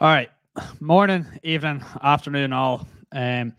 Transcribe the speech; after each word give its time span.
All 0.00 0.08
right. 0.08 0.28
Morning, 0.80 1.24
evening, 1.44 1.80
afternoon, 2.02 2.52
all. 2.52 2.88
Um, 3.12 3.54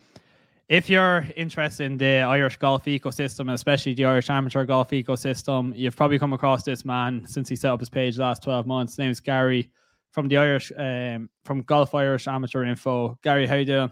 if 0.68 0.90
you're 0.90 1.26
interested 1.38 1.86
in 1.86 1.98
the 1.98 2.18
Irish 2.24 2.58
golf 2.58 2.84
ecosystem, 2.84 3.54
especially 3.54 3.94
the 3.94 4.04
Irish 4.04 4.30
amateur 4.30 4.66
golf 4.66 4.90
ecosystem, 4.90 5.72
you've 5.78 5.96
probably 5.96 6.20
come 6.20 6.34
across 6.34 6.64
this 6.64 6.84
man 6.84 7.26
since 7.26 7.48
he 7.48 7.56
set 7.56 7.72
up 7.72 7.80
his 7.80 7.90
page 7.90 8.18
last 8.18 8.44
12 8.44 8.68
months. 8.68 8.94
His 8.94 9.00
name 9.00 9.12
is 9.12 9.22
Gary 9.22 9.72
from 10.12 10.28
the 10.28 10.36
Irish, 10.36 10.74
um, 10.78 11.30
from 11.46 11.62
Golf 11.62 11.96
Irish 11.96 12.28
Amateur 12.28 12.66
Info. 12.66 13.18
Gary, 13.24 13.48
how 13.48 13.56
you 13.56 13.66
doing? 13.66 13.92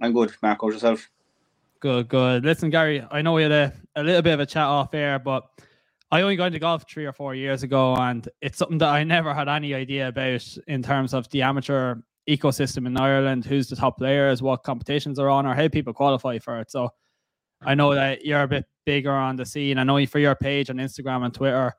I'm 0.00 0.12
good. 0.12 0.32
Mark, 0.40 0.60
how's 0.62 0.74
yourself? 0.74 1.10
Good, 1.80 2.06
good. 2.06 2.44
Listen, 2.44 2.70
Gary, 2.70 3.04
I 3.10 3.22
know 3.22 3.32
we 3.32 3.42
had 3.42 3.50
a, 3.50 3.72
a 3.96 4.04
little 4.04 4.22
bit 4.22 4.34
of 4.34 4.40
a 4.40 4.46
chat 4.46 4.66
off 4.66 4.94
air, 4.94 5.18
but 5.18 5.48
I 6.12 6.20
only 6.20 6.36
got 6.36 6.48
into 6.48 6.58
golf 6.58 6.84
three 6.88 7.06
or 7.06 7.12
four 7.12 7.34
years 7.34 7.62
ago, 7.62 7.96
and 7.96 8.28
it's 8.42 8.58
something 8.58 8.76
that 8.78 8.90
I 8.90 9.02
never 9.02 9.32
had 9.32 9.48
any 9.48 9.74
idea 9.74 10.08
about 10.08 10.46
in 10.68 10.82
terms 10.82 11.14
of 11.14 11.26
the 11.30 11.40
amateur 11.40 11.94
ecosystem 12.28 12.86
in 12.86 12.98
Ireland, 12.98 13.46
who's 13.46 13.66
the 13.66 13.76
top 13.76 13.96
players, 13.96 14.42
what 14.42 14.62
competitions 14.62 15.18
are 15.18 15.30
on, 15.30 15.46
or 15.46 15.54
how 15.54 15.68
people 15.68 15.94
qualify 15.94 16.38
for 16.38 16.60
it. 16.60 16.70
So 16.70 16.90
I 17.62 17.74
know 17.74 17.94
that 17.94 18.26
you're 18.26 18.42
a 18.42 18.46
bit 18.46 18.66
bigger 18.84 19.10
on 19.10 19.36
the 19.36 19.46
scene. 19.46 19.78
I 19.78 19.84
know 19.84 20.04
for 20.04 20.18
your 20.18 20.34
page 20.34 20.68
on 20.68 20.76
Instagram 20.76 21.24
and 21.24 21.32
Twitter, 21.32 21.72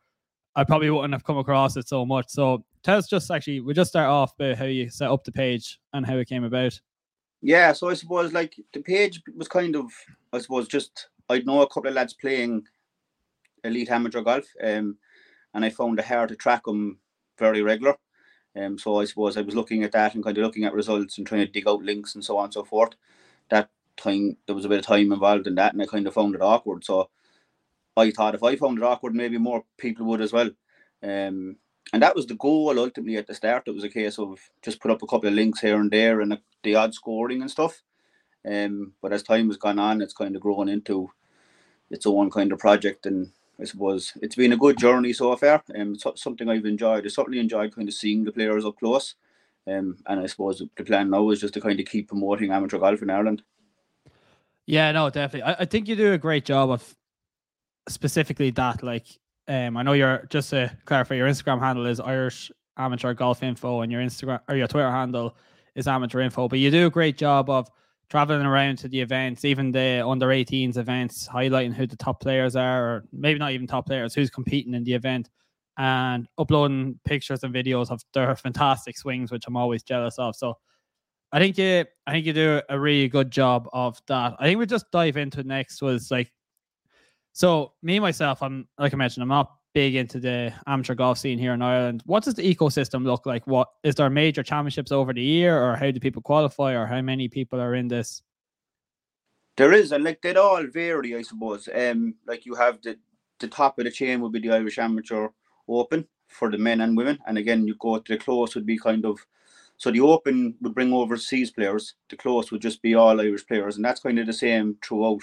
I 0.56 0.64
probably 0.64 0.90
wouldn't 0.90 1.14
have 1.14 1.24
come 1.24 1.38
across 1.38 1.78
it 1.78 1.88
so 1.88 2.04
much. 2.04 2.26
So 2.30 2.66
tell 2.84 2.98
us 2.98 3.08
just 3.08 3.30
actually, 3.30 3.60
we 3.60 3.76
just 3.76 3.92
start 3.92 4.10
off 4.10 4.34
about 4.40 4.58
how 4.58 4.66
you 4.66 4.90
set 4.90 5.12
up 5.12 5.24
the 5.24 5.32
page 5.32 5.80
and 5.94 6.08
how 6.08 6.18
it 6.18 6.28
came 6.28 6.44
about. 6.44 6.82
Yeah, 7.44 7.72
so 7.74 7.90
I 7.90 7.94
suppose 7.94 8.34
like 8.34 8.56
the 8.74 8.82
page 8.82 9.22
was 9.36 9.48
kind 9.48 9.76
of, 9.76 9.92
I 10.32 10.40
suppose 10.40 10.68
just 10.68 11.10
I'd 11.30 11.46
know 11.46 11.62
a 11.62 11.68
couple 11.68 11.90
of 11.90 11.94
lads 11.94 12.16
playing 12.16 12.64
elite 13.64 13.90
amateur 13.90 14.22
golf, 14.22 14.46
um, 14.62 14.98
and 15.54 15.66
I 15.66 15.70
found 15.70 16.00
it 16.00 16.06
hard 16.06 16.30
to 16.30 16.36
track 16.36 16.66
them 16.66 17.00
very 17.38 17.62
regular. 17.62 17.96
Um, 18.56 18.78
so 18.78 19.00
I 19.00 19.06
suppose 19.06 19.36
I 19.36 19.42
was 19.42 19.56
looking 19.56 19.84
at 19.84 19.92
that 19.94 20.14
and 20.14 20.24
kind 20.24 20.38
of 20.38 20.44
looking 20.44 20.64
at 20.66 20.74
results 20.74 21.18
and 21.18 21.26
trying 21.26 21.46
to 21.46 21.52
dig 21.52 21.68
out 21.68 21.82
links 21.82 22.14
and 22.16 22.24
so 22.24 22.38
on 22.38 22.46
and 22.46 22.54
so 22.54 22.64
forth. 22.64 22.94
That 23.50 23.70
time 23.98 24.38
there 24.46 24.56
was 24.56 24.66
a 24.66 24.70
bit 24.70 24.80
of 24.80 24.86
time 24.86 25.12
involved 25.12 25.48
in 25.48 25.56
that, 25.56 25.74
and 25.74 25.82
I 25.82 25.86
kind 25.86 26.08
of 26.08 26.14
found 26.14 26.36
it 26.36 26.42
awkward. 26.42 26.84
So 26.84 27.10
I 27.98 28.12
thought 28.12 28.36
if 28.36 28.44
I 28.44 28.56
found 28.56 28.78
it 28.78 28.84
awkward, 28.84 29.16
maybe 29.16 29.38
more 29.38 29.64
people 29.78 30.06
would 30.08 30.22
as 30.22 30.34
well. 30.34 30.52
Um, 31.02 31.58
and 31.92 32.02
that 32.02 32.16
was 32.16 32.26
the 32.26 32.36
goal 32.36 32.80
ultimately 32.80 33.18
at 33.18 33.28
the 33.28 33.36
start. 33.36 33.68
It 33.68 33.76
was 33.76 33.84
a 33.84 33.90
case 33.90 34.18
of 34.18 34.40
just 34.62 34.80
put 34.80 34.90
up 34.92 35.04
a 35.04 35.08
couple 35.08 35.28
of 35.28 35.36
links 35.36 35.60
here 35.60 35.80
and 35.80 35.92
there 35.92 36.22
and 36.22 36.38
the 36.64 36.76
odd 36.76 36.94
scoring 36.94 37.42
and 37.42 37.52
stuff. 37.52 37.82
Um, 38.50 38.94
but 39.02 39.14
as 39.14 39.24
time 39.24 39.48
has 39.48 39.58
gone 39.58 39.80
on, 39.80 40.02
it's 40.02 40.14
kind 40.14 40.36
of 40.36 40.42
grown 40.42 40.70
into 40.70 41.12
its 41.90 42.06
own 42.06 42.32
kind 42.32 42.52
of 42.52 42.60
project 42.60 43.06
and 43.06 43.32
I 43.64 43.66
suppose 43.66 44.12
it's 44.22 44.36
been 44.36 44.52
a 44.52 44.58
good 44.58 44.78
journey 44.78 45.14
so 45.14 45.34
far. 45.38 45.64
Um, 45.74 45.94
it's 45.94 46.22
something 46.22 46.50
I've 46.50 46.66
enjoyed. 46.66 47.06
I 47.06 47.08
certainly 47.08 47.40
enjoyed 47.40 47.74
kind 47.74 47.88
of 47.88 47.94
seeing 47.94 48.26
the 48.26 48.32
players 48.32 48.66
up 48.66 48.78
close. 48.78 49.16
Um, 49.66 49.96
and 50.06 50.20
I 50.20 50.26
suppose 50.26 50.62
the 50.76 50.84
plan 50.84 51.10
now 51.10 51.30
is 51.30 51.40
just 51.40 51.54
to 51.54 51.62
kind 51.62 51.80
of 51.80 51.86
keep 51.86 52.10
promoting 52.10 52.52
amateur 52.52 52.78
golf 52.78 53.02
in 53.02 53.10
Ireland. 53.10 53.42
Yeah, 54.66 54.92
no, 54.92 55.10
definitely. 55.10 55.44
I, 55.44 55.62
I 55.62 55.66
think 55.66 55.88
you 55.88 55.96
do 55.96 56.12
a 56.12 56.18
great 56.18 56.44
job 56.44 56.72
of 56.72 56.96
specifically 57.88 58.52
that. 58.52 58.84
Like, 58.84 59.06
um, 59.48 59.78
I 59.78 59.84
know 59.84 59.94
you're 59.94 60.28
just 60.30 60.50
to 60.50 60.76
clarify, 60.84 61.16
your 61.16 61.30
Instagram 61.30 61.60
handle 61.60 61.86
is 61.86 62.02
Irish 62.02 62.52
Amateur 62.76 63.14
Golf 63.14 63.44
Info, 63.44 63.80
and 63.80 63.92
your 63.92 64.02
Instagram 64.02 64.42
or 64.50 64.58
your 64.58 64.68
Twitter 64.68 64.92
handle 64.92 65.38
is 65.76 65.88
Amateur 65.88 66.20
Info. 66.20 66.50
But 66.50 66.60
you 66.60 66.70
do 66.70 66.88
a 66.88 66.90
great 66.90 67.18
job 67.18 67.50
of 67.50 67.70
traveling 68.10 68.46
around 68.46 68.78
to 68.78 68.88
the 68.88 69.00
events, 69.00 69.46
even 69.46 69.72
the 69.72 70.06
under 70.06 70.28
18s 70.28 70.78
events, 70.78 71.28
highlighting 71.28 71.74
who 71.74 71.88
the 71.88 71.96
top 71.96 72.20
players 72.22 72.56
are, 72.56 72.86
or 72.86 73.06
maybe 73.12 73.40
not 73.40 73.52
even 73.52 73.68
top 73.68 73.88
players, 73.88 74.14
who's 74.14 74.30
competing 74.30 74.74
in 74.74 74.84
the 74.84 74.94
event, 74.94 75.30
and 75.78 76.28
uploading 76.38 77.00
pictures 77.06 77.44
and 77.44 77.54
videos 77.54 77.90
of 77.90 78.02
their 78.14 78.36
fantastic 78.36 78.98
swings, 78.98 79.32
which 79.32 79.46
I'm 79.48 79.58
always 79.58 79.84
jealous 79.84 80.20
of. 80.20 80.36
So 80.36 80.58
I 81.32 81.40
think 81.40 81.58
you 81.58 81.86
I 82.06 82.12
think 82.12 82.26
you 82.28 82.34
do 82.34 82.62
a 82.70 82.80
really 82.80 83.08
good 83.08 83.32
job 83.32 83.68
of 83.74 84.00
that. 84.08 84.36
I 84.40 84.46
think 84.46 84.60
we 84.60 84.68
just 84.68 84.92
dive 84.92 85.18
into 85.18 85.44
next 85.44 85.82
was 85.82 86.12
like 86.12 86.32
so 87.34 87.74
me 87.82 88.00
myself, 88.00 88.44
I'm 88.44 88.68
like 88.78 88.94
I 88.94 88.98
mentioned, 88.98 89.24
I'm 89.24 89.30
not 89.30 89.52
big 89.74 89.96
into 89.96 90.20
the 90.20 90.54
amateur 90.68 90.96
golf 90.96 91.18
scene 91.18 91.40
here 91.40 91.54
in 91.54 91.62
Ireland. 91.62 92.04
What 92.06 92.24
does 92.24 92.36
the 92.36 92.56
ecosystem 92.56 93.04
look 93.04 93.26
like? 93.26 93.46
What 93.48 93.70
is 93.84 93.96
there 93.96 94.10
major 94.10 94.44
championships 94.44 94.92
over 94.92 95.14
the 95.14 95.22
year, 95.22 95.62
or 95.62 95.76
how 95.76 95.92
do 95.92 96.00
people 96.00 96.22
qualify, 96.22 96.74
or 96.74 96.86
how 96.86 97.02
many 97.02 97.28
people 97.28 97.60
are 97.60 97.76
in 97.76 97.88
this? 97.88 98.22
There 99.56 99.74
is, 99.74 99.92
and 99.92 100.04
like 100.04 100.22
they 100.22 100.36
all 100.36 100.66
vary, 100.68 101.16
I 101.16 101.22
suppose. 101.22 101.70
Um, 101.74 102.16
like 102.26 102.46
you 102.46 102.56
have 102.56 102.82
the 102.82 102.98
the 103.40 103.48
top 103.48 103.78
of 103.80 103.86
the 103.86 103.92
chain 103.92 104.22
would 104.22 104.32
be 104.32 104.40
the 104.40 104.52
Irish 104.52 104.80
Amateur 104.80 105.28
Open 105.68 106.08
for 106.28 106.50
the 106.50 106.58
men 106.58 106.82
and 106.82 106.96
women, 106.98 107.20
and 107.28 107.38
again 107.38 107.68
you 107.68 107.76
go 107.76 107.98
to 108.00 108.14
the 108.14 108.18
close 108.18 108.56
would 108.56 108.66
be 108.66 108.78
kind 108.78 109.06
of 109.06 109.20
so 109.78 109.92
the 109.92 110.02
Open 110.02 110.56
would 110.62 110.74
bring 110.74 110.94
overseas 110.94 111.52
players. 111.52 111.96
The 112.10 112.16
close 112.16 112.52
would 112.52 112.62
just 112.62 112.82
be 112.82 112.96
all 112.96 113.20
Irish 113.20 113.46
players, 113.46 113.76
and 113.76 113.86
that's 113.86 114.02
kind 114.02 114.20
of 114.20 114.28
the 114.28 114.34
same 114.34 114.78
throughout 114.84 115.22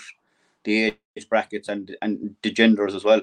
the 0.64 0.94
age 1.16 1.28
brackets 1.28 1.68
and 1.68 1.96
and 2.02 2.36
the 2.42 2.50
genders 2.50 2.94
as 2.94 3.04
well. 3.04 3.22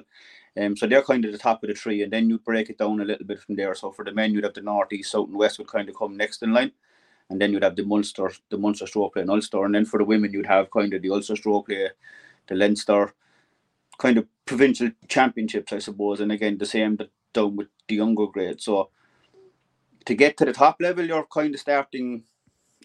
Um, 0.56 0.76
so 0.76 0.86
they're 0.86 1.02
kind 1.02 1.24
of 1.24 1.32
the 1.32 1.38
top 1.38 1.62
of 1.62 1.68
the 1.68 1.74
tree, 1.74 2.02
and 2.02 2.12
then 2.12 2.28
you 2.28 2.38
break 2.38 2.70
it 2.70 2.78
down 2.78 3.00
a 3.00 3.04
little 3.04 3.26
bit 3.26 3.40
from 3.40 3.56
there. 3.56 3.74
So 3.74 3.92
for 3.92 4.04
the 4.04 4.12
men, 4.12 4.32
you'd 4.32 4.44
have 4.44 4.54
the 4.54 4.62
north, 4.62 4.92
east, 4.92 5.12
south, 5.12 5.28
and 5.28 5.36
west 5.36 5.58
would 5.58 5.68
kind 5.68 5.88
of 5.88 5.96
come 5.96 6.16
next 6.16 6.42
in 6.42 6.52
line, 6.52 6.72
and 7.30 7.40
then 7.40 7.52
you'd 7.52 7.62
have 7.62 7.76
the 7.76 7.84
Munster, 7.84 8.32
the 8.50 8.58
Munster 8.58 8.86
stroke 8.86 9.14
play, 9.14 9.22
and 9.22 9.30
Ulster, 9.30 9.64
and 9.64 9.74
then 9.74 9.84
for 9.84 9.98
the 9.98 10.04
women, 10.04 10.32
you'd 10.32 10.46
have 10.46 10.70
kind 10.70 10.92
of 10.94 11.02
the 11.02 11.10
Ulster 11.10 11.36
stroke 11.36 11.66
play, 11.66 11.88
the 12.48 12.54
Leinster, 12.54 13.14
kind 13.98 14.16
of 14.16 14.26
provincial 14.46 14.90
championships, 15.08 15.72
I 15.72 15.78
suppose, 15.78 16.20
and 16.20 16.32
again 16.32 16.56
the 16.56 16.66
same 16.66 16.98
down 17.32 17.56
with 17.56 17.68
the 17.88 17.96
younger 17.96 18.26
grade. 18.26 18.60
So 18.60 18.90
to 20.06 20.14
get 20.14 20.36
to 20.38 20.44
the 20.44 20.52
top 20.52 20.76
level, 20.80 21.04
you're 21.04 21.26
kind 21.26 21.52
of 21.54 21.60
starting, 21.60 22.24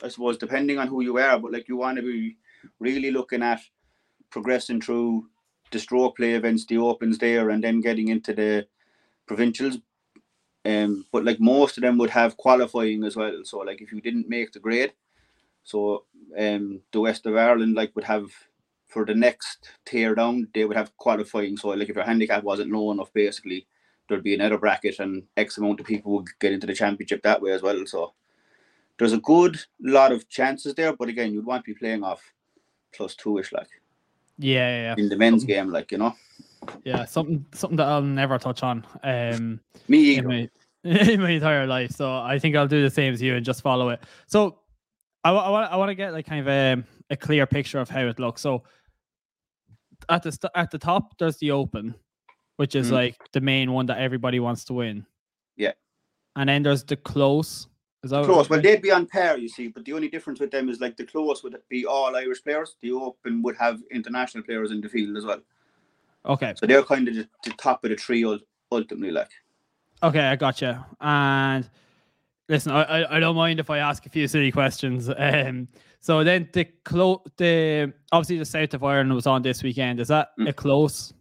I 0.04 0.10
suppose, 0.10 0.38
depending 0.38 0.80
on 0.80 0.88
who 0.88 1.02
you 1.02 1.18
are, 1.20 1.40
but 1.40 1.54
like 1.54 1.70
you 1.70 1.78
want 1.78 1.98
to 1.98 2.04
be 2.04 2.38
really 2.80 3.12
looking 3.12 3.44
at 3.44 3.62
progressing 4.30 4.82
through 4.82 5.28
the 5.72 5.80
stroke 5.80 6.18
play 6.18 6.34
events, 6.34 6.66
the 6.66 6.78
opens 6.78 7.18
there, 7.18 7.50
and 7.50 7.64
then 7.64 7.82
getting 7.82 8.10
into 8.10 8.34
the 8.34 8.68
provincials. 9.26 9.78
Um, 10.66 11.06
but 11.12 11.26
like 11.26 11.40
most 11.40 11.78
of 11.78 11.82
them 11.82 11.98
would 11.98 12.12
have 12.12 12.38
qualifying 12.38 13.04
as 13.04 13.16
well. 13.16 13.42
So 13.44 13.60
like 13.60 13.82
if 13.82 13.92
you 13.92 14.00
didn't 14.00 14.30
make 14.30 14.52
the 14.52 14.60
grade, 14.60 14.94
so 15.64 16.06
um, 16.38 16.82
the 16.92 17.02
West 17.02 17.26
of 17.26 17.36
Ireland 17.36 17.76
like 17.76 17.94
would 17.96 18.06
have 18.06 18.30
for 18.88 19.06
the 19.06 19.16
next 19.16 19.72
tear 19.86 20.16
down, 20.16 20.48
they 20.54 20.66
would 20.66 20.78
have 20.78 20.96
qualifying. 20.98 21.58
So 21.58 21.70
like 21.70 21.90
if 21.90 21.96
your 21.96 22.06
handicap 22.06 22.44
wasn't 22.44 22.72
low 22.72 22.92
enough, 22.92 23.12
basically 23.14 23.66
there'd 24.08 24.24
be 24.24 24.36
another 24.36 24.58
bracket 24.58 25.00
and 25.00 25.24
X 25.36 25.58
amount 25.58 25.80
of 25.80 25.86
people 25.86 26.14
would 26.14 26.28
get 26.40 26.54
into 26.54 26.68
the 26.68 26.74
championship 26.74 27.24
that 27.24 27.42
way 27.42 27.52
as 27.52 27.62
well. 27.62 27.86
So 27.86 28.14
there's 28.98 29.14
a 29.14 29.20
good 29.20 29.60
lot 29.82 30.12
of 30.12 30.30
chances 30.30 30.76
there, 30.76 30.94
but 30.94 31.10
again, 31.10 31.34
you'd 31.34 31.46
want 31.46 31.66
to 31.66 31.74
be 31.74 31.80
playing 31.80 32.04
off 32.04 32.22
plus 32.94 33.16
two 33.16 33.40
ish 33.40 33.52
like. 33.52 33.70
Yeah, 34.44 34.82
yeah, 34.82 34.96
In 34.98 35.08
the 35.08 35.16
men's 35.16 35.44
something, 35.44 35.56
game, 35.56 35.70
like 35.72 35.90
you 35.92 35.98
know. 35.98 36.14
Yeah, 36.84 37.06
something 37.06 37.46
something 37.54 37.78
that 37.78 37.88
I'll 37.88 38.02
never 38.02 38.38
touch 38.38 38.62
on. 38.62 38.86
Um, 39.02 39.62
me 39.88 40.00
either. 40.00 40.30
In 40.30 40.50
my, 40.84 40.90
in 41.14 41.22
my 41.22 41.30
entire 41.30 41.66
life, 41.66 41.92
so 41.92 42.14
I 42.18 42.40
think 42.40 42.58
I'll 42.58 42.68
do 42.68 42.84
the 42.84 42.90
same 42.90 43.14
as 43.14 43.22
you 43.22 43.36
and 43.36 43.46
just 43.46 43.62
follow 43.62 43.88
it. 43.90 44.04
So, 44.28 44.60
I, 45.24 45.32
I 45.32 45.50
want 45.50 45.72
I 45.72 45.78
want 45.78 45.90
to 45.90 45.96
get 45.96 46.12
like 46.12 46.26
kind 46.26 46.42
of 46.42 46.50
a, 46.50 46.84
a 47.10 47.16
clear 47.16 47.46
picture 47.46 47.80
of 47.80 47.90
how 47.90 48.02
it 48.02 48.20
looks. 48.20 48.42
So, 48.42 48.64
at 50.10 50.24
the 50.24 50.32
st- 50.34 50.52
at 50.56 50.72
the 50.72 50.78
top, 50.78 51.18
there's 51.18 51.38
the 51.38 51.52
Open, 51.52 51.96
which 52.58 52.76
is 52.76 52.90
mm. 52.90 52.96
like 52.96 53.16
the 53.32 53.40
main 53.40 53.72
one 53.72 53.86
that 53.86 54.00
everybody 54.00 54.42
wants 54.42 54.66
to 54.66 54.74
win. 54.74 55.06
Yeah. 55.56 55.72
And 56.36 56.50
then 56.50 56.64
there's 56.64 56.84
the 56.84 56.98
close, 56.98 57.70
close? 58.10 58.50
Well, 58.50 58.62
they'd 58.62 58.82
be 58.82 58.92
on 58.92 59.06
par, 59.06 59.38
you 59.38 59.48
see. 59.48 59.68
But 59.68 59.86
the 59.86 59.94
only 59.94 60.10
difference 60.10 60.40
with 60.40 60.52
them 60.52 60.70
is 60.70 60.80
like 60.80 60.98
the 60.98 61.06
close 61.06 61.44
would 61.44 61.56
be 61.70 61.86
all 61.86 62.16
Irish 62.16 62.44
players. 62.44 62.76
The 62.82 62.92
Open 62.92 63.42
would 63.42 63.56
have 63.58 63.82
international 63.92 64.44
players 64.44 64.72
in 64.72 64.82
the 64.82 64.90
field 64.90 65.18
as 65.18 65.26
well. 65.26 65.40
Okay. 66.26 66.54
So 66.56 66.66
they're 66.66 66.84
kind 66.84 67.08
of 67.08 67.16
the, 67.16 67.28
the 67.44 67.52
top 67.52 67.84
of 67.84 67.90
the 67.90 67.96
tree 67.96 68.26
ultimately, 68.72 69.12
like. 69.12 69.32
Okay, 70.02 70.20
I 70.20 70.36
gotcha. 70.36 70.86
And 71.00 71.70
listen, 72.50 72.72
I, 72.72 73.16
I 73.16 73.20
don't 73.20 73.36
mind 73.36 73.60
if 73.60 73.70
I 73.70 73.80
ask 73.80 74.06
a 74.06 74.10
few 74.10 74.28
silly 74.28 74.52
questions. 74.52 75.10
Um, 75.18 75.68
so 76.00 76.22
then 76.22 76.50
the 76.52 76.66
close, 76.84 77.20
the 77.38 77.94
obviously 78.12 78.38
the 78.38 78.44
south 78.44 78.74
of 78.74 78.84
Ireland 78.84 79.14
was 79.14 79.26
on 79.26 79.42
this 79.42 79.64
weekend. 79.64 80.02
Is 80.02 80.10
that 80.10 80.32
mm. 80.38 80.50
a 80.50 80.54
close? 80.54 81.14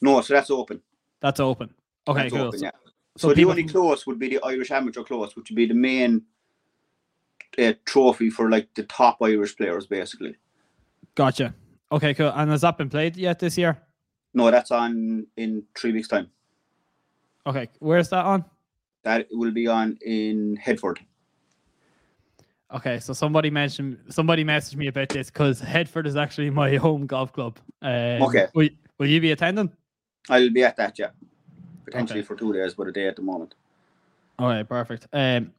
No, 0.00 0.20
so 0.20 0.34
that's 0.34 0.48
open. 0.48 0.80
That's 1.20 1.40
open. 1.40 1.74
Okay, 2.06 2.22
that's 2.22 2.32
cool. 2.32 2.42
Open, 2.42 2.62
yeah. 2.62 2.70
So, 2.84 2.89
so 3.16 3.34
the 3.34 3.44
only 3.44 3.64
close 3.64 4.06
would 4.06 4.18
be 4.18 4.28
the 4.28 4.40
Irish 4.44 4.70
amateur 4.70 5.02
close, 5.02 5.34
which 5.34 5.50
would 5.50 5.56
be 5.56 5.66
the 5.66 5.74
main 5.74 6.22
uh, 7.58 7.72
trophy 7.84 8.30
for 8.30 8.50
like 8.50 8.72
the 8.74 8.84
top 8.84 9.18
Irish 9.20 9.56
players, 9.56 9.86
basically. 9.86 10.36
Gotcha. 11.14 11.54
Okay, 11.92 12.14
cool. 12.14 12.32
And 12.34 12.50
has 12.50 12.60
that 12.60 12.78
been 12.78 12.88
played 12.88 13.16
yet 13.16 13.38
this 13.38 13.58
year? 13.58 13.80
No, 14.32 14.50
that's 14.50 14.70
on 14.70 15.26
in 15.36 15.64
three 15.76 15.92
weeks' 15.92 16.06
time. 16.06 16.30
Okay, 17.46 17.68
where's 17.80 18.08
that 18.10 18.24
on? 18.24 18.44
That 19.02 19.26
will 19.32 19.50
be 19.50 19.66
on 19.66 19.98
in 20.02 20.56
Headfort. 20.56 20.98
Okay, 22.72 23.00
so 23.00 23.12
somebody 23.12 23.50
mentioned 23.50 23.98
somebody 24.08 24.44
messaged 24.44 24.76
me 24.76 24.86
about 24.86 25.08
this 25.08 25.30
because 25.30 25.60
Headfort 25.60 26.06
is 26.06 26.14
actually 26.14 26.50
my 26.50 26.76
home 26.76 27.06
golf 27.06 27.32
club. 27.32 27.58
Um, 27.82 28.22
okay, 28.22 28.46
will, 28.54 28.68
will 28.98 29.08
you 29.08 29.20
be 29.20 29.32
attending? 29.32 29.72
I'll 30.28 30.50
be 30.50 30.62
at 30.62 30.76
that, 30.76 30.96
yeah 30.96 31.08
potentially 31.90 32.20
okay. 32.20 32.26
for 32.26 32.36
two 32.36 32.52
days, 32.52 32.74
but 32.74 32.86
a 32.86 32.92
day 32.92 33.06
at 33.06 33.16
the 33.16 33.22
moment. 33.22 33.54
All 34.38 34.48
right, 34.48 34.68
perfect. 34.68 35.06
Um, 35.12 35.52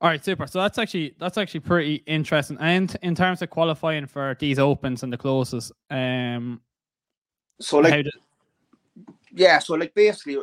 All 0.00 0.10
right, 0.10 0.22
super. 0.22 0.46
So 0.46 0.60
that's 0.60 0.78
actually 0.78 1.14
that's 1.18 1.38
actually 1.38 1.60
pretty 1.60 2.02
interesting. 2.06 2.58
And 2.60 2.94
in 3.02 3.14
terms 3.14 3.40
of 3.42 3.50
qualifying 3.50 4.06
for 4.06 4.36
these 4.38 4.58
opens 4.58 5.02
and 5.02 5.12
the 5.12 5.16
closes, 5.16 5.72
um, 5.90 6.60
so 7.60 7.78
like, 7.78 8.06
yeah, 9.32 9.58
so 9.58 9.74
like 9.74 9.94
basically 9.94 10.38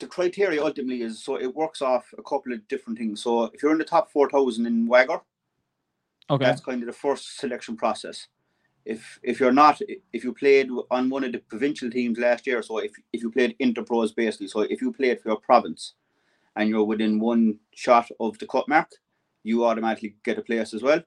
the 0.00 0.06
criteria 0.06 0.62
ultimately 0.62 1.02
is 1.02 1.22
so 1.22 1.36
it 1.36 1.54
works 1.54 1.80
off 1.80 2.12
a 2.18 2.22
couple 2.22 2.52
of 2.52 2.66
different 2.66 2.98
things. 2.98 3.22
So 3.22 3.44
if 3.44 3.62
you're 3.62 3.72
in 3.72 3.78
the 3.78 3.84
top 3.84 4.10
four 4.10 4.28
thousand 4.28 4.66
in 4.66 4.88
WAGR, 4.88 5.20
okay, 6.30 6.44
that's 6.44 6.60
kind 6.60 6.82
of 6.82 6.86
the 6.86 6.92
first 6.92 7.38
selection 7.38 7.76
process. 7.76 8.26
If 8.84 9.18
if 9.22 9.40
you're 9.40 9.52
not, 9.52 9.80
if 10.12 10.24
you 10.24 10.34
played 10.34 10.68
on 10.90 11.08
one 11.08 11.24
of 11.24 11.32
the 11.32 11.38
provincial 11.38 11.90
teams 11.90 12.18
last 12.18 12.46
year, 12.46 12.62
so 12.62 12.78
if 12.78 12.92
if 13.12 13.22
you 13.22 13.30
played 13.30 13.56
interpros 13.58 14.14
basically, 14.14 14.48
so 14.48 14.60
if 14.60 14.82
you 14.82 14.92
played 14.92 15.20
for 15.20 15.30
your 15.30 15.40
province, 15.40 15.94
and 16.56 16.68
you're 16.68 16.84
within 16.84 17.18
one 17.18 17.58
shot 17.74 18.08
of 18.20 18.38
the 18.38 18.46
cut 18.46 18.68
mark, 18.68 18.90
you 19.42 19.64
automatically 19.64 20.16
get 20.24 20.38
a 20.38 20.42
place 20.42 20.74
as 20.74 20.82
well. 20.82 21.02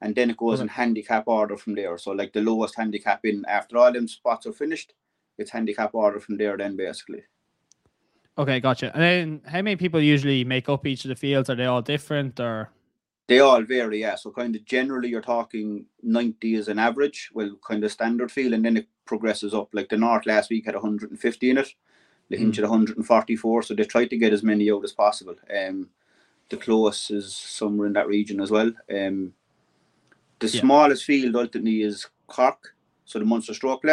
And 0.00 0.14
then 0.14 0.30
it 0.30 0.36
goes 0.36 0.54
okay. 0.54 0.62
in 0.62 0.68
mm-hmm. 0.68 0.80
handicap 0.80 1.24
order 1.26 1.56
from 1.56 1.74
there. 1.74 1.96
So 1.98 2.10
like 2.12 2.32
the 2.32 2.40
lowest 2.40 2.76
handicap 2.76 3.24
in 3.24 3.44
after 3.46 3.78
all 3.78 3.92
them 3.92 4.08
spots 4.08 4.46
are 4.46 4.52
finished, 4.52 4.94
it's 5.38 5.50
handicap 5.50 5.94
order 5.94 6.20
from 6.20 6.36
there 6.36 6.56
then 6.56 6.76
basically. 6.76 7.22
Okay, 8.38 8.60
gotcha. 8.60 8.90
And 8.94 9.02
then 9.02 9.42
how 9.46 9.60
many 9.60 9.76
people 9.76 10.00
usually 10.00 10.42
make 10.42 10.68
up 10.68 10.86
each 10.86 11.04
of 11.04 11.10
the 11.10 11.14
fields? 11.14 11.50
Are 11.50 11.54
they 11.54 11.66
all 11.66 11.82
different 11.82 12.40
or? 12.40 12.70
They 13.28 13.38
all 13.38 13.62
vary, 13.62 14.00
yeah. 14.00 14.16
So 14.16 14.30
kind 14.30 14.54
of 14.56 14.64
generally 14.64 15.08
you're 15.08 15.22
talking 15.22 15.86
90 16.02 16.54
as 16.56 16.68
an 16.68 16.78
average, 16.78 17.30
well, 17.32 17.56
kind 17.66 17.84
of 17.84 17.92
standard 17.92 18.32
field, 18.32 18.52
and 18.52 18.64
then 18.64 18.76
it 18.76 18.88
progresses 19.06 19.54
up. 19.54 19.68
Like 19.72 19.88
the 19.88 19.96
North 19.96 20.26
last 20.26 20.50
week 20.50 20.66
had 20.66 20.74
150 20.74 21.50
in 21.50 21.58
it, 21.58 21.72
the 22.28 22.36
Hinch 22.36 22.54
mm. 22.54 22.62
had 22.62 22.70
144, 22.70 23.62
so 23.62 23.74
they 23.74 23.84
tried 23.84 24.10
to 24.10 24.16
get 24.16 24.32
as 24.32 24.42
many 24.42 24.70
out 24.70 24.84
as 24.84 24.92
possible. 24.92 25.36
Um, 25.56 25.88
the 26.48 26.56
Close 26.56 27.10
is 27.10 27.34
somewhere 27.34 27.86
in 27.86 27.92
that 27.94 28.08
region 28.08 28.40
as 28.40 28.50
well. 28.50 28.72
Um, 28.90 29.32
the 30.40 30.48
yeah. 30.48 30.60
smallest 30.60 31.04
field 31.04 31.36
ultimately 31.36 31.82
is 31.82 32.08
Cork, 32.26 32.74
so 33.04 33.18
the 33.18 33.24
Munster 33.24 33.54
Stroke 33.54 33.84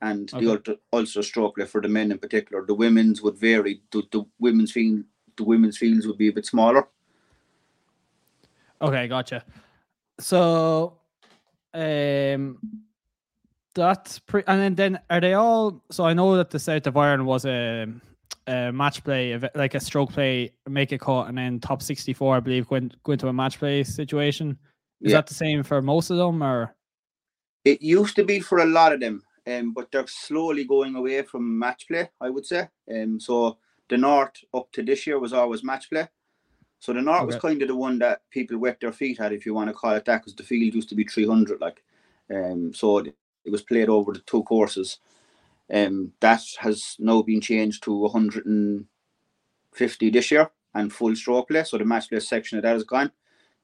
and 0.00 0.32
okay. 0.32 0.44
the 0.44 0.78
Ulster 0.92 1.22
stroke 1.22 1.60
for 1.66 1.80
the 1.80 1.88
men 1.88 2.12
in 2.12 2.18
particular. 2.18 2.64
The 2.64 2.74
women's 2.74 3.22
would 3.22 3.36
vary. 3.36 3.80
The, 3.90 4.02
the 4.12 4.24
women's 4.38 4.72
field, 4.72 5.04
the 5.36 5.44
women's 5.44 5.78
fields 5.78 6.06
would 6.06 6.18
be 6.18 6.28
a 6.28 6.32
bit 6.32 6.46
smaller. 6.46 6.88
Okay, 8.80 9.08
gotcha. 9.08 9.44
So, 10.20 10.98
um, 11.74 12.58
that's 13.74 14.18
pretty. 14.18 14.46
And 14.48 14.60
then, 14.60 14.74
then 14.74 15.00
are 15.10 15.20
they 15.20 15.34
all? 15.34 15.82
So 15.90 16.04
I 16.04 16.14
know 16.14 16.36
that 16.36 16.50
the 16.50 16.58
South 16.58 16.86
of 16.86 16.96
Ireland 16.96 17.26
was 17.26 17.44
a, 17.44 17.86
a 18.46 18.72
match 18.72 19.04
play, 19.04 19.38
like 19.54 19.74
a 19.74 19.80
stroke 19.80 20.12
play, 20.12 20.52
make 20.68 20.92
a 20.92 20.98
cut, 20.98 21.28
and 21.28 21.38
then 21.38 21.60
top 21.60 21.82
sixty-four, 21.82 22.36
I 22.36 22.40
believe, 22.40 22.68
go 22.68 23.12
into 23.12 23.28
a 23.28 23.32
match 23.32 23.58
play 23.58 23.84
situation. 23.84 24.58
Is 25.00 25.12
yeah. 25.12 25.18
that 25.18 25.26
the 25.26 25.34
same 25.34 25.62
for 25.62 25.80
most 25.80 26.10
of 26.10 26.16
them, 26.16 26.42
or? 26.42 26.74
It 27.64 27.82
used 27.82 28.16
to 28.16 28.24
be 28.24 28.40
for 28.40 28.58
a 28.58 28.66
lot 28.66 28.92
of 28.92 29.00
them 29.00 29.22
um, 29.48 29.72
but 29.72 29.90
they're 29.90 30.06
slowly 30.06 30.64
going 30.64 30.94
away 30.94 31.22
from 31.22 31.58
match 31.58 31.86
play, 31.88 32.10
I 32.20 32.30
would 32.30 32.46
say. 32.46 32.68
Um, 32.92 33.18
so 33.20 33.58
the 33.88 33.96
North 33.96 34.32
up 34.54 34.70
to 34.72 34.82
this 34.82 35.06
year 35.06 35.18
was 35.18 35.32
always 35.32 35.64
match 35.64 35.88
play. 35.90 36.08
So 36.80 36.92
the 36.92 37.02
North 37.02 37.18
okay. 37.18 37.26
was 37.26 37.36
kind 37.36 37.60
of 37.62 37.68
the 37.68 37.74
one 37.74 37.98
that 37.98 38.22
people 38.30 38.58
wet 38.58 38.78
their 38.80 38.92
feet 38.92 39.18
at, 39.20 39.32
if 39.32 39.44
you 39.44 39.54
want 39.54 39.68
to 39.68 39.74
call 39.74 39.94
it 39.94 40.04
that, 40.04 40.20
because 40.20 40.34
the 40.34 40.42
field 40.42 40.74
used 40.74 40.88
to 40.90 40.94
be 40.94 41.04
300, 41.04 41.60
like. 41.60 41.82
Um, 42.32 42.72
so 42.74 42.98
it, 42.98 43.16
it 43.44 43.50
was 43.50 43.62
played 43.62 43.88
over 43.88 44.12
the 44.12 44.20
two 44.20 44.44
courses. 44.44 44.98
Um, 45.72 46.12
that 46.20 46.42
has 46.58 46.94
now 46.98 47.22
been 47.22 47.40
changed 47.40 47.82
to 47.84 47.94
150 47.94 50.10
this 50.10 50.30
year 50.30 50.50
and 50.74 50.92
full 50.92 51.16
stroke 51.16 51.48
play. 51.48 51.64
So 51.64 51.78
the 51.78 51.84
match 51.84 52.08
play 52.08 52.20
section 52.20 52.58
of 52.58 52.64
that 52.64 52.76
is 52.76 52.84
gone. 52.84 53.10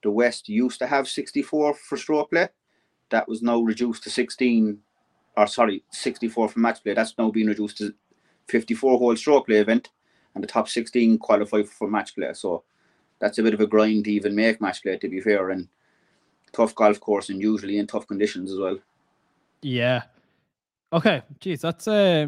The 0.02 0.10
West 0.10 0.48
used 0.48 0.80
to 0.80 0.86
have 0.86 1.08
64 1.08 1.74
for 1.74 1.96
stroke 1.96 2.30
play. 2.30 2.48
That 3.10 3.28
was 3.28 3.42
now 3.42 3.60
reduced 3.60 4.02
to 4.04 4.10
16 4.10 4.78
or 5.36 5.46
sorry, 5.46 5.82
64 5.90 6.48
for 6.48 6.58
match 6.58 6.82
play. 6.82 6.94
That's 6.94 7.16
now 7.18 7.30
being 7.30 7.48
reduced 7.48 7.78
to 7.78 7.94
54 8.48 8.98
hole 8.98 9.16
stroke 9.16 9.46
play 9.46 9.56
event, 9.56 9.90
and 10.34 10.42
the 10.42 10.48
top 10.48 10.68
16 10.68 11.18
qualify 11.18 11.62
for 11.62 11.88
match 11.88 12.14
play. 12.14 12.32
So 12.34 12.64
that's 13.24 13.38
a 13.38 13.42
bit 13.42 13.54
of 13.54 13.60
a 13.60 13.66
grind 13.66 14.04
to 14.04 14.12
even 14.12 14.34
make 14.34 14.60
match 14.60 14.82
play, 14.82 14.98
to 14.98 15.08
be 15.08 15.18
fair, 15.18 15.48
and 15.48 15.66
tough 16.52 16.74
golf 16.74 17.00
course 17.00 17.30
and 17.30 17.40
usually 17.40 17.78
in 17.78 17.86
tough 17.86 18.06
conditions 18.06 18.52
as 18.52 18.58
well. 18.58 18.78
Yeah. 19.62 20.02
Okay. 20.92 21.22
Geez, 21.40 21.62
that's 21.62 21.88
uh, 21.88 22.26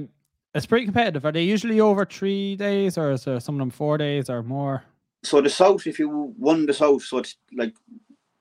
it's 0.55 0.65
pretty 0.65 0.87
competitive. 0.87 1.27
Are 1.27 1.33
they 1.33 1.43
usually 1.43 1.81
over 1.81 2.07
three 2.07 2.57
days, 2.57 2.97
or 2.97 3.11
is 3.13 3.25
there 3.25 3.39
some 3.41 3.57
of 3.57 3.59
them 3.59 3.69
four 3.69 3.99
days 3.99 4.31
or 4.31 4.43
more? 4.43 4.85
So 5.23 5.43
the 5.43 5.51
south, 5.51 5.87
if 5.87 5.99
you 5.99 6.09
won 6.39 6.65
the 6.65 6.73
south, 6.73 7.03
so 7.03 7.19
it's 7.19 7.37
like 7.53 7.75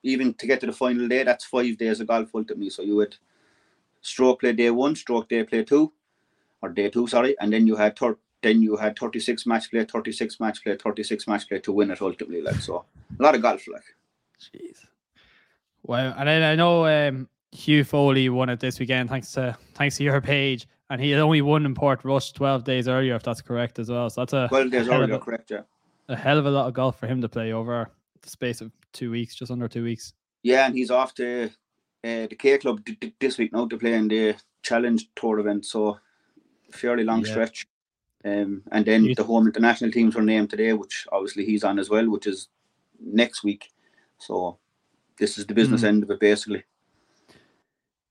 even 0.03 0.33
to 0.35 0.47
get 0.47 0.61
to 0.61 0.67
the 0.67 0.71
final 0.71 1.09
day, 1.09 1.23
that's 1.23 1.43
five 1.43 1.77
days 1.77 1.99
of 1.99 2.07
golf 2.07 2.29
ultimately. 2.33 2.69
So 2.69 2.83
you 2.83 2.95
would 2.95 3.17
stroke 3.99 4.39
play 4.39 4.53
day 4.53 4.71
one, 4.71 4.95
stroke 4.95 5.27
day 5.27 5.43
play 5.43 5.65
two, 5.65 5.91
or 6.61 6.69
day 6.69 6.89
two, 6.89 7.05
sorry, 7.07 7.35
and 7.41 7.51
then 7.51 7.67
you 7.67 7.75
had 7.75 7.99
thir- 7.99 8.17
then 8.45 8.61
you 8.61 8.77
had 8.77 8.97
36 8.97 9.47
match 9.47 9.71
play, 9.71 9.83
36 9.83 10.39
match 10.39 10.63
play, 10.63 10.77
36 10.77 11.27
match 11.27 11.49
play 11.49 11.59
to 11.59 11.71
win 11.71 11.89
it 11.89 11.99
ultimately. 11.99 12.41
Like 12.41 12.61
so, 12.61 12.85
a 13.19 13.23
lot 13.23 13.33
of 13.33 13.41
golf, 13.41 13.67
like. 13.67 13.83
Jeez. 14.39 14.85
Well, 15.81 16.13
and 16.15 16.27
then 16.27 16.43
I 16.43 16.55
know 16.55 16.85
um, 16.85 17.27
Hugh 17.51 17.83
Foley 17.83 18.29
won 18.29 18.49
it 18.49 18.59
this 18.59 18.79
weekend 18.79 19.09
thanks 19.09 19.31
to 19.31 19.57
thanks 19.73 19.97
to 19.97 20.03
your 20.03 20.21
page, 20.21 20.67
and 20.91 21.01
he 21.01 21.15
only 21.15 21.41
won 21.41 21.65
in 21.65 21.73
Portrush 21.73 22.33
12 22.33 22.63
days 22.63 22.87
earlier, 22.87 23.15
if 23.15 23.23
that's 23.23 23.41
correct 23.41 23.79
as 23.79 23.89
well. 23.89 24.09
So 24.11 24.21
that's 24.21 24.33
a 24.33 24.47
12 24.47 24.71
days 24.71 24.87
earlier, 24.87 25.17
correct, 25.17 25.49
yeah. 25.49 25.61
A 26.07 26.15
hell 26.15 26.37
of 26.37 26.45
a 26.45 26.51
lot 26.51 26.67
of 26.67 26.75
golf 26.75 26.99
for 26.99 27.07
him 27.07 27.21
to 27.21 27.29
play 27.29 27.51
over 27.51 27.89
the 28.21 28.29
space 28.29 28.61
of 28.61 28.71
two 28.93 29.09
weeks, 29.09 29.33
just 29.33 29.51
under 29.51 29.67
two 29.67 29.83
weeks. 29.83 30.13
Yeah, 30.43 30.67
and 30.67 30.75
he's 30.75 30.91
off 30.91 31.15
to 31.15 31.45
uh, 31.45 32.27
the 32.27 32.35
K 32.37 32.59
Club 32.59 32.85
d- 32.85 32.97
d- 33.01 33.15
this 33.19 33.39
week 33.39 33.53
now 33.53 33.65
to 33.65 33.77
play 33.77 33.93
in 33.93 34.07
the 34.07 34.35
Challenge 34.61 35.03
Tour 35.15 35.39
event, 35.39 35.65
so 35.65 35.97
fairly 36.71 37.03
long 37.03 37.25
yeah. 37.25 37.31
stretch. 37.31 37.67
Um, 38.25 38.63
and 38.71 38.83
then 38.85 39.13
the 39.15 39.23
home 39.23 39.45
international 39.45 39.91
teams 39.91 40.15
were 40.15 40.23
named 40.23 40.49
today, 40.49 40.73
which 40.73 41.05
obviously 41.11 41.45
he's 41.45 41.63
on 41.63 41.77
as 41.77 41.89
well, 41.89 42.09
which 42.09 42.25
is 42.25 42.47
next 42.99 43.43
week. 43.43 43.71
So 44.17 44.57
this 45.17 45.37
is 45.37 45.45
the 45.45 45.53
business 45.53 45.81
mm. 45.81 45.87
end 45.87 46.03
of 46.03 46.09
it, 46.09 46.19
basically. 46.19 46.63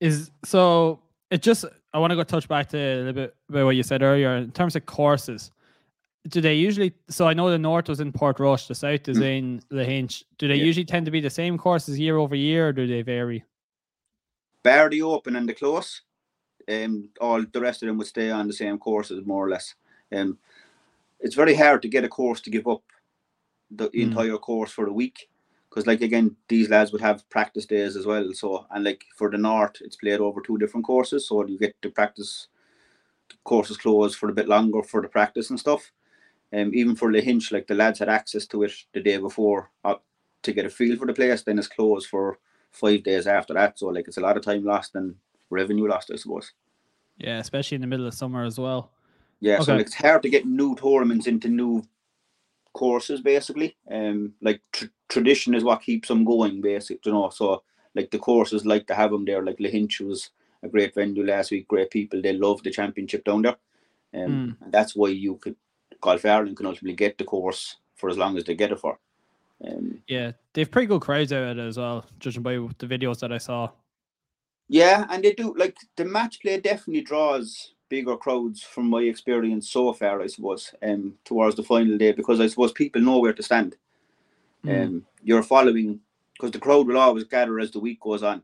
Is 0.00 0.30
so 0.44 1.00
it 1.30 1.42
just 1.42 1.64
I 1.92 1.98
want 1.98 2.12
to 2.12 2.16
go 2.16 2.22
touch 2.22 2.46
back 2.46 2.68
to 2.70 2.78
a 2.78 2.96
little 2.96 3.12
bit 3.12 3.34
about 3.48 3.64
what 3.64 3.76
you 3.76 3.82
said 3.82 4.02
earlier 4.02 4.36
in 4.36 4.52
terms 4.52 4.76
of 4.76 4.86
courses. 4.86 5.50
Do 6.28 6.40
they 6.40 6.54
usually? 6.54 6.94
So 7.08 7.26
I 7.26 7.34
know 7.34 7.50
the 7.50 7.58
north 7.58 7.88
was 7.88 8.00
in 8.00 8.12
Port 8.12 8.38
Portrush, 8.38 8.68
the 8.68 8.74
south 8.74 9.08
is 9.08 9.18
mm. 9.18 9.38
in 9.38 9.62
Lahinch. 9.72 10.22
Do 10.38 10.46
they 10.46 10.54
yeah. 10.54 10.64
usually 10.64 10.84
tend 10.84 11.06
to 11.06 11.12
be 11.12 11.20
the 11.20 11.30
same 11.30 11.58
courses 11.58 11.98
year 11.98 12.18
over 12.18 12.36
year, 12.36 12.68
or 12.68 12.72
do 12.72 12.86
they 12.86 13.02
vary? 13.02 13.44
bar 14.64 14.88
the 14.88 15.02
open 15.02 15.36
and 15.36 15.48
the 15.48 15.54
close, 15.54 16.00
um, 16.68 17.10
all 17.20 17.44
the 17.52 17.60
rest 17.60 17.82
of 17.82 17.86
them 17.86 17.98
would 17.98 18.06
stay 18.06 18.30
on 18.30 18.48
the 18.48 18.52
same 18.52 18.78
courses 18.78 19.24
more 19.24 19.46
or 19.46 19.50
less. 19.50 19.74
Um, 20.14 20.38
it's 21.20 21.34
very 21.34 21.54
hard 21.54 21.82
to 21.82 21.88
get 21.88 22.04
a 22.04 22.08
course 22.08 22.40
to 22.42 22.50
give 22.50 22.66
up 22.66 22.82
the 23.70 23.88
mm. 23.88 24.02
entire 24.02 24.36
course 24.36 24.70
for 24.70 24.86
a 24.86 24.92
week 24.92 25.28
because 25.68 25.86
like 25.86 26.02
again 26.02 26.36
these 26.48 26.68
lads 26.68 26.92
would 26.92 27.00
have 27.00 27.28
practice 27.30 27.66
days 27.66 27.96
as 27.96 28.06
well 28.06 28.32
so 28.34 28.66
and 28.70 28.84
like 28.84 29.04
for 29.16 29.30
the 29.30 29.38
north 29.38 29.76
it's 29.80 29.96
played 29.96 30.20
over 30.20 30.40
two 30.40 30.58
different 30.58 30.84
courses 30.84 31.26
so 31.26 31.44
you 31.46 31.58
get 31.58 31.74
to 31.80 31.90
practice 31.90 32.48
the 33.30 33.36
courses 33.42 33.78
closed 33.78 34.16
for 34.16 34.28
a 34.28 34.34
bit 34.34 34.48
longer 34.48 34.82
for 34.82 35.00
the 35.00 35.08
practice 35.08 35.50
and 35.50 35.58
stuff 35.58 35.90
um, 36.52 36.70
even 36.74 36.94
for 36.94 37.10
the 37.10 37.20
hinch 37.20 37.50
like 37.50 37.66
the 37.66 37.74
lads 37.74 37.98
had 37.98 38.08
access 38.10 38.46
to 38.46 38.62
it 38.62 38.72
the 38.92 39.00
day 39.00 39.16
before 39.16 39.70
uh, 39.84 39.94
to 40.42 40.52
get 40.52 40.66
a 40.66 40.70
feel 40.70 40.96
for 40.96 41.06
the 41.06 41.14
place 41.14 41.42
then 41.42 41.58
it's 41.58 41.66
closed 41.66 42.06
for 42.08 42.38
five 42.74 43.02
days 43.04 43.26
after 43.26 43.54
that. 43.54 43.78
So 43.78 43.86
like 43.86 44.08
it's 44.08 44.18
a 44.18 44.20
lot 44.20 44.36
of 44.36 44.42
time 44.42 44.64
lost 44.64 44.94
and 44.94 45.14
revenue 45.48 45.88
lost, 45.88 46.10
I 46.12 46.16
suppose. 46.16 46.52
Yeah, 47.16 47.38
especially 47.38 47.76
in 47.76 47.80
the 47.80 47.86
middle 47.86 48.06
of 48.06 48.14
summer 48.14 48.44
as 48.44 48.58
well. 48.58 48.90
Yeah, 49.40 49.56
okay. 49.56 49.64
so 49.64 49.76
it's 49.76 49.94
hard 49.94 50.22
to 50.22 50.30
get 50.30 50.46
new 50.46 50.74
tournaments 50.76 51.26
into 51.26 51.48
new 51.48 51.84
courses, 52.72 53.20
basically. 53.20 53.76
Um, 53.90 54.34
like 54.40 54.60
tr- 54.72 54.86
tradition 55.08 55.54
is 55.54 55.64
what 55.64 55.82
keeps 55.82 56.08
them 56.08 56.24
going, 56.24 56.60
basically. 56.60 57.00
You 57.04 57.12
know, 57.12 57.30
so 57.30 57.62
like 57.94 58.10
the 58.10 58.18
courses 58.18 58.66
like 58.66 58.86
to 58.88 58.94
have 58.94 59.10
them 59.10 59.24
there. 59.24 59.44
Like 59.44 59.58
Lahinch 59.58 60.00
was 60.00 60.30
a 60.62 60.68
great 60.68 60.94
venue 60.94 61.24
last 61.24 61.50
week, 61.50 61.68
great 61.68 61.90
people. 61.90 62.20
They 62.20 62.32
love 62.32 62.62
the 62.62 62.70
championship 62.70 63.24
down 63.24 63.42
there, 63.42 63.56
um, 64.14 64.20
mm. 64.20 64.56
and 64.62 64.72
that's 64.72 64.96
why 64.96 65.08
you 65.08 65.36
could 65.36 65.56
Golf 66.00 66.24
Ireland 66.24 66.56
can 66.56 66.66
ultimately 66.66 66.96
get 66.96 67.16
the 67.16 67.24
course 67.24 67.76
for 67.96 68.10
as 68.10 68.18
long 68.18 68.36
as 68.36 68.44
they 68.44 68.54
get 68.54 68.72
it 68.72 68.80
for. 68.80 68.98
Um, 69.66 70.02
yeah, 70.06 70.32
they've 70.52 70.70
pretty 70.70 70.86
good 70.86 71.00
crowds 71.00 71.32
out 71.32 71.44
at 71.44 71.58
it 71.58 71.66
as 71.66 71.78
well, 71.78 72.04
judging 72.18 72.42
by 72.42 72.54
the 72.54 72.86
videos 72.86 73.20
that 73.20 73.32
I 73.32 73.38
saw. 73.38 73.70
Yeah, 74.68 75.06
and 75.10 75.22
they 75.22 75.32
do 75.32 75.54
like 75.56 75.76
the 75.96 76.04
match 76.04 76.40
play 76.40 76.60
definitely 76.60 77.02
draws 77.02 77.74
bigger 77.94 78.16
crowds 78.16 78.60
from 78.60 78.90
my 78.90 79.02
experience 79.02 79.70
so 79.70 79.92
far, 79.92 80.20
I 80.20 80.26
suppose, 80.26 80.74
um, 80.82 81.14
towards 81.24 81.54
the 81.54 81.62
final 81.62 81.96
day 81.96 82.10
because 82.10 82.40
I 82.40 82.48
suppose 82.48 82.72
people 82.72 83.00
know 83.00 83.20
where 83.20 83.32
to 83.32 83.42
stand. 83.50 83.76
Mm. 84.64 84.84
Um, 84.84 85.06
you're 85.22 85.44
following 85.44 86.00
because 86.32 86.50
the 86.50 86.64
crowd 86.66 86.88
will 86.88 86.98
always 86.98 87.22
gather 87.22 87.60
as 87.60 87.70
the 87.70 87.78
week 87.78 88.00
goes 88.00 88.24
on. 88.24 88.42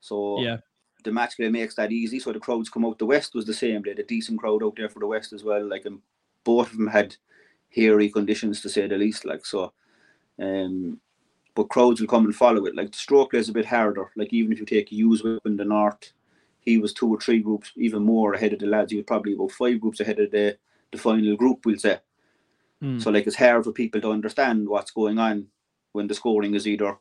So 0.00 0.42
yeah, 0.42 0.58
the 1.02 1.12
match 1.12 1.36
play 1.36 1.48
makes 1.48 1.74
that 1.76 1.92
easy. 1.92 2.18
So 2.20 2.30
the 2.30 2.46
crowds 2.46 2.68
come 2.68 2.84
out. 2.84 2.98
The 2.98 3.06
West 3.06 3.34
was 3.34 3.46
the 3.46 3.54
same. 3.54 3.80
They 3.80 3.92
had 3.92 4.00
a 4.00 4.12
decent 4.14 4.38
crowd 4.38 4.62
out 4.62 4.76
there 4.76 4.90
for 4.90 5.00
the 5.00 5.06
West 5.06 5.32
as 5.32 5.42
well. 5.42 5.66
Like, 5.66 5.86
and 5.86 6.00
both 6.44 6.70
of 6.70 6.76
them 6.76 6.88
had 6.88 7.16
hairy 7.74 8.10
conditions 8.10 8.60
to 8.60 8.68
say 8.68 8.86
the 8.86 8.98
least. 8.98 9.24
Like 9.24 9.46
so, 9.46 9.72
Um, 10.38 11.00
but 11.54 11.72
crowds 11.74 12.02
will 12.02 12.12
come 12.14 12.26
and 12.26 12.36
follow 12.36 12.66
it. 12.66 12.76
Like 12.76 12.92
the 12.92 12.98
stroke 12.98 13.30
play 13.30 13.40
is 13.40 13.48
a 13.48 13.58
bit 13.58 13.64
harder. 13.76 14.10
Like 14.14 14.34
even 14.34 14.52
if 14.52 14.58
you 14.60 14.66
take 14.66 14.92
Hughes 14.92 15.22
in 15.46 15.56
the 15.56 15.64
north, 15.64 16.12
he 16.64 16.78
was 16.78 16.92
two 16.92 17.14
or 17.14 17.20
three 17.20 17.40
groups 17.40 17.72
even 17.76 18.02
more 18.02 18.34
ahead 18.34 18.52
of 18.52 18.58
the 18.58 18.66
lads. 18.66 18.90
He 18.90 18.96
was 18.96 19.06
probably 19.06 19.34
about 19.34 19.52
five 19.52 19.80
groups 19.80 20.00
ahead 20.00 20.18
of 20.18 20.30
the 20.30 20.56
the 20.90 20.98
final 20.98 21.36
group. 21.36 21.64
We'll 21.64 21.78
say. 21.78 21.98
Mm. 22.82 23.02
So 23.02 23.10
like 23.10 23.26
it's 23.26 23.36
hard 23.36 23.64
for 23.64 23.72
people 23.72 24.00
to 24.00 24.10
understand 24.10 24.68
what's 24.68 24.90
going 24.90 25.18
on 25.18 25.46
when 25.92 26.06
the 26.06 26.14
scoring 26.14 26.54
is 26.54 26.66
either 26.66 26.98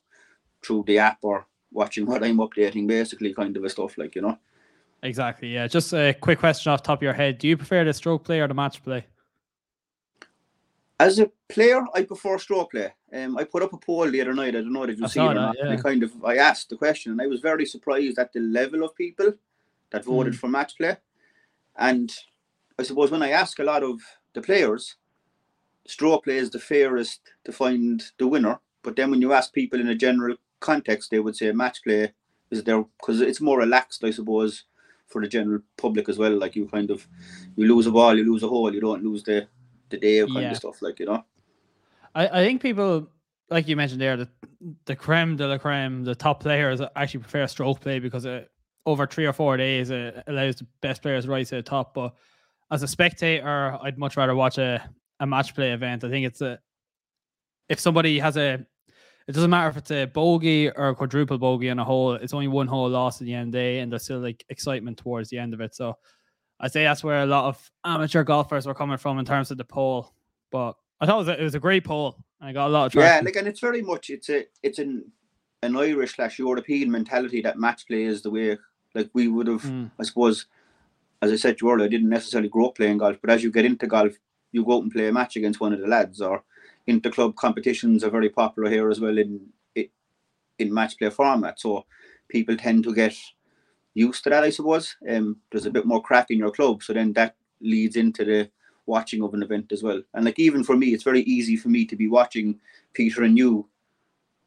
through 0.63 0.83
the 0.87 0.99
app 0.99 1.19
or 1.21 1.47
watching 1.71 2.05
what 2.05 2.23
I'm 2.23 2.37
updating, 2.37 2.87
basically, 2.87 3.33
kind 3.33 3.55
of 3.57 3.63
a 3.63 3.69
stuff 3.69 3.97
like 3.97 4.15
you 4.15 4.21
know. 4.21 4.37
Exactly. 5.01 5.49
Yeah. 5.49 5.67
Just 5.67 5.93
a 5.93 6.13
quick 6.13 6.39
question 6.39 6.71
off 6.71 6.83
top 6.83 6.99
of 6.99 7.03
your 7.03 7.13
head: 7.13 7.37
Do 7.37 7.47
you 7.47 7.57
prefer 7.57 7.83
the 7.83 7.93
stroke 7.93 8.23
play 8.23 8.39
or 8.39 8.47
the 8.47 8.53
match 8.53 8.83
play? 8.83 9.05
As 10.99 11.19
a 11.19 11.29
player, 11.49 11.83
I 11.93 12.03
prefer 12.03 12.37
stroke 12.37 12.71
play. 12.71 12.93
Um, 13.11 13.37
I 13.37 13.43
put 13.43 13.63
up 13.63 13.73
a 13.73 13.77
poll 13.77 14.09
the 14.09 14.21
other 14.21 14.33
night. 14.33 14.55
I 14.55 14.61
don't 14.61 14.71
know 14.71 14.83
if 14.83 14.99
you 14.99 15.07
see 15.07 15.19
it 15.19 15.23
or 15.23 15.33
not. 15.33 15.55
Yeah. 15.57 15.71
I 15.71 15.75
kind 15.75 16.03
of 16.03 16.11
I 16.23 16.37
asked 16.37 16.69
the 16.69 16.77
question, 16.77 17.11
and 17.11 17.21
I 17.21 17.27
was 17.27 17.41
very 17.41 17.65
surprised 17.65 18.19
at 18.19 18.31
the 18.31 18.39
level 18.39 18.83
of 18.83 18.95
people 18.95 19.33
that 19.93 20.03
voted 20.03 20.33
mm. 20.33 20.37
for 20.37 20.49
match 20.49 20.75
play. 20.75 20.97
And 21.77 22.11
I 22.77 22.83
suppose 22.83 23.11
when 23.11 23.23
I 23.23 23.29
ask 23.29 23.59
a 23.59 23.63
lot 23.63 23.83
of 23.83 24.01
the 24.33 24.41
players, 24.41 24.95
stroke 25.87 26.25
play 26.25 26.37
is 26.37 26.49
the 26.49 26.59
fairest 26.59 27.21
to 27.45 27.53
find 27.53 28.03
the 28.17 28.27
winner. 28.27 28.59
But 28.81 28.97
then 28.97 29.11
when 29.11 29.21
you 29.21 29.31
ask 29.31 29.53
people 29.53 29.79
in 29.79 29.87
a 29.87 29.95
general 29.95 30.35
context, 30.59 31.11
they 31.11 31.19
would 31.19 31.35
say 31.35 31.51
match 31.51 31.83
play 31.83 32.11
is 32.51 32.63
there 32.63 32.83
because 32.99 33.21
it's 33.21 33.39
more 33.39 33.59
relaxed, 33.59 34.03
I 34.03 34.11
suppose, 34.11 34.63
for 35.07 35.21
the 35.21 35.27
general 35.27 35.61
public 35.77 36.09
as 36.09 36.17
well. 36.17 36.37
Like 36.37 36.55
you 36.55 36.67
kind 36.67 36.89
of 36.91 37.07
you 37.55 37.67
lose 37.67 37.87
a 37.87 37.91
ball, 37.91 38.17
you 38.17 38.25
lose 38.25 38.43
a 38.43 38.47
hole, 38.47 38.73
you 38.73 38.81
don't 38.81 39.03
lose 39.03 39.23
the 39.23 39.47
the 39.89 39.97
day 39.97 40.19
kind 40.19 40.41
yeah. 40.41 40.51
of 40.51 40.57
stuff, 40.57 40.81
like 40.81 40.99
you 40.99 41.05
know. 41.05 41.23
I, 42.15 42.27
I 42.27 42.45
think 42.45 42.61
people 42.61 43.07
like 43.49 43.67
you 43.67 43.75
mentioned 43.75 44.01
there, 44.01 44.17
the 44.17 44.27
the 44.85 44.95
creme 44.95 45.35
de 45.35 45.47
la 45.47 45.57
creme, 45.57 46.03
the 46.03 46.15
top 46.15 46.39
players 46.39 46.81
actually 46.95 47.21
prefer 47.21 47.45
stroke 47.47 47.79
play 47.79 47.99
because 47.99 48.25
it, 48.25 48.49
over 48.85 49.07
three 49.07 49.25
or 49.25 49.33
four 49.33 49.57
days 49.57 49.89
it 49.89 50.23
allows 50.27 50.57
the 50.57 50.67
best 50.81 51.01
players 51.01 51.27
right 51.27 51.45
to 51.47 51.55
the 51.55 51.61
top. 51.61 51.93
But 51.93 52.13
as 52.71 52.83
a 52.83 52.87
spectator, 52.87 53.77
I'd 53.81 53.97
much 53.97 54.17
rather 54.17 54.35
watch 54.35 54.57
a, 54.57 54.87
a 55.19 55.25
match 55.25 55.55
play 55.55 55.71
event. 55.71 56.03
I 56.03 56.09
think 56.09 56.25
it's 56.25 56.41
a 56.41 56.59
if 57.69 57.79
somebody 57.79 58.19
has 58.19 58.37
a 58.37 58.65
it 59.27 59.31
doesn't 59.31 59.49
matter 59.49 59.69
if 59.69 59.77
it's 59.77 59.91
a 59.91 60.05
bogey 60.05 60.69
or 60.69 60.89
a 60.89 60.95
quadruple 60.95 61.37
bogey 61.37 61.69
on 61.69 61.79
a 61.79 61.83
hole, 61.85 62.13
it's 62.13 62.33
only 62.33 62.49
one 62.49 62.67
hole 62.67 62.89
lost 62.89 63.21
at 63.21 63.25
the 63.25 63.33
end 63.33 63.47
of 63.47 63.51
the 63.53 63.57
day, 63.57 63.79
and 63.79 63.91
there's 63.91 64.03
still 64.03 64.19
like 64.19 64.43
excitement 64.49 64.97
towards 64.97 65.29
the 65.29 65.37
end 65.37 65.53
of 65.53 65.61
it. 65.61 65.73
So 65.75 65.97
I 66.59 66.67
say 66.67 66.83
that's 66.83 67.03
where 67.03 67.23
a 67.23 67.25
lot 67.25 67.45
of 67.45 67.71
amateur 67.85 68.23
golfers 68.23 68.65
were 68.65 68.73
coming 68.73 68.97
from 68.97 69.19
in 69.19 69.25
terms 69.25 69.49
of 69.49 69.57
the 69.57 69.63
poll. 69.63 70.13
But 70.51 70.75
I 70.99 71.05
thought 71.05 71.15
it 71.15 71.19
was 71.19 71.27
a, 71.29 71.39
it 71.39 71.43
was 71.43 71.55
a 71.55 71.59
great 71.59 71.85
poll. 71.85 72.17
I 72.41 72.51
got 72.51 72.67
a 72.67 72.69
lot 72.69 72.87
of 72.87 72.91
traction. 72.91 73.23
Yeah, 73.23 73.25
like 73.25 73.35
and 73.37 73.47
it's 73.47 73.61
very 73.61 73.81
much 73.81 74.09
it's 74.09 74.29
a 74.29 74.45
it's 74.61 74.79
an 74.79 75.09
an 75.61 75.77
Irish 75.77 76.15
slash 76.15 76.39
European 76.39 76.91
mentality 76.91 77.41
that 77.41 77.57
match 77.57 77.87
play 77.87 78.03
is 78.03 78.21
the 78.21 78.29
way 78.29 78.57
like 78.93 79.09
we 79.13 79.27
would 79.27 79.47
have 79.47 79.63
mm. 79.63 79.89
I 79.99 80.03
suppose 80.03 80.45
as 81.21 81.31
I 81.31 81.37
said 81.37 81.57
to 81.57 81.65
you 81.65 81.71
earlier, 81.71 81.85
I 81.85 81.89
didn't 81.89 82.09
necessarily 82.09 82.49
grow 82.49 82.67
up 82.67 82.75
playing 82.75 82.97
golf, 82.97 83.17
but 83.21 83.29
as 83.29 83.43
you 83.43 83.49
get 83.49 83.63
into 83.63 83.87
golf, 83.87 84.11
you 84.51 84.65
go 84.65 84.75
out 84.75 84.83
and 84.83 84.91
play 84.91 85.07
a 85.07 85.13
match 85.13 85.37
against 85.37 85.61
one 85.61 85.71
of 85.71 85.79
the 85.79 85.87
lads 85.87 86.19
or 86.19 86.43
inter-club 86.85 87.35
competitions 87.37 88.03
are 88.03 88.09
very 88.09 88.29
popular 88.29 88.69
here 88.69 88.89
as 88.89 88.99
well 88.99 89.17
in 89.17 89.39
in 90.59 90.73
match 90.73 90.97
play 90.97 91.09
format. 91.09 91.59
So 91.59 91.85
people 92.29 92.55
tend 92.57 92.83
to 92.83 92.93
get 92.93 93.15
used 93.93 94.23
to 94.23 94.29
that, 94.29 94.43
I 94.43 94.49
suppose. 94.49 94.95
Um, 95.09 95.37
there's 95.51 95.65
a 95.65 95.71
bit 95.71 95.85
more 95.85 96.01
crack 96.01 96.29
in 96.29 96.37
your 96.37 96.51
club, 96.51 96.83
so 96.83 96.93
then 96.93 97.13
that 97.13 97.35
leads 97.61 97.95
into 97.95 98.25
the 98.25 98.49
watching 98.85 99.23
of 99.23 99.33
an 99.33 99.43
event 99.43 99.71
as 99.71 99.81
well. 99.81 100.01
And 100.13 100.25
like 100.25 100.39
even 100.39 100.63
for 100.63 100.75
me, 100.75 100.93
it's 100.93 101.03
very 101.03 101.21
easy 101.21 101.55
for 101.55 101.69
me 101.69 101.85
to 101.85 101.95
be 101.95 102.07
watching 102.07 102.59
Peter 102.93 103.23
and 103.23 103.37
you 103.37 103.67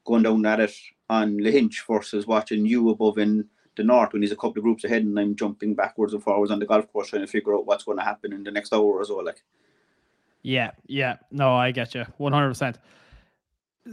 going 0.04 0.22
down 0.22 0.44
at 0.46 0.60
it 0.60 0.74
on 1.08 1.38
Lahinch 1.38 1.86
versus 1.88 2.26
watching 2.26 2.66
you 2.66 2.90
above 2.90 3.18
in 3.18 3.48
the 3.76 3.84
north 3.84 4.12
when 4.12 4.22
he's 4.22 4.32
a 4.32 4.36
couple 4.36 4.58
of 4.58 4.64
groups 4.64 4.84
ahead 4.84 5.02
and 5.02 5.18
I'm 5.18 5.36
jumping 5.36 5.74
backwards 5.74 6.14
and 6.14 6.22
forwards 6.22 6.50
on 6.50 6.58
the 6.58 6.66
golf 6.66 6.90
course 6.92 7.08
trying 7.08 7.22
to 7.22 7.28
figure 7.28 7.54
out 7.54 7.66
what's 7.66 7.84
going 7.84 7.98
to 7.98 8.04
happen 8.04 8.32
in 8.32 8.42
the 8.42 8.50
next 8.50 8.72
hour 8.72 8.82
or 8.82 9.04
so. 9.04 9.16
Like. 9.16 9.42
Yeah, 10.42 10.70
yeah. 10.86 11.16
No, 11.30 11.54
I 11.54 11.70
get 11.70 11.94
you. 11.94 12.04
100%. 12.18 12.76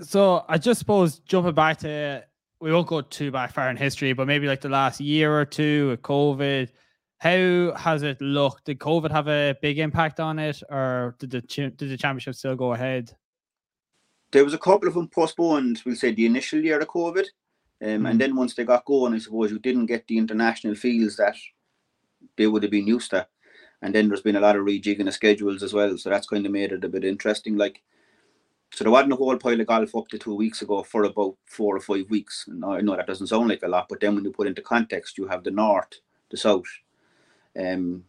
So 0.01 0.45
I 0.47 0.57
just 0.57 0.79
suppose 0.79 1.19
jumping 1.19 1.53
back 1.53 1.77
to, 1.79 2.23
we 2.59 2.71
won't 2.71 2.87
go 2.87 3.01
too 3.01 3.31
back 3.31 3.53
far 3.53 3.69
in 3.69 3.77
history, 3.77 4.13
but 4.13 4.27
maybe 4.27 4.47
like 4.47 4.61
the 4.61 4.69
last 4.69 4.99
year 4.99 5.37
or 5.37 5.45
two 5.45 5.89
with 5.89 6.01
COVID, 6.01 6.69
how 7.17 7.73
has 7.77 8.03
it 8.03 8.19
looked? 8.21 8.65
Did 8.65 8.79
COVID 8.79 9.11
have 9.11 9.27
a 9.27 9.55
big 9.61 9.79
impact 9.79 10.19
on 10.19 10.39
it 10.39 10.61
or 10.69 11.15
did 11.19 11.31
the, 11.31 11.41
did 11.41 11.77
the 11.77 11.97
championship 11.97 12.35
still 12.35 12.55
go 12.55 12.73
ahead? 12.73 13.11
There 14.31 14.43
was 14.43 14.53
a 14.53 14.57
couple 14.57 14.87
of 14.87 14.95
them 14.95 15.07
postponed, 15.09 15.81
we'll 15.85 15.95
say 15.95 16.11
the 16.11 16.25
initial 16.25 16.59
year 16.59 16.79
of 16.79 16.87
COVID. 16.87 17.25
Um. 17.83 18.05
And 18.05 18.13
hmm. 18.13 18.17
then 18.17 18.35
once 18.35 18.55
they 18.55 18.63
got 18.63 18.85
going, 18.85 19.13
I 19.13 19.19
suppose 19.19 19.51
you 19.51 19.59
didn't 19.59 19.87
get 19.87 20.07
the 20.07 20.17
international 20.17 20.75
fields 20.75 21.17
that 21.17 21.35
they 22.37 22.47
would 22.47 22.63
have 22.63 22.71
been 22.71 22.87
used 22.87 23.11
to 23.11 23.27
and 23.83 23.93
then 23.93 24.07
there's 24.07 24.21
been 24.21 24.37
a 24.37 24.39
lot 24.39 24.55
of 24.55 24.65
rejigging 24.65 25.07
of 25.07 25.13
schedules 25.13 25.61
as 25.61 25.73
well. 25.73 25.97
So 25.97 26.09
that's 26.09 26.25
kind 26.25 26.45
of 26.45 26.53
made 26.53 26.71
it 26.71 26.85
a 26.85 26.89
bit 26.89 27.03
interesting. 27.03 27.57
Like, 27.57 27.83
so 28.73 28.85
there 28.85 28.91
wasn't 28.91 29.11
a 29.11 29.17
whole 29.17 29.37
pile 29.37 29.59
of 29.59 29.67
golf 29.67 29.93
up 29.93 30.07
to 30.07 30.17
two 30.17 30.33
weeks 30.33 30.61
ago 30.61 30.83
for 30.83 31.03
about 31.03 31.35
four 31.45 31.75
or 31.75 31.81
five 31.81 32.09
weeks. 32.09 32.45
And 32.47 32.63
I 32.63 32.79
know 32.79 32.95
that 32.95 33.07
doesn't 33.07 33.27
sound 33.27 33.49
like 33.49 33.61
a 33.61 33.67
lot, 33.67 33.89
but 33.89 33.99
then 33.99 34.15
when 34.15 34.23
you 34.23 34.31
put 34.31 34.47
into 34.47 34.61
context, 34.61 35.17
you 35.17 35.27
have 35.27 35.43
the 35.43 35.51
north, 35.51 35.99
the 36.31 36.37
south. 36.37 36.63
Um, 37.59 38.05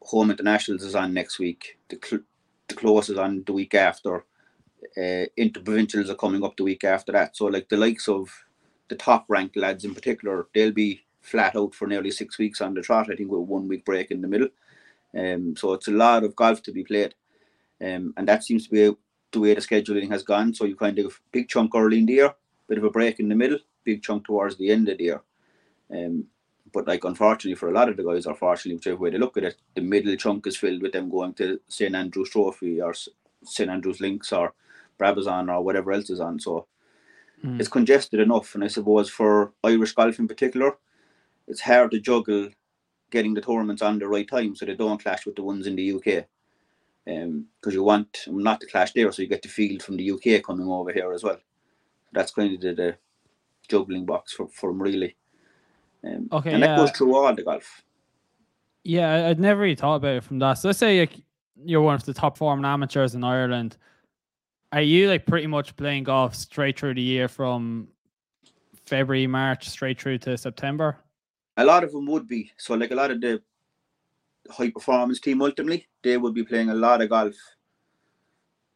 home 0.00 0.30
internationals 0.30 0.82
is 0.82 0.94
on 0.94 1.12
next 1.12 1.38
week. 1.38 1.78
The 1.90 1.98
cl- 2.02 2.22
the 2.68 2.74
close 2.74 3.10
is 3.10 3.18
on 3.18 3.44
the 3.44 3.52
week 3.52 3.74
after. 3.74 4.24
Uh, 4.96 5.28
interprovincials 5.38 6.08
are 6.08 6.14
coming 6.14 6.42
up 6.42 6.56
the 6.56 6.64
week 6.64 6.84
after 6.84 7.12
that. 7.12 7.36
So 7.36 7.44
like 7.46 7.68
the 7.68 7.76
likes 7.76 8.08
of 8.08 8.30
the 8.88 8.96
top 8.96 9.24
ranked 9.28 9.56
lads 9.56 9.84
in 9.84 9.94
particular, 9.94 10.46
they'll 10.54 10.72
be 10.72 11.02
flat 11.20 11.56
out 11.56 11.74
for 11.74 11.86
nearly 11.86 12.10
six 12.10 12.38
weeks 12.38 12.60
on 12.60 12.74
the 12.74 12.82
trot. 12.82 13.10
I 13.10 13.16
think 13.16 13.30
with 13.30 13.48
one 13.48 13.68
week 13.68 13.84
break 13.84 14.10
in 14.10 14.20
the 14.20 14.28
middle. 14.28 14.48
Um, 15.16 15.56
so 15.56 15.72
it's 15.74 15.88
a 15.88 15.92
lot 15.92 16.24
of 16.24 16.36
golf 16.36 16.62
to 16.62 16.72
be 16.72 16.84
played, 16.84 17.14
um, 17.80 18.14
and 18.16 18.26
that 18.28 18.44
seems 18.44 18.66
to 18.66 18.70
be 18.70 18.96
the 19.30 19.40
way 19.40 19.54
the 19.54 19.60
scheduling 19.60 20.10
has 20.10 20.22
gone. 20.22 20.54
So 20.54 20.64
you 20.64 20.76
kind 20.76 20.98
of 20.98 21.20
big 21.32 21.48
chunk 21.48 21.74
early 21.74 21.98
in 21.98 22.06
the 22.06 22.14
year, 22.14 22.34
bit 22.68 22.78
of 22.78 22.84
a 22.84 22.90
break 22.90 23.20
in 23.20 23.28
the 23.28 23.34
middle, 23.34 23.58
big 23.84 24.02
chunk 24.02 24.26
towards 24.26 24.56
the 24.56 24.70
end 24.70 24.88
of 24.88 24.98
the 24.98 25.04
year. 25.04 25.22
Um, 25.90 26.26
but 26.72 26.86
like 26.86 27.04
unfortunately 27.04 27.54
for 27.54 27.68
a 27.68 27.72
lot 27.72 27.88
of 27.88 27.96
the 27.96 28.02
guys, 28.02 28.26
or 28.26 28.34
fortunately 28.34 28.76
whichever 28.76 28.96
way 28.96 29.10
they 29.10 29.18
look 29.18 29.36
at 29.36 29.44
it, 29.44 29.56
the 29.74 29.82
middle 29.82 30.16
chunk 30.16 30.46
is 30.46 30.56
filled 30.56 30.82
with 30.82 30.92
them 30.92 31.10
going 31.10 31.34
to 31.34 31.60
St 31.68 31.94
Andrews 31.94 32.30
Trophy 32.30 32.80
or 32.80 32.94
St 33.44 33.70
Andrews 33.70 34.00
Links 34.00 34.32
or 34.32 34.54
Brabazon 34.98 35.52
or 35.52 35.62
whatever 35.62 35.92
else 35.92 36.10
is 36.10 36.20
on. 36.20 36.40
So 36.40 36.66
mm. 37.44 37.58
it's 37.58 37.68
congested 37.68 38.20
enough, 38.20 38.54
and 38.54 38.64
I 38.64 38.68
suppose 38.68 39.08
for 39.08 39.52
Irish 39.64 39.92
golf 39.92 40.18
in 40.18 40.28
particular, 40.28 40.76
it's 41.48 41.60
hard 41.60 41.90
to 41.90 42.00
juggle 42.00 42.48
getting 43.10 43.34
the 43.34 43.40
tournaments 43.40 43.82
on 43.82 43.98
the 43.98 44.08
right 44.08 44.28
time 44.28 44.56
so 44.56 44.64
they 44.64 44.74
don't 44.74 45.02
clash 45.02 45.26
with 45.26 45.36
the 45.36 45.42
ones 45.42 45.66
in 45.66 45.76
the 45.76 45.92
UK. 45.92 46.26
Because 47.04 47.26
um, 47.26 47.72
you 47.72 47.82
want 47.82 48.24
not 48.28 48.60
to 48.60 48.66
clash 48.66 48.92
there, 48.92 49.10
so 49.10 49.22
you 49.22 49.28
get 49.28 49.42
the 49.42 49.48
field 49.48 49.82
from 49.82 49.96
the 49.96 50.10
UK 50.10 50.42
coming 50.42 50.68
over 50.68 50.92
here 50.92 51.12
as 51.12 51.24
well. 51.24 51.38
That's 52.12 52.30
kind 52.30 52.54
of 52.54 52.60
the, 52.60 52.74
the 52.74 52.96
juggling 53.68 54.06
box 54.06 54.32
for, 54.32 54.48
for 54.48 54.70
them, 54.70 54.80
really. 54.80 55.16
Um, 56.04 56.28
okay, 56.32 56.52
and 56.52 56.62
that 56.62 56.70
yeah. 56.70 56.76
goes 56.76 56.90
through 56.92 57.14
all 57.14 57.34
the 57.34 57.42
golf. 57.42 57.82
Yeah, 58.84 59.28
I'd 59.28 59.40
never 59.40 59.60
really 59.60 59.76
thought 59.76 59.96
about 59.96 60.16
it 60.16 60.24
from 60.24 60.38
that. 60.40 60.54
So 60.54 60.68
let's 60.68 60.78
say 60.78 61.00
like, 61.00 61.20
you're 61.64 61.82
one 61.82 61.94
of 61.94 62.04
the 62.04 62.14
top 62.14 62.36
form 62.36 62.64
amateurs 62.64 63.14
in 63.14 63.22
Ireland. 63.22 63.76
Are 64.72 64.82
you 64.82 65.08
like 65.08 65.26
pretty 65.26 65.46
much 65.46 65.76
playing 65.76 66.04
golf 66.04 66.34
straight 66.34 66.78
through 66.78 66.94
the 66.94 67.02
year 67.02 67.28
from 67.28 67.88
February, 68.86 69.26
March, 69.26 69.68
straight 69.68 70.00
through 70.00 70.18
to 70.18 70.36
September? 70.38 70.98
a 71.56 71.64
lot 71.64 71.84
of 71.84 71.92
them 71.92 72.06
would 72.06 72.26
be. 72.26 72.50
So 72.56 72.74
like 72.74 72.90
a 72.90 72.94
lot 72.94 73.10
of 73.10 73.20
the 73.20 73.42
high 74.50 74.70
performance 74.70 75.20
team 75.20 75.42
ultimately, 75.42 75.86
they 76.02 76.16
would 76.16 76.34
be 76.34 76.44
playing 76.44 76.70
a 76.70 76.74
lot 76.74 77.02
of 77.02 77.10
golf 77.10 77.34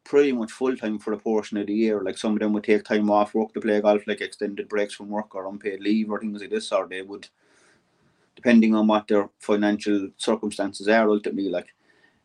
pretty 0.03 0.31
much 0.31 0.51
full 0.51 0.75
time 0.77 0.99
for 0.99 1.13
a 1.13 1.17
portion 1.17 1.57
of 1.57 1.67
the 1.67 1.73
year. 1.73 2.01
Like 2.01 2.17
some 2.17 2.33
of 2.33 2.39
them 2.39 2.53
would 2.53 2.63
take 2.63 2.83
time 2.83 3.09
off 3.09 3.33
work 3.33 3.53
to 3.53 3.61
play 3.61 3.81
golf, 3.81 4.03
like 4.07 4.21
extended 4.21 4.69
breaks 4.69 4.93
from 4.93 5.09
work 5.09 5.35
or 5.35 5.47
unpaid 5.47 5.81
leave 5.81 6.09
or 6.09 6.19
things 6.19 6.41
like 6.41 6.49
this, 6.49 6.71
or 6.71 6.87
they 6.87 7.01
would 7.01 7.27
depending 8.35 8.75
on 8.75 8.85
what 8.85 9.07
their 9.07 9.29
financial 9.39 10.09
circumstances 10.17 10.87
are 10.87 11.09
ultimately 11.09 11.49
like 11.49 11.73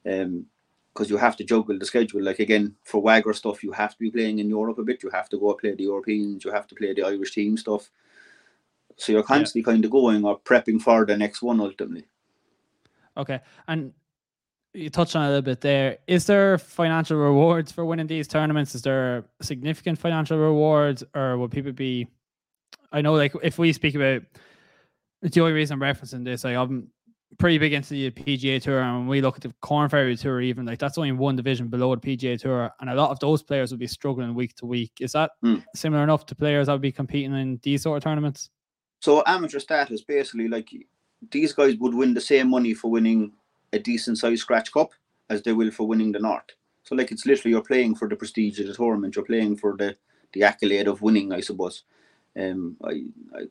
um 0.07 0.45
because 0.93 1.09
you 1.09 1.17
have 1.17 1.37
to 1.37 1.45
juggle 1.45 1.79
the 1.79 1.87
schedule. 1.87 2.23
Like 2.23 2.39
again, 2.39 2.75
for 2.85 3.01
Wagger 3.01 3.33
stuff, 3.33 3.63
you 3.63 3.73
have 3.73 3.93
to 3.93 3.99
be 3.99 4.11
playing 4.11 4.39
in 4.39 4.49
Europe 4.49 4.79
a 4.79 4.83
bit. 4.83 5.03
You 5.03 5.11
have 5.11 5.29
to 5.31 5.39
go 5.39 5.55
play 5.55 5.75
the 5.75 5.85
Europeans. 5.85 6.45
You 6.45 6.53
have 6.53 6.67
to 6.69 6.75
play 6.75 6.93
the 6.93 7.05
Irish 7.05 7.33
team 7.33 7.57
stuff. 7.57 7.91
So 8.97 9.13
you're 9.13 9.23
constantly 9.23 9.63
yeah. 9.63 9.75
kind 9.75 9.85
of 9.85 9.91
going 9.91 10.25
or 10.25 10.39
prepping 10.39 10.81
for 10.81 11.07
the 11.07 11.17
next 11.17 11.43
one 11.43 11.61
ultimately. 11.61 12.05
Okay. 13.17 13.41
And 13.69 13.93
you 14.75 14.91
touched 14.91 15.17
on 15.17 15.25
a 15.25 15.29
little 15.29 15.43
bit 15.43 15.61
there. 15.61 15.99
Is 16.07 16.27
there 16.27 16.59
financial 16.59 17.17
rewards 17.17 17.73
for 17.73 17.85
winning 17.85 18.07
these 18.07 18.29
tournaments? 18.29 18.75
Is 18.75 18.83
there 18.83 19.25
significant 19.41 19.99
financial 19.99 20.39
rewards 20.39 21.03
or 21.15 21.39
will 21.39 21.49
people 21.49 21.73
be 21.73 22.07
I 22.93 23.01
know 23.01 23.15
like 23.15 23.35
if 23.43 23.59
we 23.59 23.73
speak 23.73 23.95
about 23.95 24.23
the 25.23 25.41
only 25.41 25.53
reason 25.53 25.75
I'm 25.75 25.95
referencing 25.95 26.25
this, 26.25 26.45
like 26.45 26.57
I'm 26.57 26.89
pretty 27.39 27.59
big 27.59 27.73
into 27.73 27.91
the 27.91 28.11
PGA 28.11 28.61
Tour, 28.63 28.81
and 28.81 28.99
when 29.01 29.07
we 29.09 29.21
look 29.21 29.37
at 29.37 29.43
the 29.43 29.53
Corn 29.61 29.89
Ferry 29.89 30.17
Tour, 30.17 30.41
even 30.41 30.67
like 30.67 30.79
that's 30.79 30.99
only 30.99 31.13
one 31.13 31.37
division 31.37 31.69
below 31.69 31.95
the 31.95 32.01
PGA 32.01 32.39
Tour, 32.41 32.71
and 32.81 32.91
a 32.91 32.95
lot 32.95 33.11
of 33.11 33.19
those 33.21 33.43
players 33.43 33.71
will 33.71 33.79
be 33.79 33.87
struggling 33.87 34.35
week 34.35 34.55
to 34.57 34.67
week. 34.67 34.93
Is 35.01 35.13
that 35.13 35.33
Mm. 35.43 35.65
similar 35.75 36.03
enough 36.03 36.27
to 36.27 36.35
players 36.35 36.67
that 36.67 36.73
would 36.73 36.83
be 36.83 36.93
competing 36.93 37.35
in 37.35 37.59
these 37.63 37.83
sort 37.83 37.97
of 37.97 38.05
tournaments? 38.05 38.51
So 39.01 39.23
amateur 39.27 39.59
status 39.59 40.03
basically 40.03 40.49
like 40.49 40.69
these 41.31 41.53
guys 41.53 41.77
would 41.77 41.95
win 41.95 42.15
the 42.15 42.21
same 42.21 42.49
money 42.51 42.75
for 42.75 42.91
winning 42.91 43.33
a 43.73 43.79
decent 43.79 44.19
sized 44.19 44.43
scratch 44.43 44.73
cup 44.73 44.93
as 45.31 45.43
they 45.43 45.53
will 45.53 45.71
for 45.71 45.87
winning 45.89 46.13
the 46.13 46.19
North. 46.19 46.51
So 46.85 46.95
like 46.95 47.11
it's 47.13 47.27
literally 47.27 47.53
you're 47.53 47.63
playing 47.63 47.95
for 47.97 48.09
the 48.09 48.17
prestige 48.17 48.61
of 48.61 48.67
the 48.67 48.75
tournament, 48.75 49.17
you're 49.17 49.25
playing 49.25 49.57
for 49.57 49.77
the 49.77 49.97
the 50.33 50.43
accolade 50.45 50.89
of 50.89 51.03
winning, 51.03 51.33
I 51.33 51.41
suppose. 51.41 51.85
Um, 52.37 52.77
I 52.85 53.05
I 53.35 53.43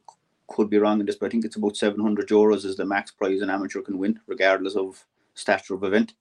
could 0.52 0.70
be 0.70 0.78
wrong 0.80 1.00
in 1.02 1.08
this, 1.08 1.18
but 1.18 1.28
I 1.28 1.30
think 1.30 1.46
it's 1.46 1.58
about 1.58 1.78
seven 1.78 2.02
hundred 2.02 2.30
euros 2.30 2.66
is 2.66 2.78
the 2.78 2.86
max 2.86 3.12
prize 3.12 3.42
an 3.42 3.50
amateur 3.50 3.82
can 3.82 3.98
win, 3.98 4.20
regardless 4.28 4.76
of 4.76 5.06
stature 5.36 5.76
of 5.76 5.84
event. 5.84 6.14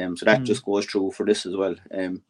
Um, 0.00 0.16
so 0.16 0.26
that 0.26 0.42
Mm. 0.42 0.46
just 0.46 0.64
goes 0.64 0.86
through 0.86 1.12
for 1.12 1.26
this 1.26 1.46
as 1.46 1.56
well. 1.56 1.76
Um, 1.92 2.22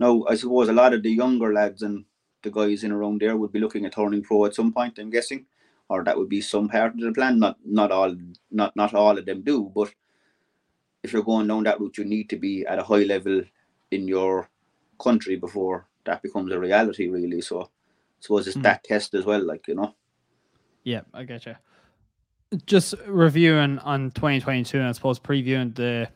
now 0.00 0.24
I 0.28 0.36
suppose 0.36 0.68
a 0.68 0.72
lot 0.74 0.94
of 0.94 1.02
the 1.02 1.10
younger 1.10 1.52
lads 1.52 1.82
and 1.82 2.04
the 2.42 2.50
guys 2.50 2.84
in 2.84 2.92
around 2.92 3.20
there 3.22 3.36
would 3.36 3.52
be 3.52 3.60
looking 3.60 3.86
at 3.86 3.94
turning 3.94 4.22
pro 4.22 4.44
at 4.46 4.54
some 4.54 4.72
point. 4.72 4.98
I'm 4.98 5.10
guessing 5.10 5.46
or 5.88 6.04
that 6.04 6.16
would 6.18 6.28
be 6.28 6.40
some 6.40 6.68
part 6.68 6.94
of 6.94 7.00
the 7.00 7.12
plan. 7.12 7.38
Not 7.40 7.58
not 7.64 7.92
all 7.92 8.16
not 8.50 8.76
not 8.76 8.94
all 8.94 9.18
of 9.18 9.26
them 9.26 9.42
do, 9.42 9.72
but 9.74 9.92
if 11.02 11.12
you're 11.12 11.22
going 11.22 11.48
down 11.48 11.64
that 11.64 11.80
route, 11.80 11.98
you 11.98 12.04
need 12.04 12.28
to 12.30 12.36
be 12.36 12.66
at 12.66 12.78
a 12.78 12.84
high 12.84 13.04
level 13.04 13.42
in 13.92 14.08
your 14.08 14.48
country 15.00 15.36
before 15.36 15.86
that 16.04 16.22
becomes 16.22 16.52
a 16.52 16.58
reality, 16.58 17.08
really. 17.08 17.40
So 17.40 17.62
I 17.62 17.66
suppose 18.20 18.48
it's 18.48 18.56
Mm. 18.56 18.62
that 18.64 18.84
test 18.84 19.14
as 19.14 19.24
well, 19.24 19.42
like 19.44 19.68
you 19.68 19.74
know. 19.76 19.94
Yeah, 20.86 21.00
I 21.12 21.24
get 21.24 21.44
you. 21.46 21.56
Just 22.64 22.94
reviewing 23.08 23.80
on 23.80 24.12
2022, 24.12 24.78
and 24.78 24.86
I 24.86 24.92
suppose 24.92 25.18
previewing 25.18 25.74
the 25.74 26.08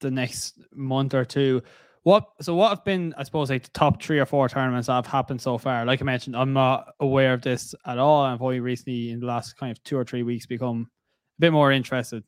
the 0.00 0.10
next 0.10 0.58
month 0.74 1.14
or 1.14 1.24
two. 1.24 1.62
What 2.02 2.28
so 2.42 2.54
what 2.54 2.68
have 2.68 2.84
been, 2.84 3.14
I 3.16 3.22
suppose, 3.22 3.48
like 3.48 3.62
the 3.62 3.70
top 3.70 4.02
three 4.02 4.18
or 4.18 4.26
four 4.26 4.46
tournaments 4.50 4.88
that 4.88 4.92
have 4.92 5.06
happened 5.06 5.40
so 5.40 5.56
far? 5.56 5.86
Like 5.86 6.02
I 6.02 6.04
mentioned, 6.04 6.36
I'm 6.36 6.52
not 6.52 6.92
aware 7.00 7.32
of 7.32 7.40
this 7.40 7.74
at 7.86 7.96
all. 7.96 8.24
I've 8.24 8.42
only 8.42 8.60
recently, 8.60 9.10
in 9.10 9.20
the 9.20 9.26
last 9.26 9.56
kind 9.56 9.72
of 9.72 9.82
two 9.84 9.96
or 9.96 10.04
three 10.04 10.22
weeks, 10.22 10.44
become 10.44 10.90
a 11.38 11.40
bit 11.40 11.52
more 11.52 11.72
interested. 11.72 12.24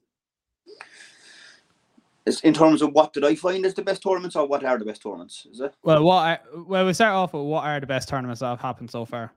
In 2.42 2.54
terms 2.54 2.80
of 2.80 2.92
what 2.92 3.12
did 3.12 3.24
I 3.24 3.34
find 3.34 3.66
as 3.66 3.74
the 3.74 3.82
best 3.82 4.02
tournaments, 4.02 4.34
or 4.34 4.46
what 4.48 4.64
are 4.64 4.78
the 4.78 4.86
best 4.86 5.02
tournaments? 5.02 5.46
Is 5.52 5.60
it? 5.60 5.74
Well, 5.82 6.02
what 6.02 6.16
I, 6.16 6.38
well, 6.66 6.86
we 6.86 6.94
start 6.94 7.12
off 7.12 7.34
with 7.34 7.42
what 7.42 7.64
are 7.64 7.78
the 7.80 7.86
best 7.86 8.08
tournaments 8.08 8.40
that 8.40 8.46
have 8.46 8.60
happened 8.62 8.90
so 8.90 9.04
far? 9.04 9.30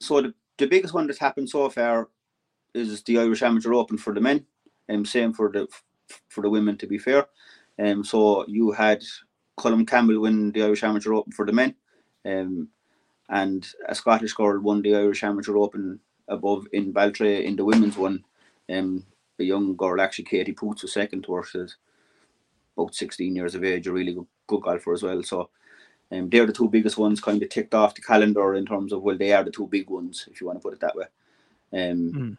So 0.00 0.20
the, 0.20 0.34
the 0.58 0.66
biggest 0.66 0.92
one 0.94 1.06
that's 1.06 1.18
happened 1.18 1.48
so 1.48 1.68
far 1.70 2.08
is 2.74 3.02
the 3.02 3.18
Irish 3.18 3.42
Amateur 3.42 3.72
Open 3.72 3.96
for 3.96 4.12
the 4.12 4.20
men, 4.20 4.44
and 4.88 5.08
same 5.08 5.32
for 5.32 5.50
the 5.50 5.66
for 6.28 6.42
the 6.42 6.50
women. 6.50 6.76
To 6.76 6.86
be 6.86 6.98
fair, 6.98 7.26
um, 7.78 8.04
so 8.04 8.46
you 8.46 8.72
had 8.72 9.02
Colm 9.56 9.86
Campbell 9.86 10.20
win 10.20 10.52
the 10.52 10.62
Irish 10.62 10.84
Amateur 10.84 11.14
Open 11.14 11.32
for 11.32 11.46
the 11.46 11.52
men, 11.52 11.74
um, 12.24 12.68
and 13.28 13.66
a 13.88 13.94
Scottish 13.94 14.34
girl 14.34 14.60
won 14.60 14.82
the 14.82 14.94
Irish 14.94 15.24
Amateur 15.24 15.56
Open 15.56 16.00
above 16.28 16.66
in 16.72 16.92
Baltray 16.92 17.44
in 17.44 17.56
the 17.56 17.64
women's 17.64 17.96
one. 17.96 18.24
Um, 18.70 19.04
a 19.38 19.44
young 19.44 19.76
girl 19.76 20.00
actually, 20.00 20.26
Katie 20.26 20.52
Poots, 20.52 20.82
was 20.82 20.92
second 20.92 21.24
to 21.24 21.34
her. 21.34 21.44
She's 21.44 21.76
about 22.76 22.94
sixteen 22.94 23.34
years 23.36 23.54
of 23.54 23.64
age, 23.64 23.86
a 23.86 23.92
really 23.92 24.14
good, 24.14 24.26
good 24.46 24.62
golfer 24.62 24.92
as 24.92 25.02
well. 25.02 25.22
So. 25.22 25.50
Um, 26.10 26.30
they're 26.30 26.46
the 26.46 26.52
two 26.52 26.68
biggest 26.68 26.96
ones 26.96 27.20
kind 27.20 27.42
of 27.42 27.48
ticked 27.50 27.74
off 27.74 27.94
the 27.94 28.00
calendar 28.00 28.54
in 28.54 28.64
terms 28.64 28.92
of 28.92 29.02
well 29.02 29.18
they 29.18 29.32
are 29.32 29.44
the 29.44 29.50
two 29.50 29.66
big 29.66 29.90
ones 29.90 30.26
if 30.30 30.40
you 30.40 30.46
want 30.46 30.58
to 30.58 30.62
put 30.62 30.72
it 30.74 30.80
that 30.80 30.96
way. 30.96 31.06
Um, 31.72 32.16
Mm. 32.16 32.38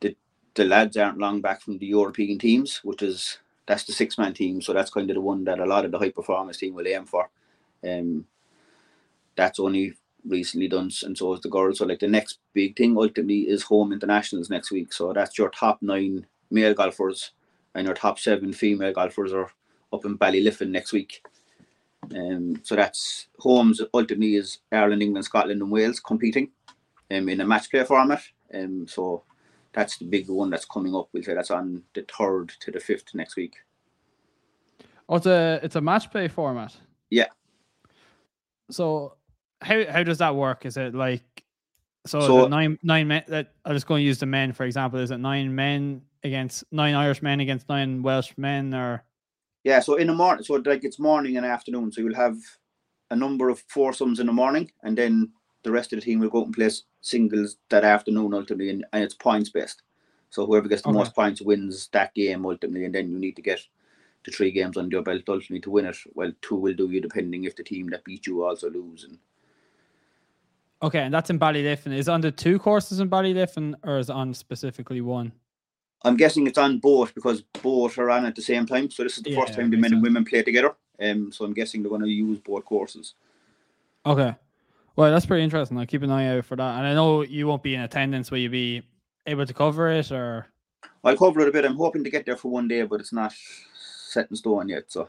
the, 0.00 0.16
the 0.54 0.64
lads 0.64 0.96
aren't 0.96 1.18
long 1.18 1.40
back 1.40 1.60
from 1.62 1.78
the 1.78 1.86
European 1.86 2.38
teams 2.38 2.80
which 2.84 3.02
is 3.02 3.38
that's 3.66 3.84
the 3.84 3.92
six 3.92 4.18
man 4.18 4.34
team 4.34 4.62
so 4.62 4.72
that's 4.72 4.90
kind 4.90 5.10
of 5.10 5.14
the 5.14 5.20
one 5.20 5.44
that 5.44 5.58
a 5.60 5.66
lot 5.66 5.84
of 5.84 5.90
the 5.92 5.98
high 5.98 6.10
performance 6.10 6.58
team 6.58 6.74
will 6.74 6.86
aim 6.88 7.06
for. 7.06 7.28
Um, 7.88 8.26
that's 9.36 9.60
only 9.60 9.94
recently 10.24 10.68
done 10.68 10.90
and 11.02 11.18
so 11.18 11.32
is 11.34 11.40
the 11.40 11.48
girls. 11.48 11.78
So 11.78 11.86
like 11.86 11.98
the 12.00 12.08
next 12.08 12.38
big 12.54 12.76
thing 12.76 12.96
ultimately 12.96 13.40
is 13.42 13.62
home 13.64 13.92
internationals 13.92 14.50
next 14.50 14.70
week 14.70 14.92
so 14.92 15.12
that's 15.12 15.38
your 15.38 15.50
top 15.50 15.82
nine 15.82 16.26
male 16.50 16.74
golfers 16.74 17.32
and 17.74 17.86
your 17.86 17.94
top 17.94 18.18
seven 18.20 18.52
female 18.52 18.92
golfers 18.92 19.32
are 19.32 19.50
up 19.92 20.04
in 20.04 20.18
Ballyliffin 20.18 20.68
next 20.70 20.92
week 20.92 21.22
um, 22.14 22.60
so 22.62 22.74
that's 22.76 23.26
homes 23.38 23.80
ultimately 23.94 24.36
is 24.36 24.58
Ireland, 24.70 25.02
England, 25.02 25.24
Scotland, 25.24 25.62
and 25.62 25.70
Wales 25.70 26.00
competing 26.00 26.50
um, 27.10 27.28
in 27.28 27.40
a 27.40 27.46
match 27.46 27.70
play 27.70 27.84
format. 27.84 28.22
Um, 28.52 28.86
so 28.88 29.24
that's 29.72 29.98
the 29.98 30.04
big 30.04 30.28
one 30.28 30.50
that's 30.50 30.64
coming 30.64 30.94
up. 30.94 31.08
We'll 31.12 31.22
say 31.22 31.34
that's 31.34 31.50
on 31.50 31.82
the 31.94 32.04
third 32.18 32.52
to 32.60 32.70
the 32.70 32.80
fifth 32.80 33.14
next 33.14 33.36
week. 33.36 33.54
Oh, 35.08 35.16
it's 35.16 35.26
a 35.26 35.60
it's 35.62 35.76
a 35.76 35.80
match 35.80 36.10
play 36.10 36.28
format. 36.28 36.76
Yeah. 37.10 37.28
So 38.70 39.16
how 39.60 39.84
how 39.90 40.02
does 40.02 40.18
that 40.18 40.34
work? 40.34 40.66
Is 40.66 40.76
it 40.76 40.94
like 40.94 41.22
so, 42.06 42.20
So- 42.20 42.48
nine 42.48 42.78
nine 42.82 43.08
men? 43.08 43.24
That 43.28 43.52
I'm 43.64 43.74
just 43.74 43.86
going 43.86 44.00
to 44.00 44.06
use 44.06 44.18
the 44.18 44.26
men 44.26 44.52
for 44.52 44.64
example. 44.64 44.98
Is 45.00 45.10
it 45.10 45.18
nine 45.18 45.54
men 45.54 46.02
against 46.24 46.64
nine 46.72 46.94
Irish 46.94 47.22
men 47.22 47.40
against 47.40 47.68
nine 47.68 48.02
Welsh 48.02 48.32
men, 48.36 48.74
or 48.74 49.04
Yeah, 49.64 49.80
so 49.80 49.94
in 49.94 50.08
the 50.08 50.14
morning, 50.14 50.44
so 50.44 50.54
like 50.54 50.84
it's 50.84 50.98
morning 50.98 51.36
and 51.36 51.46
afternoon. 51.46 51.92
So 51.92 52.00
you'll 52.00 52.14
have 52.14 52.36
a 53.10 53.16
number 53.16 53.48
of 53.48 53.60
foursomes 53.68 54.18
in 54.20 54.26
the 54.26 54.32
morning, 54.32 54.70
and 54.82 54.96
then 54.98 55.32
the 55.62 55.70
rest 55.70 55.92
of 55.92 56.00
the 56.00 56.04
team 56.04 56.18
will 56.18 56.30
go 56.30 56.40
out 56.40 56.46
and 56.46 56.54
play 56.54 56.70
singles 57.00 57.56
that 57.68 57.84
afternoon 57.84 58.34
ultimately, 58.34 58.70
and, 58.70 58.84
and 58.92 59.04
it's 59.04 59.14
points 59.14 59.50
based. 59.50 59.82
So 60.30 60.46
whoever 60.46 60.68
gets 60.68 60.82
the 60.82 60.88
Okay. 60.90 60.98
most 60.98 61.14
points 61.14 61.42
wins 61.42 61.88
that 61.92 62.14
game 62.14 62.44
ultimately, 62.44 62.84
and 62.84 62.94
then 62.94 63.10
you 63.10 63.18
need 63.18 63.36
to 63.36 63.42
get 63.42 63.60
the 64.24 64.32
three 64.32 64.50
games 64.50 64.76
under 64.76 64.96
your 64.96 65.02
belt 65.02 65.22
ultimately 65.28 65.60
to 65.60 65.70
win 65.70 65.86
it. 65.86 65.96
Well, 66.14 66.32
two 66.42 66.56
will 66.56 66.74
do 66.74 66.90
you 66.90 67.00
depending 67.00 67.44
if 67.44 67.56
the 67.56 67.62
team 67.64 67.88
that 67.90 68.04
beat 68.04 68.26
you 68.26 68.44
also 68.44 68.70
lose. 68.70 69.04
And 69.04 69.18
okay? 70.82 71.00
And 71.00 71.14
that's 71.14 71.30
in 71.30 71.38
Ballyliffin. 71.38 71.92
Is 71.94 72.08
it 72.08 72.12
on 72.12 72.20
the 72.20 72.32
two 72.32 72.58
courses 72.58 73.00
in 73.00 73.10
Ballyliffin, 73.10 73.74
or 73.84 73.98
is 73.98 74.10
it 74.10 74.14
on 74.14 74.34
specifically 74.34 75.00
one? 75.00 75.32
I'm 76.04 76.16
guessing 76.16 76.46
it's 76.46 76.58
on 76.58 76.78
both 76.78 77.14
because 77.14 77.42
both 77.62 77.96
are 77.98 78.10
on 78.10 78.24
at 78.24 78.34
the 78.34 78.42
same 78.42 78.66
time. 78.66 78.90
So 78.90 79.02
this 79.02 79.16
is 79.16 79.22
the 79.22 79.34
first 79.34 79.54
time 79.54 79.70
the 79.70 79.76
men 79.76 79.92
and 79.92 80.02
women 80.02 80.24
play 80.24 80.42
together. 80.42 80.74
Um, 81.00 81.32
so 81.32 81.44
I'm 81.44 81.54
guessing 81.54 81.82
they're 81.82 81.90
going 81.90 82.02
to 82.02 82.08
use 82.08 82.38
both 82.40 82.64
courses. 82.64 83.14
Okay. 84.04 84.34
Well, 84.96 85.10
that's 85.10 85.26
pretty 85.26 85.44
interesting. 85.44 85.78
I'll 85.78 85.86
keep 85.86 86.02
an 86.02 86.10
eye 86.10 86.36
out 86.36 86.44
for 86.44 86.56
that. 86.56 86.78
And 86.78 86.86
I 86.86 86.94
know 86.94 87.22
you 87.22 87.46
won't 87.46 87.62
be 87.62 87.74
in 87.74 87.80
attendance. 87.80 88.30
Will 88.30 88.38
you 88.38 88.50
be 88.50 88.82
able 89.26 89.46
to 89.46 89.54
cover 89.54 89.90
it, 89.90 90.10
or 90.10 90.46
I'll 91.04 91.16
cover 91.16 91.40
it 91.40 91.48
a 91.48 91.52
bit. 91.52 91.64
I'm 91.64 91.76
hoping 91.76 92.04
to 92.04 92.10
get 92.10 92.26
there 92.26 92.36
for 92.36 92.50
one 92.50 92.68
day, 92.68 92.82
but 92.82 93.00
it's 93.00 93.12
not 93.12 93.32
set 93.74 94.28
in 94.30 94.36
stone 94.36 94.68
yet. 94.68 94.84
So, 94.88 95.08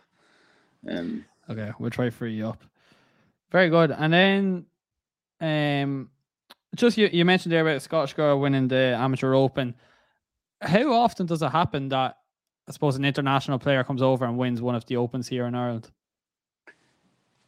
um, 0.90 1.26
Okay, 1.50 1.72
we'll 1.78 1.90
try 1.90 2.10
free 2.10 2.36
you 2.36 2.48
up. 2.48 2.64
Very 3.52 3.70
good. 3.70 3.92
And 3.92 4.14
then 4.14 4.66
um 5.42 6.10
just 6.76 6.98
you, 6.98 7.10
you 7.12 7.26
mentioned 7.26 7.52
there 7.52 7.68
about 7.68 7.82
Scottish 7.82 8.14
girl 8.14 8.40
winning 8.40 8.68
the 8.68 8.96
amateur 8.98 9.34
open. 9.34 9.76
How 10.64 10.94
often 10.94 11.26
does 11.26 11.42
it 11.42 11.50
happen 11.50 11.90
that 11.90 12.18
I 12.68 12.72
suppose 12.72 12.96
an 12.96 13.06
international 13.06 13.60
player 13.60 13.84
comes 13.84 14.02
over 14.02 14.26
and 14.26 14.38
wins 14.38 14.62
one 14.62 14.76
of 14.76 14.86
the 14.86 14.98
opens 14.98 15.28
here 15.28 15.46
in 15.46 15.56
Ireland? 15.56 15.92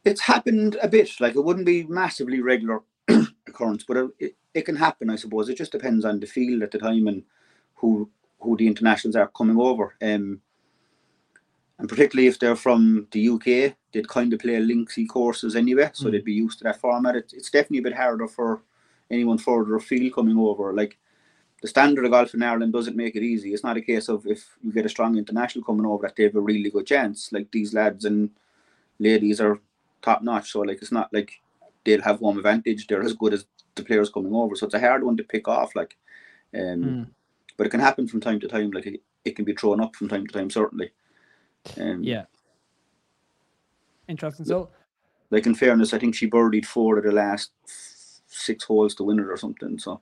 it's 0.06 0.20
happened 0.20 0.76
a 0.80 0.88
bit. 0.88 1.10
Like 1.20 1.34
it 1.34 1.44
wouldn't 1.44 1.66
be 1.66 1.82
massively 1.84 2.40
regular 2.40 2.82
occurrence, 3.48 3.84
but 3.86 3.96
it, 4.18 4.36
it, 4.54 4.62
can 4.64 4.76
happen. 4.76 5.10
I 5.10 5.16
suppose 5.16 5.48
it 5.48 5.58
just 5.58 5.72
depends 5.72 6.04
on 6.04 6.20
the 6.20 6.26
field 6.26 6.62
at 6.62 6.70
the 6.70 6.78
time 6.78 7.08
and 7.08 7.22
who 7.74 8.08
who 8.38 8.56
the 8.56 8.66
internationals 8.66 9.16
are 9.16 9.26
coming 9.36 9.58
over. 9.58 9.96
Um, 10.00 10.40
and 11.78 11.88
particularly 11.88 12.28
if 12.28 12.38
they're 12.38 12.56
from 12.56 13.08
the 13.10 13.28
UK, 13.28 13.76
they'd 13.92 14.08
kind 14.08 14.32
of 14.32 14.38
play 14.38 14.54
linksy 14.54 15.06
courses 15.08 15.56
anyway, 15.56 15.90
so 15.92 16.06
Mm. 16.06 16.12
they'd 16.12 16.24
be 16.24 16.32
used 16.32 16.58
to 16.58 16.64
that 16.64 16.80
format. 16.80 17.16
It, 17.16 17.32
it's 17.34 17.50
definitely 17.50 17.78
a 17.78 17.82
bit 17.90 17.94
harder 17.94 18.28
for 18.28 18.62
anyone 19.10 19.38
further 19.38 19.74
afield 19.74 20.14
coming 20.14 20.38
over. 20.38 20.72
Like 20.72 20.98
the 21.62 21.68
standard 21.68 22.04
of 22.04 22.10
golf 22.10 22.34
in 22.34 22.42
Ireland 22.42 22.72
doesn't 22.72 22.96
make 22.96 23.16
it 23.16 23.22
easy. 23.22 23.52
It's 23.54 23.64
not 23.64 23.76
a 23.76 23.80
case 23.80 24.08
of 24.08 24.26
if 24.26 24.56
you 24.62 24.72
get 24.72 24.86
a 24.86 24.90
strong 24.90 25.16
international 25.16 25.64
coming 25.64 25.86
over 25.86 26.06
that 26.06 26.14
they 26.16 26.24
have 26.24 26.34
a 26.36 26.40
really 26.40 26.70
good 26.70 26.86
chance. 26.86 27.32
Like 27.32 27.50
these 27.50 27.72
lads 27.74 28.04
and 28.04 28.30
ladies 28.98 29.40
are 29.40 29.58
top 30.02 30.22
notch. 30.22 30.50
So 30.52 30.60
like 30.60 30.82
it's 30.82 30.92
not 30.92 31.12
like 31.12 31.40
they'll 31.84 32.02
have 32.02 32.18
home 32.20 32.36
advantage. 32.38 32.86
They're 32.86 33.02
as 33.02 33.14
good 33.14 33.32
as 33.32 33.46
the 33.74 33.84
players 33.84 34.10
coming 34.10 34.34
over. 34.34 34.54
So 34.54 34.66
it's 34.66 34.74
a 34.74 34.80
hard 34.80 35.02
one 35.02 35.16
to 35.16 35.24
pick 35.24 35.48
off. 35.48 35.74
Like, 35.74 35.96
um, 36.54 36.82
Mm. 36.84 37.06
but 37.56 37.66
it 37.66 37.70
can 37.70 37.80
happen 37.80 38.06
from 38.06 38.20
time 38.20 38.40
to 38.40 38.48
time. 38.48 38.70
Like 38.70 38.86
it, 38.86 39.00
it 39.24 39.34
can 39.36 39.44
be 39.44 39.54
thrown 39.54 39.80
up 39.80 39.96
from 39.96 40.08
time 40.08 40.26
to 40.26 40.32
time. 40.32 40.50
Certainly. 40.50 40.90
Um, 41.80 42.02
Yeah. 42.02 42.24
Interesting. 44.08 44.46
So 44.46 44.70
Like 45.30 45.46
in 45.46 45.54
fairness, 45.54 45.92
I 45.94 45.98
think 45.98 46.14
she 46.14 46.30
birdied 46.30 46.66
four 46.66 46.98
of 46.98 47.04
the 47.04 47.12
last 47.12 47.50
six 48.26 48.64
holes 48.64 48.94
to 48.96 49.04
win 49.04 49.18
it 49.18 49.26
or 49.26 49.36
something. 49.36 49.78
So 49.78 50.00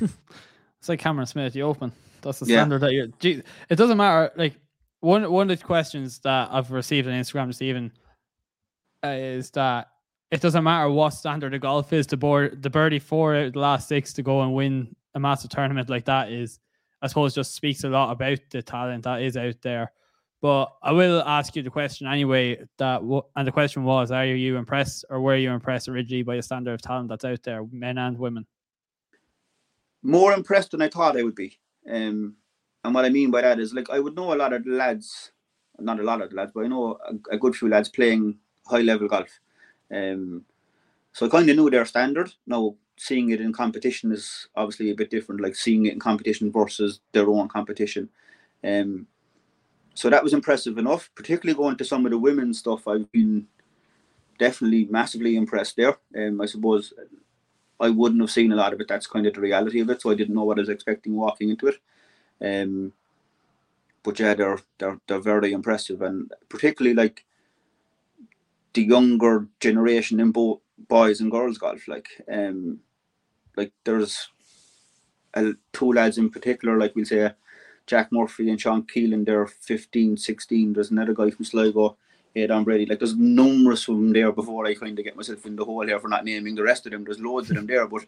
it's 0.82 0.88
like 0.88 0.98
Cameron 0.98 1.26
Smith, 1.28 1.52
the 1.52 1.62
open. 1.62 1.92
That's 2.22 2.40
the 2.40 2.46
Yeah. 2.46 2.56
standard 2.62 2.80
that 2.80 2.92
you're 2.92 3.06
gee, 3.20 3.40
it 3.68 3.76
doesn't 3.76 3.96
matter. 3.96 4.32
Like 4.34 4.56
one 4.98 5.30
one 5.30 5.48
of 5.48 5.56
the 5.60 5.64
questions 5.64 6.18
that 6.20 6.48
I've 6.50 6.72
received 6.72 7.06
on 7.06 7.14
Instagram, 7.14 7.54
Stephen, 7.54 7.92
uh, 9.04 9.08
is 9.16 9.50
that 9.52 9.90
it 10.32 10.40
doesn't 10.40 10.64
matter 10.64 10.90
what 10.90 11.10
standard 11.10 11.54
of 11.54 11.60
golf 11.60 11.92
is, 11.92 12.08
the 12.08 12.16
board 12.16 12.60
the 12.62 12.70
birdie 12.70 12.98
four 12.98 13.36
out 13.36 13.46
of 13.46 13.52
the 13.52 13.60
last 13.60 13.86
six 13.86 14.12
to 14.14 14.22
go 14.24 14.42
and 14.42 14.54
win 14.54 14.94
a 15.14 15.20
massive 15.20 15.50
tournament 15.50 15.88
like 15.88 16.06
that 16.06 16.32
is 16.32 16.58
I 17.00 17.06
suppose 17.06 17.32
just 17.34 17.54
speaks 17.54 17.84
a 17.84 17.88
lot 17.88 18.10
about 18.10 18.38
the 18.50 18.60
talent 18.62 19.04
that 19.04 19.22
is 19.22 19.36
out 19.36 19.60
there. 19.62 19.92
But 20.40 20.72
I 20.82 20.90
will 20.90 21.22
ask 21.22 21.54
you 21.54 21.62
the 21.62 21.70
question 21.70 22.08
anyway. 22.08 22.56
That 22.78 22.98
w- 23.02 23.22
and 23.36 23.46
the 23.46 23.52
question 23.52 23.84
was: 23.84 24.10
Are 24.10 24.26
you 24.26 24.56
impressed, 24.56 25.04
or 25.10 25.20
were 25.20 25.36
you 25.36 25.52
impressed 25.52 25.88
originally 25.88 26.24
by 26.24 26.34
the 26.36 26.42
standard 26.42 26.72
of 26.74 26.82
talent 26.82 27.08
that's 27.08 27.24
out 27.24 27.42
there, 27.44 27.64
men 27.70 27.96
and 27.98 28.18
women? 28.18 28.44
More 30.02 30.32
impressed 30.32 30.72
than 30.72 30.82
I 30.82 30.88
thought 30.88 31.16
I 31.16 31.22
would 31.22 31.34
be. 31.34 31.58
Um, 31.88 32.36
and 32.84 32.94
what 32.94 33.04
I 33.04 33.08
mean 33.08 33.30
by 33.30 33.42
that 33.42 33.60
is, 33.60 33.72
like, 33.72 33.90
I 33.90 34.00
would 34.00 34.16
know 34.16 34.34
a 34.34 34.36
lot 34.36 34.52
of 34.52 34.66
lads, 34.66 35.32
not 35.78 36.00
a 36.00 36.02
lot 36.02 36.20
of 36.20 36.32
lads, 36.32 36.52
but 36.54 36.64
I 36.64 36.68
know 36.68 36.98
a, 37.08 37.34
a 37.34 37.38
good 37.38 37.54
few 37.54 37.68
lads 37.68 37.88
playing 37.88 38.38
high 38.66 38.80
level 38.80 39.08
golf. 39.08 39.38
Um, 39.92 40.44
so 41.12 41.26
I 41.26 41.28
kind 41.28 41.48
of 41.48 41.56
knew 41.56 41.70
their 41.70 41.84
standard. 41.84 42.32
Now, 42.46 42.74
seeing 42.96 43.30
it 43.30 43.40
in 43.40 43.52
competition 43.52 44.12
is 44.12 44.48
obviously 44.56 44.90
a 44.90 44.94
bit 44.94 45.10
different, 45.10 45.40
like 45.40 45.54
seeing 45.54 45.86
it 45.86 45.92
in 45.92 45.98
competition 46.00 46.50
versus 46.50 47.00
their 47.12 47.28
own 47.28 47.48
competition. 47.48 48.08
Um, 48.64 49.06
so 49.94 50.08
that 50.10 50.24
was 50.24 50.32
impressive 50.32 50.78
enough. 50.78 51.10
Particularly 51.14 51.56
going 51.56 51.76
to 51.76 51.84
some 51.84 52.06
of 52.06 52.12
the 52.12 52.18
women's 52.18 52.58
stuff, 52.58 52.88
I've 52.88 53.10
been 53.12 53.46
definitely 54.38 54.86
massively 54.86 55.36
impressed 55.36 55.76
there. 55.76 55.98
Um, 56.16 56.40
I 56.40 56.46
suppose 56.46 56.92
I 57.82 57.90
wouldn't 57.90 58.20
have 58.20 58.30
seen 58.30 58.52
a 58.52 58.56
lot 58.56 58.72
of 58.72 58.80
it. 58.80 58.88
That's 58.88 59.06
kind 59.06 59.26
of 59.26 59.34
the 59.34 59.40
reality 59.40 59.80
of 59.80 59.90
it. 59.90 60.00
So 60.00 60.10
I 60.10 60.14
didn't 60.14 60.34
know 60.34 60.44
what 60.44 60.58
I 60.58 60.62
was 60.62 60.68
expecting 60.68 61.14
walking 61.14 61.50
into 61.50 61.66
it. 61.66 61.78
Um, 62.40 62.92
but 64.02 64.18
yeah, 64.18 64.34
they're 64.34 64.58
they're 64.78 65.00
they're 65.06 65.20
very 65.20 65.52
impressive, 65.52 66.02
and 66.02 66.32
particularly 66.48 66.94
like 66.94 67.24
the 68.72 68.82
younger 68.82 69.46
generation 69.60 70.20
in 70.20 70.32
both 70.32 70.60
boys 70.88 71.20
and 71.20 71.30
girls 71.30 71.58
golf. 71.58 71.86
Like 71.88 72.08
um, 72.32 72.80
like 73.56 73.72
there's 73.84 74.28
two 75.72 75.92
lads 75.92 76.18
in 76.18 76.30
particular, 76.30 76.78
like 76.78 76.94
we'll 76.94 77.04
say 77.04 77.32
Jack 77.86 78.12
Murphy 78.12 78.50
and 78.50 78.60
Sean 78.60 78.84
Keeling, 78.84 79.24
they're 79.24 79.46
15, 79.46 80.16
16. 80.16 80.72
There's 80.72 80.90
another 80.90 81.14
guy 81.14 81.30
from 81.30 81.44
Sligo, 81.44 81.96
Aidan 82.34 82.64
Brady. 82.64 82.86
Like 82.86 82.98
there's 82.98 83.16
numerous 83.16 83.88
of 83.88 83.96
them 83.96 84.12
there 84.12 84.32
before 84.32 84.66
I 84.66 84.74
kind 84.74 84.98
of 84.98 85.04
get 85.04 85.16
myself 85.16 85.44
in 85.46 85.56
the 85.56 85.64
hole 85.64 85.86
here 85.86 86.00
for 86.00 86.08
not 86.08 86.24
naming 86.24 86.54
the 86.54 86.62
rest 86.62 86.86
of 86.86 86.92
them. 86.92 87.04
There's 87.04 87.20
loads 87.20 87.50
of 87.50 87.56
them 87.56 87.66
there, 87.66 87.86
but 87.86 88.04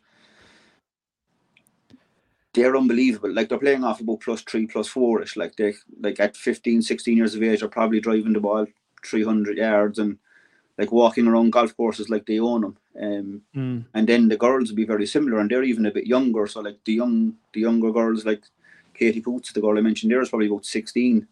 they're 2.52 2.76
unbelievable. 2.76 3.32
Like 3.32 3.48
they're 3.48 3.58
playing 3.58 3.84
off 3.84 4.00
about 4.00 4.20
plus 4.20 4.42
three, 4.42 4.66
plus 4.66 4.88
four 4.88 5.22
ish. 5.22 5.36
Like 5.36 5.56
they 5.56 5.74
like 6.00 6.20
at 6.20 6.36
15, 6.36 6.82
16 6.82 7.16
years 7.16 7.34
of 7.34 7.42
age, 7.42 7.62
are 7.62 7.68
probably 7.68 8.00
driving 8.00 8.32
the 8.32 8.40
ball 8.40 8.66
300 9.04 9.58
yards 9.58 9.98
and 9.98 10.18
like 10.78 10.90
walking 10.90 11.26
around 11.26 11.50
golf 11.50 11.76
courses 11.76 12.08
like 12.08 12.26
they 12.26 12.38
own 12.38 12.62
them. 12.62 12.76
Um, 13.00 13.42
mm. 13.54 13.84
And 13.94 14.08
then 14.08 14.28
the 14.28 14.36
girls 14.36 14.70
will 14.70 14.76
be 14.76 14.86
very 14.86 15.06
similar, 15.06 15.38
and 15.38 15.50
they're 15.50 15.64
even 15.64 15.86
a 15.86 15.90
bit 15.90 16.06
younger. 16.06 16.46
So 16.46 16.60
like 16.60 16.78
the 16.84 16.94
young, 16.94 17.34
the 17.52 17.60
younger 17.60 17.92
girls, 17.92 18.24
like 18.24 18.42
Katie 18.94 19.20
Poots, 19.20 19.52
the 19.52 19.60
girl 19.60 19.76
I 19.76 19.80
mentioned 19.80 20.12
there, 20.12 20.22
is 20.22 20.28
probably 20.28 20.46
about 20.46 20.64
sixteen. 20.64 21.26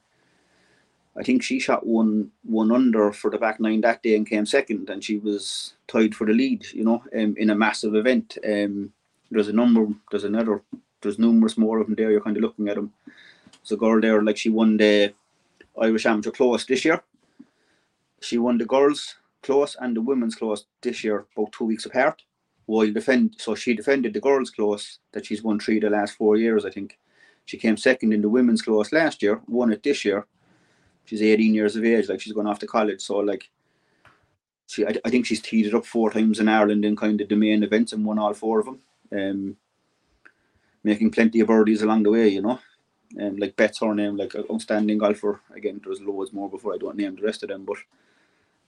I 1.16 1.22
think 1.22 1.42
she 1.42 1.60
shot 1.60 1.86
one 1.86 2.30
one 2.44 2.72
under 2.72 3.12
for 3.12 3.30
the 3.30 3.38
back 3.38 3.60
nine 3.60 3.82
that 3.82 4.02
day 4.02 4.16
and 4.16 4.26
came 4.26 4.46
second, 4.46 4.88
and 4.88 5.04
she 5.04 5.18
was 5.18 5.74
tied 5.86 6.14
for 6.14 6.26
the 6.26 6.32
lead. 6.32 6.66
You 6.72 6.84
know, 6.84 7.02
um, 7.14 7.34
in 7.36 7.50
a 7.50 7.54
massive 7.54 7.94
event. 7.94 8.38
Um, 8.44 8.92
there's 9.30 9.48
a 9.48 9.52
number, 9.52 9.86
there's 10.10 10.24
another, 10.24 10.62
there's 11.00 11.18
numerous 11.18 11.56
more 11.56 11.78
of 11.78 11.86
them 11.86 11.96
there. 11.96 12.10
You're 12.10 12.20
kind 12.20 12.36
of 12.36 12.42
looking 12.42 12.68
at 12.68 12.76
them. 12.76 12.92
There's 13.06 13.72
a 13.72 13.76
girl 13.76 14.00
there, 14.00 14.22
like 14.22 14.36
she 14.36 14.50
won 14.50 14.76
the 14.76 15.14
Irish 15.80 16.06
Amateur 16.06 16.30
Close 16.30 16.66
this 16.66 16.84
year. 16.84 17.02
She 18.20 18.38
won 18.38 18.58
the 18.58 18.66
girls 18.66 19.16
close 19.42 19.76
and 19.80 19.96
the 19.96 20.00
women's 20.00 20.34
close 20.34 20.66
this 20.82 21.02
year, 21.02 21.26
about 21.36 21.52
two 21.52 21.64
weeks 21.64 21.86
apart. 21.86 22.22
While 22.66 22.92
defend, 22.92 23.36
so 23.38 23.54
she 23.54 23.74
defended 23.74 24.14
the 24.14 24.20
girls' 24.20 24.50
close 24.50 24.98
that 25.12 25.26
she's 25.26 25.42
won 25.42 25.58
three 25.58 25.80
the 25.80 25.90
last 25.90 26.16
four 26.16 26.36
years, 26.36 26.64
I 26.64 26.70
think. 26.70 26.98
She 27.44 27.56
came 27.56 27.76
second 27.76 28.12
in 28.12 28.22
the 28.22 28.28
women's 28.28 28.62
close 28.62 28.92
last 28.92 29.20
year, 29.22 29.40
won 29.48 29.72
it 29.72 29.82
this 29.82 30.04
year. 30.04 30.26
She's 31.04 31.22
18 31.22 31.54
years 31.54 31.76
of 31.76 31.84
age, 31.84 32.08
like 32.08 32.20
she's 32.20 32.32
going 32.32 32.46
off 32.46 32.58
to 32.60 32.66
college. 32.66 33.00
So 33.00 33.18
like, 33.18 33.50
she 34.66 34.86
I, 34.86 34.94
I 35.04 35.10
think 35.10 35.26
she's 35.26 35.40
teed 35.40 35.66
it 35.66 35.74
up 35.74 35.84
four 35.84 36.10
times 36.10 36.40
in 36.40 36.48
Ireland 36.48 36.84
in 36.84 36.96
kind 36.96 37.20
of 37.20 37.28
the 37.28 37.36
main 37.36 37.62
events 37.62 37.92
and 37.92 38.04
won 38.04 38.18
all 38.18 38.34
four 38.34 38.60
of 38.60 38.66
them. 38.66 38.80
Um, 39.12 39.56
making 40.84 41.10
plenty 41.10 41.40
of 41.40 41.48
birdies 41.48 41.82
along 41.82 42.04
the 42.04 42.10
way, 42.10 42.28
you 42.28 42.42
know. 42.42 42.58
And 43.16 43.32
um, 43.32 43.36
like 43.36 43.56
Beth's 43.56 43.80
her 43.80 43.94
name, 43.94 44.16
like 44.16 44.34
outstanding 44.34 44.98
golfer. 44.98 45.40
Again, 45.54 45.80
there's 45.84 46.00
loads 46.00 46.32
more 46.32 46.48
before 46.48 46.74
I 46.74 46.78
don't 46.78 46.96
name 46.96 47.16
the 47.16 47.22
rest 47.22 47.42
of 47.42 47.50
them, 47.50 47.64
but 47.64 47.76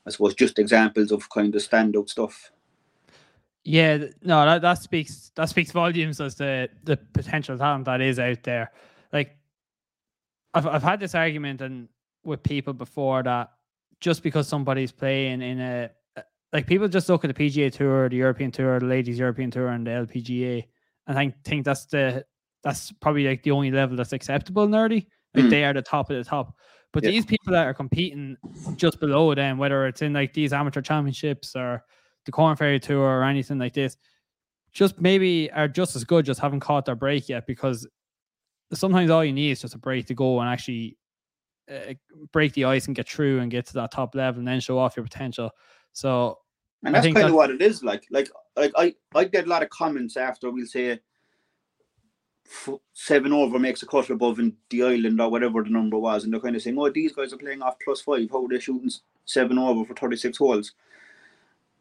I 0.06 0.10
suppose 0.10 0.34
just 0.34 0.58
examples 0.58 1.12
of 1.12 1.30
kind 1.30 1.54
of 1.54 1.62
standout 1.62 2.10
stuff. 2.10 2.50
Yeah, 3.64 3.96
no, 4.22 4.44
that, 4.44 4.60
that 4.60 4.74
speaks 4.74 5.32
that 5.36 5.48
speaks 5.48 5.70
volumes 5.70 6.20
as 6.20 6.34
the 6.34 6.68
the 6.82 6.98
potential 6.98 7.56
talent 7.56 7.86
that 7.86 8.02
is 8.02 8.18
out 8.18 8.42
there. 8.42 8.70
Like, 9.10 9.38
I've 10.52 10.66
I've 10.66 10.82
had 10.82 11.00
this 11.00 11.14
argument 11.14 11.62
and 11.62 11.88
with 12.24 12.42
people 12.42 12.72
before 12.72 13.22
that 13.22 13.50
just 14.00 14.22
because 14.22 14.48
somebody's 14.48 14.92
playing 14.92 15.42
in 15.42 15.60
a 15.60 15.90
like 16.52 16.66
people 16.68 16.86
just 16.86 17.08
look 17.08 17.24
at 17.24 17.34
the 17.34 17.50
PGA 17.50 17.72
Tour, 17.72 18.08
the 18.08 18.16
European 18.16 18.52
Tour, 18.52 18.78
the 18.78 18.86
Ladies 18.86 19.18
European 19.18 19.50
Tour, 19.50 19.68
and 19.68 19.86
the 19.86 19.90
LPGA, 19.90 20.64
and 21.06 21.16
think 21.16 21.34
think 21.44 21.64
that's 21.64 21.86
the 21.86 22.24
that's 22.62 22.92
probably 22.92 23.26
like 23.26 23.42
the 23.42 23.50
only 23.50 23.70
level 23.70 23.96
that's 23.96 24.12
acceptable 24.12 24.66
nerdy. 24.68 25.06
Like 25.34 25.46
mm. 25.46 25.50
they 25.50 25.64
are 25.64 25.72
the 25.72 25.82
top 25.82 26.10
of 26.10 26.16
the 26.16 26.24
top. 26.24 26.54
But 26.92 27.02
yeah. 27.02 27.10
these 27.10 27.26
people 27.26 27.52
that 27.52 27.66
are 27.66 27.74
competing 27.74 28.36
just 28.76 29.00
below 29.00 29.34
them, 29.34 29.58
whether 29.58 29.86
it's 29.88 30.00
in 30.00 30.12
like 30.12 30.32
these 30.32 30.52
amateur 30.52 30.80
championships 30.80 31.56
or 31.56 31.82
the 32.24 32.30
Corn 32.30 32.56
Ferry 32.56 32.78
Tour 32.78 33.00
or 33.00 33.24
anything 33.24 33.58
like 33.58 33.74
this, 33.74 33.96
just 34.72 35.00
maybe 35.00 35.50
are 35.50 35.66
just 35.66 35.96
as 35.96 36.04
good, 36.04 36.24
just 36.24 36.38
haven't 36.38 36.60
caught 36.60 36.84
their 36.84 36.94
break 36.94 37.28
yet. 37.28 37.48
Because 37.48 37.84
sometimes 38.72 39.10
all 39.10 39.24
you 39.24 39.32
need 39.32 39.50
is 39.50 39.60
just 39.60 39.74
a 39.74 39.78
break 39.78 40.06
to 40.06 40.14
go 40.14 40.38
and 40.38 40.48
actually 40.48 40.96
uh, 41.70 41.94
break 42.32 42.52
the 42.52 42.64
ice 42.64 42.86
and 42.86 42.96
get 42.96 43.08
through 43.08 43.40
and 43.40 43.50
get 43.50 43.66
to 43.66 43.74
that 43.74 43.92
top 43.92 44.14
level 44.14 44.38
and 44.38 44.48
then 44.48 44.60
show 44.60 44.78
off 44.78 44.96
your 44.96 45.04
potential. 45.04 45.50
So, 45.92 46.38
and 46.84 46.94
that's 46.94 47.06
kind 47.06 47.28
of 47.28 47.34
what 47.34 47.50
it 47.50 47.62
is 47.62 47.82
like. 47.82 48.06
Like, 48.10 48.28
like 48.56 48.72
I, 48.76 48.94
I 49.14 49.24
get 49.24 49.46
a 49.46 49.48
lot 49.48 49.62
of 49.62 49.70
comments 49.70 50.16
after 50.16 50.50
we'll 50.50 50.66
say 50.66 51.00
seven 52.92 53.32
over 53.32 53.58
makes 53.58 53.82
a 53.82 53.86
cut 53.86 54.10
above 54.10 54.38
in 54.38 54.54
the 54.68 54.82
island 54.82 55.20
or 55.20 55.30
whatever 55.30 55.62
the 55.62 55.70
number 55.70 55.98
was, 55.98 56.24
and 56.24 56.32
they're 56.32 56.40
kind 56.40 56.56
of 56.56 56.62
saying, 56.62 56.78
"Oh, 56.78 56.90
these 56.90 57.12
guys 57.12 57.32
are 57.32 57.38
playing 57.38 57.62
off 57.62 57.76
plus 57.82 58.00
five. 58.02 58.28
How 58.30 58.44
are 58.44 58.48
they 58.48 58.60
shooting 58.60 58.90
seven 59.24 59.58
over 59.58 59.84
for 59.84 59.94
thirty 59.94 60.16
six 60.16 60.38
holes?" 60.38 60.72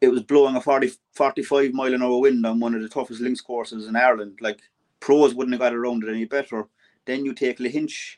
It 0.00 0.08
was 0.08 0.22
blowing 0.22 0.56
a 0.56 0.60
40, 0.60 0.92
45 1.12 1.72
mile 1.72 1.94
an 1.94 2.02
hour 2.02 2.18
wind 2.18 2.44
on 2.44 2.60
one 2.60 2.74
of 2.74 2.82
the 2.82 2.90
toughest 2.90 3.22
links 3.22 3.40
courses 3.40 3.86
in 3.86 3.96
Ireland. 3.96 4.38
Like 4.42 4.60
pros 5.00 5.34
wouldn't 5.34 5.54
have 5.54 5.60
got 5.60 5.74
around 5.74 6.04
it 6.04 6.10
any 6.10 6.26
better. 6.26 6.66
Then 7.06 7.24
you 7.24 7.32
take 7.32 7.58
Lahinch 7.58 8.16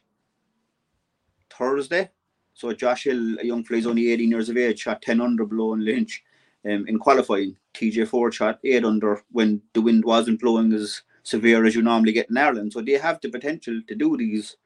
Thursday. 1.57 2.11
So 2.55 2.73
Josh 2.73 3.05
Hill, 3.05 3.39
a 3.39 3.45
young 3.45 3.65
fella, 3.65 3.77
he's 3.77 3.87
only 3.87 4.11
18 4.13 4.31
years 4.31 4.49
of 4.49 4.57
age, 4.57 4.81
shot 4.81 5.03
10 5.03 5.21
under 5.21 5.45
below 5.45 5.75
in 5.75 5.81
Lahinch 5.81 6.21
um, 6.65 6.87
in 6.89 6.99
qualifying. 6.99 7.57
TJ 7.75 8.09
Ford 8.09 8.35
shot 8.35 8.59
8 8.65 8.85
under 8.85 9.23
when 9.31 9.61
the 9.75 9.83
wind 9.83 10.05
wasn't 10.05 10.41
blowing 10.41 10.73
as 10.73 11.03
severe 11.23 11.65
as 11.65 11.75
you 11.75 11.83
normally 11.83 12.13
get 12.13 12.31
in 12.31 12.37
Ireland. 12.37 12.73
So 12.73 12.81
they 12.81 12.93
have 12.93 13.21
the 13.21 13.29
potential 13.29 13.81
to 13.89 13.95
do 13.95 14.17
these 14.17 14.57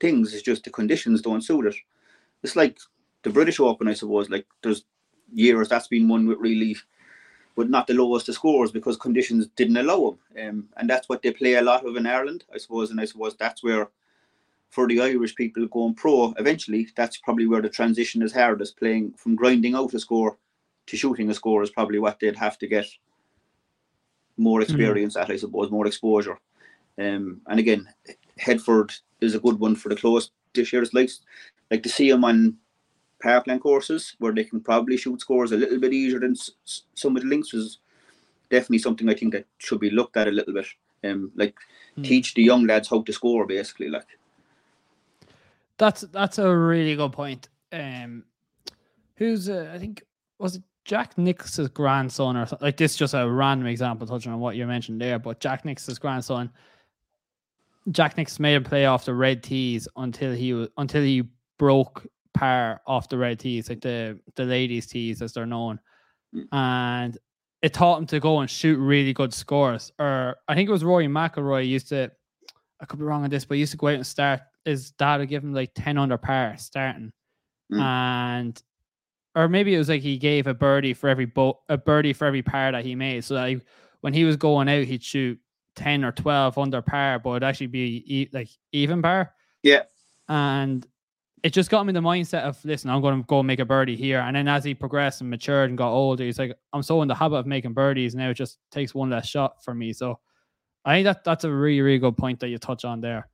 things. 0.00 0.32
It's 0.32 0.42
just 0.42 0.64
the 0.64 0.70
conditions 0.70 1.22
don't 1.22 1.42
suit 1.42 1.66
it. 1.66 1.76
It's 2.42 2.56
like 2.56 2.78
the 3.22 3.30
British 3.30 3.60
Open, 3.60 3.88
I 3.88 3.94
suppose. 3.94 4.30
Like 4.30 4.46
there's 4.62 4.84
years 5.32 5.68
that's 5.68 5.88
been 5.88 6.08
one 6.08 6.26
with 6.26 6.38
really, 6.38 6.76
with 7.56 7.68
not 7.68 7.86
the 7.86 7.94
lowest 7.94 8.28
of 8.28 8.36
scores 8.36 8.70
because 8.70 8.96
conditions 8.96 9.48
didn't 9.56 9.76
allow 9.76 10.16
them. 10.34 10.48
Um, 10.48 10.68
and 10.76 10.88
that's 10.88 11.08
what 11.08 11.22
they 11.22 11.32
play 11.32 11.54
a 11.54 11.62
lot 11.62 11.84
of 11.84 11.96
in 11.96 12.06
Ireland, 12.06 12.44
I 12.54 12.58
suppose. 12.58 12.90
And 12.90 13.00
I 13.00 13.04
suppose 13.04 13.36
that's 13.36 13.62
where, 13.62 13.88
for 14.70 14.86
the 14.86 15.00
Irish 15.00 15.34
people 15.34 15.66
going 15.66 15.94
pro, 15.94 16.34
eventually 16.38 16.88
that's 16.96 17.16
probably 17.18 17.46
where 17.46 17.62
the 17.62 17.68
transition 17.68 18.22
is 18.22 18.32
hardest. 18.32 18.76
Playing 18.78 19.12
from 19.12 19.34
grinding 19.34 19.74
out 19.74 19.94
a 19.94 20.00
score 20.00 20.36
to 20.86 20.96
shooting 20.96 21.30
a 21.30 21.34
score 21.34 21.62
is 21.62 21.70
probably 21.70 21.98
what 21.98 22.18
they'd 22.20 22.36
have 22.36 22.58
to 22.58 22.66
get 22.66 22.86
more 24.36 24.60
mm-hmm. 24.60 24.70
experience 24.70 25.14
mm-hmm. 25.14 25.30
at, 25.30 25.34
I 25.34 25.36
suppose, 25.36 25.70
more 25.70 25.86
exposure. 25.86 26.38
Um, 26.98 27.40
and 27.46 27.60
again, 27.60 27.88
Headfort 28.40 29.00
is 29.20 29.34
a 29.34 29.40
good 29.40 29.58
one 29.58 29.76
for 29.76 29.88
the 29.88 29.96
close 29.96 30.30
this 30.54 30.72
year. 30.72 30.82
It's 30.82 30.94
like, 30.94 31.10
like 31.70 31.82
to 31.82 31.88
see 31.88 32.10
them 32.10 32.24
on 32.24 32.56
parkland 33.22 33.60
courses 33.60 34.14
where 34.18 34.32
they 34.32 34.44
can 34.44 34.60
probably 34.60 34.96
shoot 34.96 35.20
scores 35.20 35.52
a 35.52 35.56
little 35.56 35.78
bit 35.78 35.92
easier 35.92 36.20
than 36.20 36.32
s- 36.32 36.82
some 36.94 37.16
of 37.16 37.22
the 37.22 37.28
links 37.28 37.52
is 37.52 37.78
definitely 38.50 38.78
something 38.78 39.08
I 39.08 39.14
think 39.14 39.32
that 39.32 39.46
should 39.58 39.80
be 39.80 39.90
looked 39.90 40.16
at 40.16 40.28
a 40.28 40.32
little 40.32 40.54
bit. 40.54 40.66
Um, 41.04 41.30
like 41.36 41.54
mm. 41.96 42.04
teach 42.04 42.34
the 42.34 42.42
young 42.42 42.66
lads 42.66 42.88
how 42.88 43.02
to 43.02 43.12
score, 43.12 43.46
basically. 43.46 43.88
Like 43.88 44.06
that's 45.78 46.02
that's 46.02 46.38
a 46.38 46.56
really 46.56 46.96
good 46.96 47.12
point. 47.12 47.48
Um, 47.72 48.24
who's 49.16 49.48
uh, 49.48 49.70
I 49.74 49.78
think 49.78 50.02
was 50.38 50.56
it 50.56 50.62
Jack 50.88 51.18
Nicklaus's 51.18 51.68
grandson, 51.68 52.36
or 52.36 52.46
like 52.60 52.78
this, 52.78 52.96
just 52.96 53.12
a 53.12 53.28
random 53.28 53.66
example 53.66 54.06
touching 54.06 54.32
on 54.32 54.40
what 54.40 54.56
you 54.56 54.66
mentioned 54.66 55.00
there, 55.00 55.18
but 55.18 55.38
Jack 55.38 55.66
Nicklaus's 55.66 55.98
grandson, 55.98 56.50
Jack 57.90 58.16
Nicklaus 58.16 58.40
made 58.40 58.54
him 58.54 58.64
play 58.64 58.86
off 58.86 59.04
the 59.04 59.12
red 59.12 59.42
tees 59.42 59.86
until 59.96 60.32
he 60.32 60.54
was 60.54 60.68
until 60.78 61.02
he 61.02 61.24
broke 61.58 62.06
par 62.32 62.80
off 62.86 63.08
the 63.10 63.18
red 63.18 63.38
tees, 63.38 63.68
like 63.68 63.82
the 63.82 64.18
the 64.34 64.44
ladies' 64.44 64.86
tees 64.86 65.20
as 65.20 65.34
they're 65.34 65.44
known, 65.44 65.78
mm. 66.34 66.46
and 66.52 67.18
it 67.60 67.74
taught 67.74 67.98
him 67.98 68.06
to 68.06 68.18
go 68.18 68.38
and 68.40 68.48
shoot 68.48 68.78
really 68.78 69.12
good 69.12 69.34
scores. 69.34 69.92
Or 69.98 70.36
I 70.48 70.54
think 70.54 70.70
it 70.70 70.72
was 70.72 70.84
Rory 70.84 71.06
McIlroy 71.06 71.68
used 71.68 71.88
to. 71.90 72.10
I 72.80 72.86
could 72.86 72.98
be 72.98 73.04
wrong 73.04 73.24
on 73.24 73.30
this, 73.30 73.44
but 73.44 73.56
he 73.56 73.60
used 73.60 73.72
to 73.72 73.78
go 73.78 73.88
out 73.88 73.94
and 73.94 74.06
start. 74.06 74.40
His 74.68 74.90
dad 74.92 75.18
would 75.20 75.28
give 75.28 75.42
him 75.42 75.52
like 75.54 75.72
ten 75.74 75.98
under 75.98 76.18
par 76.18 76.56
starting, 76.58 77.12
Mm. 77.72 77.80
and 77.80 78.62
or 79.34 79.48
maybe 79.48 79.74
it 79.74 79.78
was 79.78 79.88
like 79.88 80.02
he 80.02 80.16
gave 80.18 80.46
a 80.46 80.54
birdie 80.54 80.94
for 80.94 81.08
every 81.08 81.26
boat, 81.26 81.58
a 81.68 81.76
birdie 81.76 82.12
for 82.14 82.26
every 82.26 82.42
par 82.42 82.72
that 82.72 82.84
he 82.84 82.94
made. 82.94 83.24
So 83.24 83.34
like 83.34 83.64
when 84.00 84.12
he 84.14 84.24
was 84.24 84.36
going 84.36 84.68
out, 84.68 84.84
he'd 84.84 85.02
shoot 85.02 85.38
ten 85.74 86.04
or 86.04 86.12
twelve 86.12 86.56
under 86.58 86.80
par, 86.82 87.18
but 87.18 87.30
it'd 87.30 87.42
actually 87.44 87.66
be 87.68 88.02
e- 88.06 88.28
like 88.32 88.48
even 88.72 89.02
par. 89.02 89.32
Yeah. 89.62 89.82
and 90.28 90.86
it 91.44 91.50
just 91.52 91.70
got 91.70 91.80
him 91.82 91.88
in 91.88 91.94
the 91.94 92.00
mindset 92.00 92.42
of 92.42 92.62
listen, 92.64 92.90
I'm 92.90 93.00
going 93.00 93.20
to 93.22 93.26
go 93.26 93.44
make 93.44 93.60
a 93.60 93.64
birdie 93.64 93.94
here. 93.96 94.18
And 94.18 94.34
then 94.34 94.48
as 94.48 94.64
he 94.64 94.74
progressed 94.74 95.20
and 95.20 95.30
matured 95.30 95.68
and 95.68 95.78
got 95.78 95.92
older, 95.92 96.24
he's 96.24 96.38
like, 96.38 96.52
I'm 96.72 96.82
so 96.82 97.00
in 97.02 97.06
the 97.08 97.14
habit 97.14 97.36
of 97.36 97.46
making 97.46 97.74
birdies 97.74 98.14
now. 98.16 98.30
It 98.30 98.34
just 98.34 98.58
takes 98.72 98.92
one 98.92 99.10
less 99.10 99.28
shot 99.28 99.62
for 99.62 99.72
me. 99.72 99.92
So 99.92 100.18
I 100.84 100.94
think 100.96 101.04
that 101.04 101.22
that's 101.22 101.44
a 101.44 101.50
really 101.52 101.80
really 101.80 101.98
good 102.00 102.16
point 102.16 102.40
that 102.40 102.48
you 102.48 102.58
touch 102.58 102.84
on 102.84 103.00
there. 103.00 103.28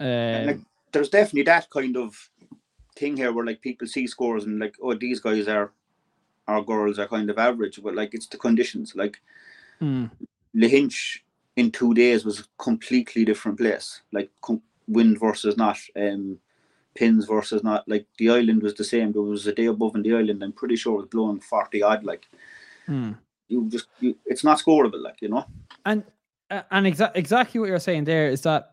And, 0.00 0.46
like, 0.46 0.56
Um, 0.56 0.66
there's 0.92 1.08
definitely 1.08 1.44
that 1.44 1.70
kind 1.70 1.96
of 1.96 2.30
thing 2.96 3.16
here 3.16 3.32
where 3.32 3.46
like 3.46 3.60
people 3.60 3.86
see 3.86 4.06
scores 4.06 4.44
and 4.44 4.58
like, 4.58 4.76
oh, 4.82 4.94
these 4.94 5.20
guys 5.20 5.48
are, 5.48 5.72
our 6.48 6.62
girls 6.62 6.98
are 6.98 7.08
kind 7.08 7.30
of 7.30 7.38
average, 7.38 7.80
but 7.82 7.94
like 7.94 8.14
it's 8.14 8.26
the 8.26 8.36
conditions. 8.36 8.94
Like 8.94 9.20
mm, 9.80 10.10
Lahinch 10.54 11.20
in 11.56 11.70
two 11.70 11.94
days 11.94 12.24
was 12.24 12.40
a 12.40 12.44
completely 12.58 13.24
different 13.24 13.58
place. 13.58 14.02
Like 14.12 14.30
com- 14.40 14.62
wind 14.88 15.20
versus 15.20 15.56
not, 15.56 15.78
um, 15.96 16.38
pins 16.94 17.24
versus 17.24 17.64
not. 17.64 17.88
Like 17.88 18.06
the 18.18 18.28
island 18.28 18.62
was 18.62 18.74
the 18.74 18.84
same. 18.84 19.12
There 19.12 19.22
was 19.22 19.46
a 19.46 19.54
day 19.54 19.66
above 19.66 19.94
in 19.94 20.02
the 20.02 20.14
island. 20.14 20.42
I'm 20.42 20.52
pretty 20.52 20.76
sure 20.76 20.94
it 20.94 20.96
was 20.96 21.08
blowing 21.08 21.40
forty 21.40 21.82
odd. 21.82 22.04
Like 22.04 22.26
mm. 22.86 23.16
you 23.48 23.68
just, 23.70 23.86
you, 24.00 24.14
it's 24.26 24.44
not 24.44 24.58
scoreable. 24.58 25.02
Like 25.02 25.22
you 25.22 25.30
know. 25.30 25.46
and 25.86 26.04
uh, 26.50 26.62
and 26.70 26.86
exa- 26.86 27.12
exactly 27.14 27.60
what 27.60 27.70
you're 27.70 27.78
saying 27.78 28.04
there 28.04 28.28
is 28.28 28.42
that 28.42 28.71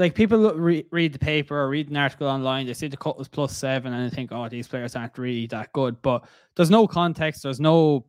like 0.00 0.14
people 0.14 0.52
re- 0.54 0.86
read 0.90 1.12
the 1.12 1.18
paper 1.18 1.56
or 1.60 1.68
read 1.68 1.90
an 1.90 1.96
article 1.96 2.26
online 2.26 2.66
they 2.66 2.74
see 2.74 2.88
the 2.88 2.96
cut 2.96 3.18
was 3.18 3.28
plus 3.28 3.56
seven 3.56 3.92
and 3.92 4.10
they 4.10 4.14
think 4.14 4.32
oh 4.32 4.48
these 4.48 4.66
players 4.66 4.96
aren't 4.96 5.16
really 5.18 5.46
that 5.48 5.72
good. 5.74 6.00
But 6.02 6.24
there's 6.56 6.70
no 6.70 6.88
context 6.88 7.42
there's 7.42 7.60
no 7.60 8.06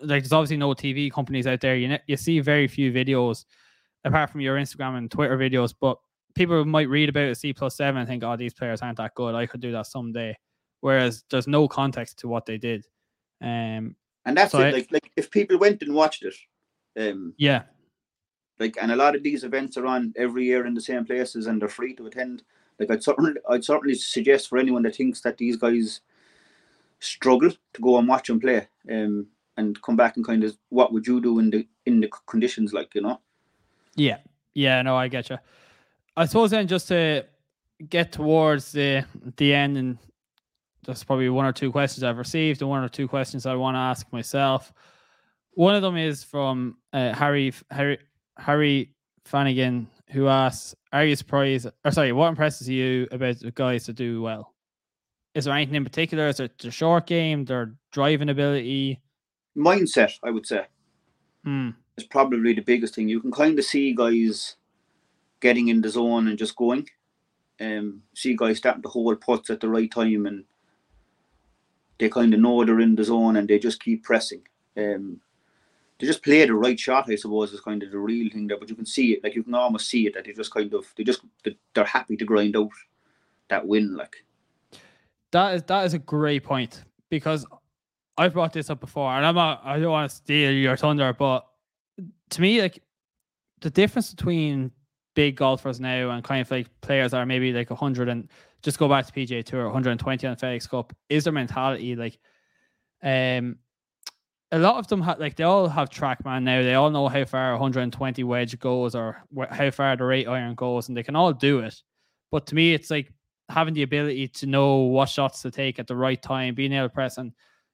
like 0.00 0.22
there's 0.22 0.32
obviously 0.32 0.56
no 0.58 0.70
tv 0.74 1.10
companies 1.10 1.46
out 1.46 1.60
there. 1.60 1.76
You 1.76 1.88
ne- 1.88 2.02
you 2.06 2.16
see 2.16 2.40
very 2.40 2.68
few 2.68 2.92
videos 2.92 3.44
apart 4.04 4.30
from 4.30 4.40
your 4.40 4.56
instagram 4.56 4.96
and 4.96 5.10
twitter 5.10 5.36
videos 5.36 5.74
but 5.78 5.98
people 6.34 6.64
might 6.64 6.88
read 6.88 7.08
about 7.10 7.28
a 7.28 7.34
c 7.34 7.52
plus 7.52 7.76
seven 7.76 7.98
and 8.00 8.08
think 8.08 8.22
oh 8.22 8.36
these 8.36 8.54
players 8.54 8.80
aren't 8.82 8.96
that 8.98 9.14
good 9.14 9.34
i 9.34 9.46
could 9.46 9.60
do 9.60 9.72
that 9.72 9.86
someday. 9.86 10.36
Whereas 10.82 11.24
there's 11.30 11.46
no 11.46 11.68
context 11.68 12.18
to 12.20 12.28
what 12.28 12.46
they 12.46 12.56
did. 12.58 12.86
Um 13.42 13.96
And 14.24 14.36
that's 14.36 14.52
So 14.52 14.60
it. 14.60 14.66
I- 14.68 14.70
Like 14.70 14.92
like 14.92 15.10
if 15.16 15.30
people 15.30 15.58
went 15.58 15.82
and 15.82 15.94
watched 15.94 16.22
it, 16.24 16.34
um, 16.98 17.34
yeah 17.36 17.62
like 18.60 18.76
and 18.80 18.92
a 18.92 18.96
lot 18.96 19.16
of 19.16 19.22
these 19.22 19.42
events 19.42 19.76
are 19.76 19.86
on 19.86 20.12
every 20.16 20.44
year 20.44 20.66
in 20.66 20.74
the 20.74 20.80
same 20.80 21.04
places 21.04 21.46
and 21.46 21.60
they're 21.60 21.68
free 21.68 21.94
to 21.94 22.06
attend. 22.06 22.42
Like 22.78 22.90
I'd 22.90 23.02
certainly 23.02 23.32
I'd 23.48 23.64
certainly 23.64 23.94
suggest 23.94 24.48
for 24.48 24.58
anyone 24.58 24.82
that 24.82 24.96
thinks 24.96 25.22
that 25.22 25.38
these 25.38 25.56
guys 25.56 26.00
struggle 27.00 27.50
to 27.50 27.80
go 27.80 27.98
and 27.98 28.06
watch 28.06 28.28
them 28.28 28.38
play, 28.38 28.68
um, 28.90 29.26
and 29.56 29.80
come 29.82 29.96
back 29.96 30.16
and 30.16 30.24
kind 30.24 30.44
of 30.44 30.56
what 30.68 30.92
would 30.92 31.06
you 31.06 31.20
do 31.20 31.38
in 31.38 31.50
the 31.50 31.66
in 31.86 32.00
the 32.00 32.08
conditions 32.26 32.72
like 32.72 32.94
you 32.94 33.00
know? 33.00 33.20
Yeah, 33.96 34.18
yeah, 34.54 34.82
no, 34.82 34.96
I 34.96 35.08
get 35.08 35.30
you. 35.30 35.38
I 36.16 36.26
suppose 36.26 36.50
then 36.50 36.68
just 36.68 36.88
to 36.88 37.24
get 37.88 38.12
towards 38.12 38.72
the 38.72 39.04
the 39.36 39.54
end, 39.54 39.76
and 39.78 39.98
there's 40.84 41.04
probably 41.04 41.28
one 41.30 41.46
or 41.46 41.52
two 41.52 41.72
questions 41.72 42.04
I've 42.04 42.18
received, 42.18 42.60
and 42.60 42.70
one 42.70 42.84
or 42.84 42.88
two 42.88 43.08
questions 43.08 43.46
I 43.46 43.54
want 43.54 43.74
to 43.74 43.80
ask 43.80 44.10
myself. 44.12 44.72
One 45.52 45.74
of 45.74 45.82
them 45.82 45.96
is 45.96 46.22
from 46.22 46.76
uh, 46.92 47.12
Harry 47.12 47.52
Harry 47.70 47.98
Harry 48.40 48.90
Flanagan, 49.24 49.86
who 50.10 50.28
asks, 50.28 50.74
"Are 50.92 51.04
you 51.04 51.14
surprised? 51.16 51.66
Or 51.84 51.90
sorry, 51.90 52.12
what 52.12 52.28
impresses 52.28 52.68
you 52.68 53.06
about 53.12 53.38
the 53.40 53.50
guys 53.52 53.86
that 53.86 53.94
do 53.94 54.22
well? 54.22 54.54
Is 55.34 55.44
there 55.44 55.54
anything 55.54 55.76
in 55.76 55.84
particular? 55.84 56.26
Is 56.28 56.40
it 56.40 56.58
their 56.58 56.70
short 56.72 57.06
game, 57.06 57.44
their 57.44 57.74
driving 57.92 58.28
ability? 58.30 59.00
Mindset, 59.56 60.18
I 60.22 60.30
would 60.30 60.46
say, 60.46 60.66
Hmm. 61.44 61.70
is 61.96 62.04
probably 62.04 62.52
the 62.54 62.62
biggest 62.62 62.94
thing. 62.94 63.08
You 63.08 63.20
can 63.20 63.30
kind 63.30 63.58
of 63.58 63.64
see 63.64 63.94
guys 63.94 64.56
getting 65.40 65.68
in 65.68 65.80
the 65.82 65.88
zone 65.88 66.28
and 66.28 66.38
just 66.38 66.56
going. 66.56 66.88
Um, 67.60 68.02
see 68.14 68.34
guys 68.34 68.58
starting 68.58 68.82
to 68.82 68.88
hold 68.88 69.20
putts 69.20 69.50
at 69.50 69.60
the 69.60 69.68
right 69.68 69.90
time 69.90 70.26
and 70.26 70.44
they 71.98 72.08
kind 72.08 72.32
of 72.32 72.40
know 72.40 72.64
they're 72.64 72.80
in 72.80 72.94
the 72.96 73.04
zone 73.04 73.36
and 73.36 73.46
they 73.46 73.58
just 73.58 73.82
keep 73.82 74.02
pressing. 74.02 74.42
Um, 74.76 75.20
they 76.00 76.06
just 76.06 76.22
play 76.22 76.44
the 76.46 76.54
right 76.54 76.78
shot, 76.78 77.10
I 77.10 77.16
suppose, 77.16 77.52
is 77.52 77.60
kind 77.60 77.82
of 77.82 77.90
the 77.90 77.98
real 77.98 78.30
thing 78.30 78.46
there. 78.46 78.58
But 78.58 78.70
you 78.70 78.74
can 78.74 78.86
see 78.86 79.12
it, 79.12 79.22
like 79.22 79.34
you 79.34 79.42
can 79.42 79.54
almost 79.54 79.88
see 79.88 80.06
it 80.06 80.14
that 80.14 80.24
they 80.24 80.32
just 80.32 80.52
kind 80.52 80.72
of 80.72 80.92
they 80.96 81.04
just 81.04 81.20
they're 81.74 81.84
happy 81.84 82.16
to 82.16 82.24
grind 82.24 82.56
out 82.56 82.70
that 83.48 83.66
win. 83.66 83.96
Like 83.96 84.24
That 85.32 85.54
is 85.54 85.62
that 85.64 85.84
is 85.84 85.94
a 85.94 85.98
great 85.98 86.44
point 86.44 86.82
because 87.10 87.46
I've 88.16 88.32
brought 88.32 88.52
this 88.52 88.70
up 88.70 88.80
before, 88.80 89.10
and 89.12 89.24
I'm 89.24 89.34
not, 89.34 89.62
I 89.64 89.78
don't 89.78 89.90
want 89.90 90.10
to 90.10 90.16
steal 90.16 90.52
your 90.52 90.76
thunder, 90.76 91.12
but 91.12 91.46
to 92.30 92.40
me, 92.40 92.60
like 92.60 92.82
the 93.60 93.70
difference 93.70 94.12
between 94.12 94.70
big 95.14 95.36
golfers 95.36 95.80
now 95.80 96.10
and 96.10 96.24
kind 96.24 96.40
of 96.40 96.50
like 96.50 96.68
players 96.80 97.10
that 97.10 97.18
are 97.18 97.26
maybe 97.26 97.52
like 97.52 97.70
100 97.70 98.08
and 98.08 98.28
just 98.62 98.78
go 98.78 98.88
back 98.88 99.06
to 99.06 99.12
PGA 99.12 99.44
Tour 99.44 99.64
120 99.64 100.26
on 100.26 100.36
FedEx 100.36 100.68
Cup 100.68 100.92
is 101.08 101.24
their 101.24 101.32
mentality 101.32 101.96
like 101.96 102.18
um 103.02 103.58
a 104.52 104.58
lot 104.58 104.76
of 104.76 104.88
them 104.88 105.00
have 105.02 105.20
like 105.20 105.36
they 105.36 105.44
all 105.44 105.68
have 105.68 105.90
TrackMan 105.90 106.42
now. 106.42 106.62
They 106.62 106.74
all 106.74 106.90
know 106.90 107.08
how 107.08 107.24
far 107.24 107.52
120 107.52 108.24
wedge 108.24 108.58
goes 108.58 108.94
or 108.94 109.22
wh- 109.36 109.52
how 109.52 109.70
far 109.70 109.96
the 109.96 110.04
rate 110.04 110.26
iron 110.26 110.54
goes, 110.54 110.88
and 110.88 110.96
they 110.96 111.02
can 111.02 111.16
all 111.16 111.32
do 111.32 111.60
it. 111.60 111.80
But 112.30 112.46
to 112.46 112.54
me, 112.54 112.74
it's 112.74 112.90
like 112.90 113.12
having 113.48 113.74
the 113.74 113.82
ability 113.82 114.28
to 114.28 114.46
know 114.46 114.76
what 114.78 115.08
shots 115.08 115.42
to 115.42 115.50
take 115.50 115.78
at 115.78 115.86
the 115.86 115.96
right 115.96 116.20
time, 116.20 116.54
being 116.54 116.72
able 116.72 116.88
to 116.88 116.94
press. 116.94 117.18
And 117.18 117.32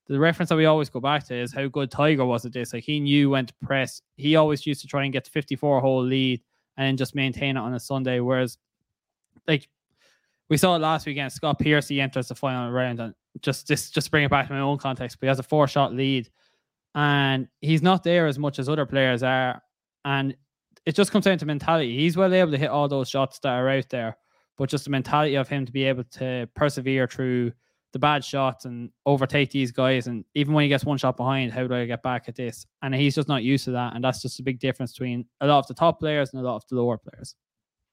the 0.09 0.19
reference 0.19 0.51
that 0.51 0.57
we 0.57 0.67
always 0.67 0.89
go 0.91 1.01
back 1.01 1.27
to 1.27 1.35
is 1.35 1.53
how 1.53 1.67
good 1.69 1.91
Tiger 1.91 2.25
was 2.25 2.45
at 2.45 2.53
this. 2.53 2.73
Like 2.73 2.85
he 2.85 3.01
knew 3.01 3.31
when 3.31 3.47
to 3.47 3.55
press. 3.63 4.03
He 4.17 4.37
always 4.37 4.67
used 4.67 4.83
to 4.83 4.87
try 4.87 5.05
and 5.05 5.13
get 5.13 5.25
the 5.25 5.31
54 5.31 5.81
hole 5.81 6.03
lead 6.03 6.43
and 6.77 6.99
just 6.99 7.15
maintain 7.15 7.57
it 7.57 7.61
on 7.61 7.75
a 7.75 7.81
Sunday. 7.81 8.21
Whereas, 8.21 8.59
like 9.49 9.69
we 10.49 10.57
saw 10.57 10.77
it 10.77 10.81
last 10.81 11.07
weekend, 11.07 11.33
Scott 11.33 11.59
Piercy 11.59 11.97
he 11.97 12.01
enters 12.01 12.29
the 12.29 12.35
final 12.35 12.71
round 12.71 13.01
and 13.01 13.15
just 13.41 13.67
just 13.67 13.95
just 13.95 14.11
bring 14.11 14.25
it 14.25 14.31
back 14.31 14.47
to 14.47 14.53
my 14.53 14.61
own 14.61 14.79
context. 14.79 15.19
But 15.19 15.27
he 15.27 15.29
has 15.29 15.39
a 15.39 15.43
four 15.43 15.67
shot 15.67 15.95
lead, 15.95 16.29
and 16.97 17.47
he's 17.61 17.83
not 17.83 18.03
there 18.03 18.27
as 18.27 18.39
much 18.39 18.59
as 18.59 18.69
other 18.69 18.87
players 18.87 19.23
are. 19.23 19.63
And 20.05 20.35
it 20.85 20.95
just 20.95 21.13
comes 21.13 21.27
down 21.27 21.39
to 21.39 21.47
mentality. 21.47 21.97
He's 21.97 22.17
well 22.17 22.35
able 22.35 22.51
to 22.51 22.59
hit 22.59 22.71
all 22.71 22.89
those 22.89 23.09
shots 23.09 23.39
that 23.41 23.53
are 23.53 23.69
out 23.69 23.89
there, 23.91 24.17
but 24.57 24.69
just 24.69 24.85
the 24.85 24.91
mentality 24.91 25.37
of 25.37 25.49
him 25.49 25.65
to 25.67 25.73
be 25.73 25.85
able 25.85 26.05
to 26.05 26.49
persevere 26.55 27.07
through 27.07 27.53
the 27.93 27.99
bad 27.99 28.25
shots 28.25 28.65
and 28.65 28.91
overtake 29.05 29.51
these 29.51 29.71
guys. 29.71 30.07
And 30.07 30.25
even 30.35 30.55
when 30.55 30.63
he 30.63 30.69
gets 30.69 30.85
one 30.85 30.99
shot 30.99 31.17
behind, 31.17 31.53
how 31.53 31.67
do 31.67 31.75
I 31.75 31.85
get 31.85 32.03
back 32.03 32.29
at 32.29 32.37
this? 32.37 32.67
And 32.83 32.95
he's 32.95 33.15
just 33.15 33.29
not 33.29 33.43
used 33.43 33.65
to 33.67 33.71
that. 33.73 33.95
And 33.95 34.03
that's 34.03 34.23
just 34.23 34.41
a 34.41 34.43
big 34.43 34.59
difference 34.59 34.93
between 34.93 35.27
a 35.41 35.47
lot 35.47 35.59
of 35.59 35.67
the 35.67 35.75
top 35.75 36.01
players 36.01 36.33
and 36.33 36.43
a 36.43 36.45
lot 36.45 36.57
of 36.57 36.65
the 36.69 36.77
lower 36.77 36.99
players. 36.99 37.35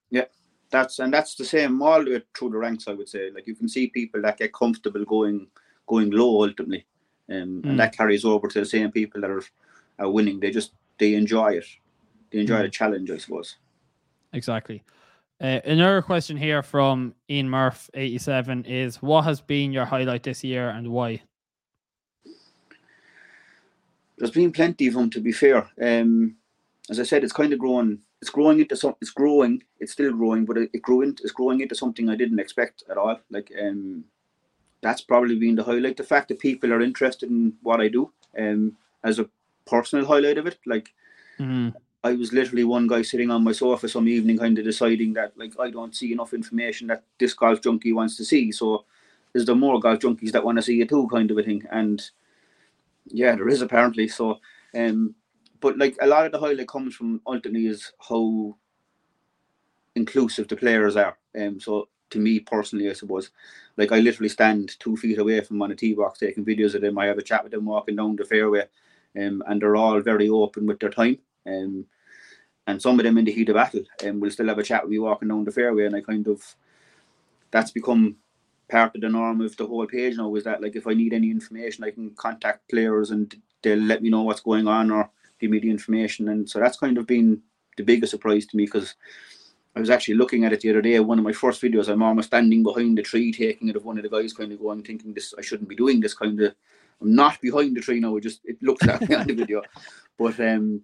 Yeah. 0.10 0.26
That's 0.72 0.98
and 0.98 1.13
that's 1.13 1.36
the 1.36 1.46
same 1.46 1.80
all 1.84 2.04
the 2.04 2.12
way 2.12 2.24
through 2.36 2.50
the 2.50 2.58
ranks. 2.58 2.88
I 2.88 2.94
would 2.94 3.08
say 3.08 3.30
like 3.30 3.46
you 3.46 3.56
can 3.56 3.70
see 3.70 3.88
people 3.88 4.24
that 4.24 4.39
get 4.39 4.54
comfortable 4.54 5.06
going 5.06 5.48
going 5.88 6.10
low 6.10 6.42
ultimately, 6.42 6.88
um, 7.34 7.62
Mm. 7.62 7.69
and 7.69 7.80
that 7.80 7.96
carries 7.98 8.24
over 8.26 8.48
to 8.48 8.60
the 8.60 8.65
same 8.65 8.91
people 8.91 9.22
that 9.22 9.30
are 9.32 9.43
are 10.00 10.10
winning. 10.10 10.39
They 10.39 10.52
just 10.52 10.74
they 11.00 11.13
enjoy 11.15 11.54
it. 11.58 11.65
They 12.32 12.39
enjoy 12.39 12.60
Mm. 12.60 12.63
the 12.63 12.69
challenge, 12.69 13.12
I 13.12 13.17
suppose. 13.17 13.58
Exactly. 14.34 14.84
Uh, 15.41 15.60
another 15.65 16.02
question 16.02 16.38
here 16.38 16.63
from 16.63 17.13
Ian 17.30 17.50
Murph, 17.50 17.89
87, 17.93 18.65
is 18.65 19.02
what 19.02 19.24
has 19.26 19.41
been 19.41 19.72
your 19.74 19.86
highlight 19.86 20.24
this 20.24 20.43
year 20.43 20.69
and 20.69 20.88
why? 20.88 21.22
There's 24.17 24.32
been 24.32 24.52
plenty 24.52 24.88
of 24.88 24.93
them 24.93 25.10
to 25.10 25.19
be 25.19 25.32
fair. 25.32 25.69
Um, 25.82 26.36
as 26.89 27.00
I 27.00 27.04
said, 27.04 27.24
it's 27.24 27.34
kind 27.34 27.52
of 27.54 27.60
growing. 27.60 28.00
It's 28.22 28.30
growing 28.30 28.60
into 28.60 28.76
some. 28.76 28.96
It's 29.02 29.12
growing. 29.12 29.63
It's 29.80 29.91
still 29.91 30.13
growing, 30.13 30.46
but 30.46 30.58
it, 30.58 30.69
it 30.74 30.82
grew 30.82 31.02
into. 31.02 31.24
It's 31.24 31.32
growing 31.34 31.60
into 31.62 31.76
something 31.76 32.10
I 32.10 32.15
didn't 32.15 32.39
expect 32.39 32.84
at 32.89 32.98
all. 32.98 33.19
Like 33.30 33.52
um, 33.62 34.06
that's 34.84 35.02
probably 35.02 35.38
been 35.39 35.56
the 35.56 35.63
highlight. 35.63 35.98
The 35.98 36.04
fact 36.04 36.28
that 36.30 36.39
people 36.39 36.74
are 36.74 36.82
interested 36.82 37.30
in 37.30 37.54
what 37.63 37.82
I 37.82 37.88
do. 37.88 38.12
Um, 38.38 38.78
as 39.04 39.19
a 39.19 39.30
personal 39.65 40.06
highlight 40.06 40.38
of 40.38 40.48
it, 40.48 40.60
like 40.65 40.93
Mhm. 41.39 41.74
I 42.04 42.13
was 42.13 42.34
literally 42.34 42.63
one 42.65 42.88
guy 42.88 43.02
sitting 43.02 43.32
on 43.32 43.43
my 43.43 43.54
sofa 43.54 43.88
some 43.88 44.08
evening, 44.08 44.38
kind 44.38 44.58
of 44.60 44.65
deciding 44.65 45.13
that 45.13 45.38
like 45.38 45.58
I 45.60 45.69
don't 45.69 45.96
see 45.96 46.12
enough 46.12 46.34
information 46.34 46.88
that 46.88 47.04
this 47.17 47.34
golf 47.34 47.62
junkie 47.62 47.93
wants 47.93 48.17
to 48.17 48.26
see. 48.26 48.52
So, 48.52 48.86
is 49.34 49.46
there 49.46 49.56
more 49.56 49.80
golf 49.80 50.00
junkies 50.00 50.32
that 50.34 50.43
want 50.43 50.58
to 50.58 50.62
see 50.62 50.82
it 50.82 50.89
too, 50.89 51.08
kind 51.08 51.32
of 51.32 51.38
a 51.38 51.43
thing? 51.43 51.63
And 51.72 52.04
yeah, 53.08 53.36
there 53.36 53.50
is 53.50 53.62
apparently. 53.62 54.08
So, 54.08 54.39
um, 54.76 55.15
but 55.62 55.78
like 55.78 55.98
a 56.02 56.08
lot 56.08 56.26
of 56.26 56.32
the 56.34 56.39
highlight 56.39 56.67
comes 56.67 56.96
from 56.96 57.22
ultimately 57.26 57.67
is 57.67 57.93
how 58.10 58.58
inclusive 59.96 60.48
the 60.48 60.56
players 60.56 60.96
are. 60.96 61.17
Um, 61.39 61.60
so 61.60 61.88
to 62.13 62.19
me 62.19 62.39
personally, 62.39 62.89
I 62.89 62.93
suppose, 62.93 63.32
like 63.78 63.91
I 63.91 63.99
literally 63.99 64.30
stand 64.30 64.80
two 64.80 64.95
feet 64.95 65.19
away 65.19 65.41
from 65.41 65.62
on 65.62 65.71
a 65.71 65.76
tee 65.76 65.93
box 65.93 66.19
taking 66.19 66.45
videos 66.45 66.76
of 66.76 66.82
them. 66.82 66.97
I 66.97 67.08
have 67.08 67.17
a 67.17 67.23
chat 67.23 67.43
with 67.43 67.52
them 67.52 67.65
walking 67.65 67.95
down 67.95 68.15
the 68.15 68.26
fairway, 68.26 68.67
um, 69.19 69.43
and 69.47 69.62
they're 69.62 69.76
all 69.76 69.99
very 69.99 70.30
open 70.30 70.65
with 70.65 70.80
their 70.80 70.89
time. 70.89 71.17
Um, 71.45 71.86
and 72.65 72.82
some 72.82 72.97
of 72.97 73.04
them 73.04 73.17
in 73.17 73.26
the 73.26 73.32
heat 73.32 73.49
of 73.49 73.56
battle, 73.56 73.84
and 74.02 74.12
um, 74.12 74.19
will 74.19 74.32
still 74.32 74.47
have 74.47 74.60
a 74.60 74.63
chat 74.63 74.84
with 74.84 74.91
me 74.91 74.99
walking 74.99 75.28
down 75.28 75.43
the 75.43 75.52
fairway, 75.52 75.86
and 75.86 75.95
I 75.95 76.02
kind 76.02 76.28
of 76.28 76.41
that's 77.52 77.71
become 77.71 78.15
part 78.69 78.95
of 78.95 79.02
the 79.02 79.10
norm 79.10 79.41
of 79.41 79.56
the 79.58 79.67
whole 79.67 79.86
page 79.86 80.15
now. 80.17 80.34
Is 80.36 80.45
that 80.45 80.62
like 80.62 80.76
if 80.76 80.88
I 80.88 80.93
need 80.93 81.13
any 81.13 81.30
information, 81.30 81.84
I 81.84 81.91
can 81.91 82.12
contact 82.12 82.69
players 82.69 83.12
and 83.12 83.36
they'll 83.62 83.80
let 83.80 84.02
me 84.02 84.10
know 84.10 84.21
what's 84.21 84.41
going 84.41 84.67
on 84.67 84.91
or 84.91 85.10
give 85.39 85.52
me 85.52 85.60
the 85.60 85.69
information, 85.69 86.30
and 86.30 86.49
so 86.49 86.60
that's 86.60 86.78
kind 86.78 86.97
of 86.97 87.06
been 87.08 87.41
the 87.76 87.84
biggest 87.84 88.12
surprise 88.12 88.45
to 88.47 88.58
me 88.58 88.65
because. 88.65 88.95
I 89.75 89.79
was 89.79 89.89
actually 89.89 90.15
looking 90.15 90.45
at 90.45 90.53
it 90.53 90.62
the 90.62 90.69
other 90.69 90.81
day. 90.81 90.99
One 90.99 91.17
of 91.17 91.25
my 91.25 91.31
first 91.31 91.62
videos, 91.62 91.88
I'm 91.88 92.03
almost 92.03 92.27
standing 92.27 92.62
behind 92.62 92.97
the 92.97 93.01
tree, 93.01 93.31
taking 93.31 93.69
it 93.69 93.75
of 93.75 93.86
one 93.86 93.97
of 93.97 94.03
the 94.03 94.09
guys, 94.09 94.33
kind 94.33 94.51
of 94.51 94.59
going, 94.59 94.83
thinking 94.83 95.13
this, 95.13 95.33
I 95.38 95.41
shouldn't 95.41 95.69
be 95.69 95.75
doing 95.75 95.99
this 95.99 96.13
kind 96.13 96.39
of. 96.39 96.53
I'm 97.01 97.15
not 97.15 97.41
behind 97.41 97.75
the 97.75 97.81
tree 97.81 97.99
now. 97.99 98.15
It 98.15 98.21
just 98.21 98.41
it 98.45 98.62
looks 98.62 98.86
that 98.86 99.01
way 99.01 99.15
on 99.15 99.27
the 99.27 99.33
video, 99.33 99.63
but 100.17 100.39
um, 100.39 100.81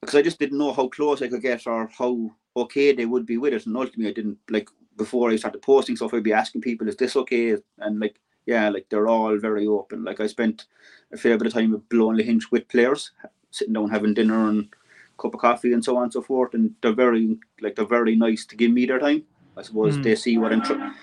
because 0.00 0.14
I 0.16 0.22
just 0.22 0.38
didn't 0.38 0.58
know 0.58 0.72
how 0.72 0.88
close 0.88 1.22
I 1.22 1.28
could 1.28 1.42
get 1.42 1.66
or 1.66 1.86
how 1.86 2.30
okay 2.56 2.92
they 2.92 3.06
would 3.06 3.26
be 3.26 3.36
with 3.36 3.52
it. 3.52 3.66
And 3.66 3.76
ultimately, 3.76 4.08
I 4.08 4.14
didn't 4.14 4.38
like 4.48 4.68
before 4.96 5.30
I 5.30 5.36
started 5.36 5.62
posting 5.62 5.96
stuff. 5.96 6.14
I'd 6.14 6.22
be 6.22 6.32
asking 6.32 6.62
people, 6.62 6.88
"Is 6.88 6.96
this 6.96 7.14
okay?" 7.14 7.56
And 7.78 8.00
like, 8.00 8.18
yeah, 8.46 8.70
like 8.70 8.86
they're 8.88 9.08
all 9.08 9.36
very 9.36 9.66
open. 9.66 10.02
Like 10.02 10.18
I 10.18 10.26
spent 10.26 10.64
a 11.12 11.16
fair 11.18 11.36
bit 11.36 11.48
of 11.48 11.52
time 11.52 11.74
at 11.74 11.88
Blow 11.90 12.08
Lahinch 12.08 12.44
with 12.50 12.68
players, 12.68 13.12
sitting 13.50 13.74
down 13.74 13.90
having 13.90 14.14
dinner 14.14 14.48
and 14.48 14.74
cup 15.18 15.34
of 15.34 15.40
coffee 15.40 15.72
and 15.72 15.84
so 15.84 15.96
on 15.96 16.04
and 16.04 16.12
so 16.12 16.22
forth. 16.22 16.54
And 16.54 16.74
they're 16.80 16.92
very 16.92 17.38
like 17.60 17.76
they're 17.76 17.84
very 17.84 18.16
nice 18.16 18.44
to 18.46 18.56
give 18.56 18.70
me 18.70 18.86
their 18.86 18.98
time. 18.98 19.22
I 19.56 19.62
suppose 19.62 19.96
mm. 19.96 20.02
they 20.02 20.14
see 20.14 20.38
what 20.38 20.52
I'm 20.52 20.62
trying. 20.62 20.94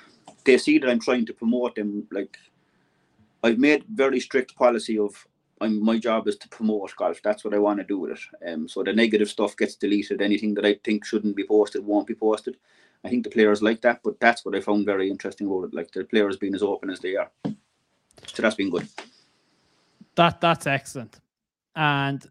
They 0.45 0.57
see 0.57 0.79
that 0.79 0.89
I'm 0.89 0.99
trying 0.99 1.25
to 1.27 1.33
promote 1.33 1.75
them. 1.75 2.07
Like 2.11 2.37
I've 3.43 3.59
made 3.59 3.85
very 3.93 4.19
strict 4.19 4.55
policy 4.55 4.97
of 4.97 5.27
I'm, 5.61 5.83
my 5.83 5.97
job 5.97 6.27
is 6.27 6.37
to 6.37 6.49
promote 6.49 6.95
golf. 6.95 7.21
That's 7.21 7.43
what 7.43 7.53
I 7.53 7.59
want 7.59 7.79
to 7.79 7.83
do 7.83 7.99
with 7.99 8.11
it. 8.11 8.49
Um, 8.49 8.67
so 8.67 8.83
the 8.83 8.93
negative 8.93 9.29
stuff 9.29 9.57
gets 9.57 9.75
deleted. 9.75 10.21
Anything 10.21 10.53
that 10.55 10.65
I 10.65 10.75
think 10.83 11.05
shouldn't 11.05 11.35
be 11.35 11.45
posted 11.45 11.85
won't 11.85 12.07
be 12.07 12.15
posted. 12.15 12.57
I 13.03 13.09
think 13.09 13.23
the 13.23 13.29
players 13.29 13.61
like 13.61 13.81
that, 13.81 14.01
but 14.03 14.19
that's 14.19 14.43
what 14.43 14.55
I 14.55 14.61
found 14.61 14.85
very 14.85 15.09
interesting 15.09 15.47
about 15.47 15.65
it. 15.65 15.73
Like 15.73 15.91
the 15.91 16.03
players 16.03 16.37
being 16.37 16.55
as 16.55 16.63
open 16.63 16.89
as 16.89 16.99
they 16.99 17.15
are. 17.15 17.29
So 18.33 18.41
that's 18.41 18.55
been 18.55 18.69
good. 18.69 18.87
That 20.15 20.41
that's 20.41 20.67
excellent. 20.67 21.19
And 21.75 22.25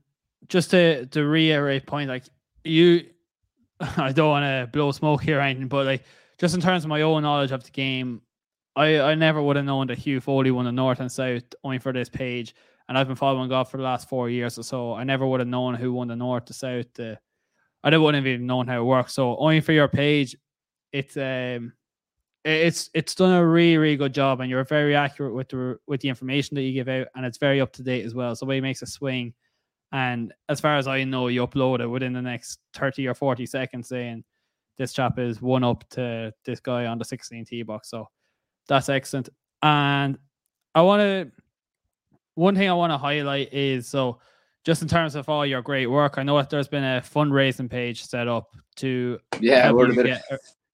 just 0.48 0.70
to 0.70 1.06
to 1.06 1.24
reiterate 1.24 1.86
point, 1.86 2.08
like 2.08 2.24
you, 2.64 3.06
I 3.80 4.12
don't 4.12 4.30
want 4.30 4.44
to 4.44 4.70
blow 4.72 4.92
smoke 4.92 5.22
here 5.22 5.38
or 5.38 5.42
anything, 5.42 5.68
but 5.68 5.86
like 5.86 6.04
just 6.38 6.54
in 6.54 6.60
terms 6.60 6.84
of 6.84 6.88
my 6.88 7.02
own 7.02 7.22
knowledge 7.22 7.52
of 7.52 7.64
the 7.64 7.70
game, 7.70 8.22
I 8.76 9.00
I 9.00 9.14
never 9.14 9.42
would 9.42 9.56
have 9.56 9.64
known 9.64 9.86
that 9.88 9.98
Hugh 9.98 10.20
Foley 10.20 10.50
won 10.50 10.64
the 10.64 10.72
North 10.72 11.00
and 11.00 11.10
South 11.10 11.42
only 11.64 11.78
for 11.78 11.92
this 11.92 12.08
page 12.08 12.54
and 12.88 12.96
I've 12.96 13.06
been 13.06 13.16
following 13.16 13.48
golf 13.48 13.70
for 13.70 13.76
the 13.76 13.82
last 13.82 14.08
four 14.08 14.30
years 14.30 14.58
or 14.58 14.62
so. 14.62 14.94
I 14.94 15.04
never 15.04 15.26
would 15.26 15.40
have 15.40 15.48
known 15.48 15.74
who 15.74 15.92
won 15.92 16.08
the 16.08 16.16
North, 16.16 16.46
the 16.46 16.54
South. 16.54 16.86
The, 16.94 17.18
I 17.84 17.96
wouldn't 17.96 18.24
have 18.24 18.26
even 18.26 18.46
known 18.46 18.66
how 18.66 18.80
it 18.80 18.84
works. 18.84 19.12
So 19.12 19.36
only 19.36 19.60
for 19.60 19.72
your 19.72 19.88
page, 19.88 20.36
it's 20.92 21.16
um, 21.16 21.74
it's 22.44 22.88
it's 22.94 23.14
done 23.14 23.34
a 23.34 23.46
really 23.46 23.76
really 23.76 23.96
good 23.96 24.14
job, 24.14 24.40
and 24.40 24.50
you're 24.50 24.64
very 24.64 24.96
accurate 24.96 25.34
with 25.34 25.50
the 25.50 25.78
with 25.86 26.00
the 26.00 26.08
information 26.08 26.54
that 26.54 26.62
you 26.62 26.72
give 26.72 26.88
out, 26.88 27.08
and 27.14 27.26
it's 27.26 27.38
very 27.38 27.60
up 27.60 27.72
to 27.74 27.82
date 27.82 28.06
as 28.06 28.14
well. 28.14 28.34
So 28.34 28.46
when 28.46 28.56
he 28.56 28.60
makes 28.62 28.80
a 28.80 28.86
swing, 28.86 29.34
and 29.92 30.32
as 30.48 30.60
far 30.60 30.76
as 30.76 30.86
I 30.86 31.04
know, 31.04 31.28
you 31.28 31.46
upload 31.46 31.80
it 31.80 31.86
within 31.86 32.12
the 32.12 32.22
next 32.22 32.60
thirty 32.74 33.06
or 33.06 33.14
forty 33.14 33.46
seconds, 33.46 33.88
saying 33.88 34.24
this 34.78 34.92
chap 34.92 35.18
is 35.18 35.42
one 35.42 35.64
up 35.64 35.88
to 35.90 36.32
this 36.44 36.60
guy 36.60 36.86
on 36.86 36.98
the 36.98 37.04
16 37.04 37.44
tee 37.44 37.62
box. 37.62 37.90
So 37.90 38.08
that's 38.68 38.88
excellent. 38.88 39.28
And 39.62 40.18
I 40.74 40.82
want 40.82 41.00
to 41.00 41.32
one 42.36 42.54
thing 42.54 42.70
I 42.70 42.74
want 42.74 42.92
to 42.92 42.98
highlight 42.98 43.52
is 43.52 43.88
so 43.88 44.20
just 44.64 44.82
in 44.82 44.88
terms 44.88 45.16
of 45.16 45.28
all 45.28 45.44
your 45.44 45.62
great 45.62 45.86
work, 45.86 46.18
I 46.18 46.22
know 46.22 46.36
that 46.36 46.50
there's 46.50 46.68
been 46.68 46.84
a 46.84 47.00
fundraising 47.00 47.68
page 47.68 48.04
set 48.04 48.28
up 48.28 48.48
to 48.76 49.18
yeah, 49.40 49.72
get, 49.72 50.22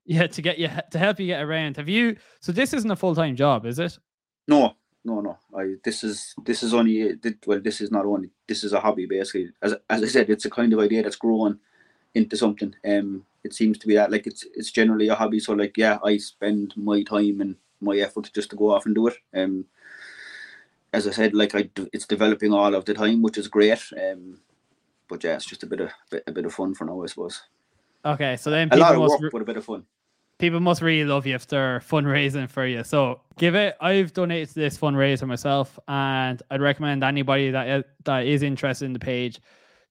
yeah, 0.04 0.26
to 0.26 0.42
get 0.42 0.58
you 0.58 0.68
to 0.90 0.98
help 0.98 1.18
you 1.18 1.26
get 1.26 1.42
around. 1.42 1.78
Have 1.78 1.88
you? 1.88 2.16
So 2.40 2.52
this 2.52 2.74
isn't 2.74 2.90
a 2.90 2.96
full 2.96 3.14
time 3.14 3.36
job, 3.36 3.64
is 3.64 3.78
it? 3.78 3.98
No, 4.46 4.74
no, 5.04 5.20
no. 5.20 5.38
I 5.56 5.74
this 5.84 6.02
is 6.02 6.34
this 6.44 6.62
is 6.62 6.72
only 6.72 7.16
well, 7.46 7.60
this 7.60 7.80
is 7.80 7.90
not 7.90 8.06
only 8.06 8.30
this 8.46 8.64
is 8.64 8.72
a 8.72 8.80
hobby 8.80 9.06
basically. 9.06 9.50
As 9.62 9.74
as 9.90 10.02
I 10.02 10.06
said, 10.06 10.30
it's 10.30 10.44
a 10.44 10.50
kind 10.50 10.72
of 10.72 10.80
idea 10.80 11.02
that's 11.02 11.16
growing 11.16 11.58
into 12.14 12.36
something. 12.36 12.74
Um, 12.86 13.26
it 13.42 13.52
seems 13.54 13.78
to 13.78 13.86
be 13.86 13.94
that 13.94 14.10
like 14.10 14.26
it's 14.26 14.46
it's 14.54 14.72
generally 14.72 15.08
a 15.08 15.14
hobby. 15.14 15.40
So 15.40 15.52
like 15.52 15.76
yeah, 15.76 15.98
I 16.04 16.16
spend 16.16 16.74
my 16.76 17.02
time 17.02 17.40
and 17.40 17.56
my 17.80 17.96
effort 17.98 18.30
just 18.34 18.50
to 18.50 18.56
go 18.56 18.70
off 18.70 18.86
and 18.86 18.94
do 18.94 19.08
it. 19.08 19.16
Um, 19.34 19.66
as 20.92 21.06
I 21.06 21.10
said, 21.10 21.34
like 21.34 21.54
I, 21.54 21.68
it's 21.92 22.06
developing 22.06 22.52
all 22.52 22.74
of 22.74 22.84
the 22.84 22.94
time, 22.94 23.20
which 23.20 23.36
is 23.36 23.48
great. 23.48 23.82
Um, 24.00 24.38
but 25.08 25.22
yeah, 25.22 25.34
it's 25.34 25.44
just 25.44 25.64
a 25.64 25.66
bit 25.66 25.80
of 25.80 25.90
bit, 26.10 26.24
a 26.26 26.32
bit 26.32 26.46
of 26.46 26.54
fun 26.54 26.74
for 26.74 26.84
now, 26.84 27.02
I 27.02 27.06
suppose. 27.06 27.42
Okay, 28.04 28.36
so 28.36 28.50
then 28.50 28.68
a 28.70 28.76
lot 28.76 28.94
of 28.94 29.00
work, 29.00 29.20
re- 29.20 29.30
but 29.32 29.42
a 29.42 29.44
bit 29.44 29.56
of 29.56 29.64
fun. 29.64 29.84
People 30.44 30.60
must 30.60 30.82
really 30.82 31.08
love 31.08 31.26
you 31.26 31.34
if 31.34 31.46
they're 31.46 31.80
fundraising 31.80 32.50
for 32.50 32.66
you. 32.66 32.84
So 32.84 33.22
give 33.38 33.54
it. 33.54 33.78
I've 33.80 34.12
donated 34.12 34.50
to 34.50 34.54
this 34.56 34.76
fundraiser 34.76 35.26
myself, 35.26 35.78
and 35.88 36.42
I'd 36.50 36.60
recommend 36.60 37.02
anybody 37.02 37.50
that 37.50 37.86
that 38.04 38.26
is 38.26 38.42
interested 38.42 38.84
in 38.84 38.92
the 38.92 38.98
page 38.98 39.40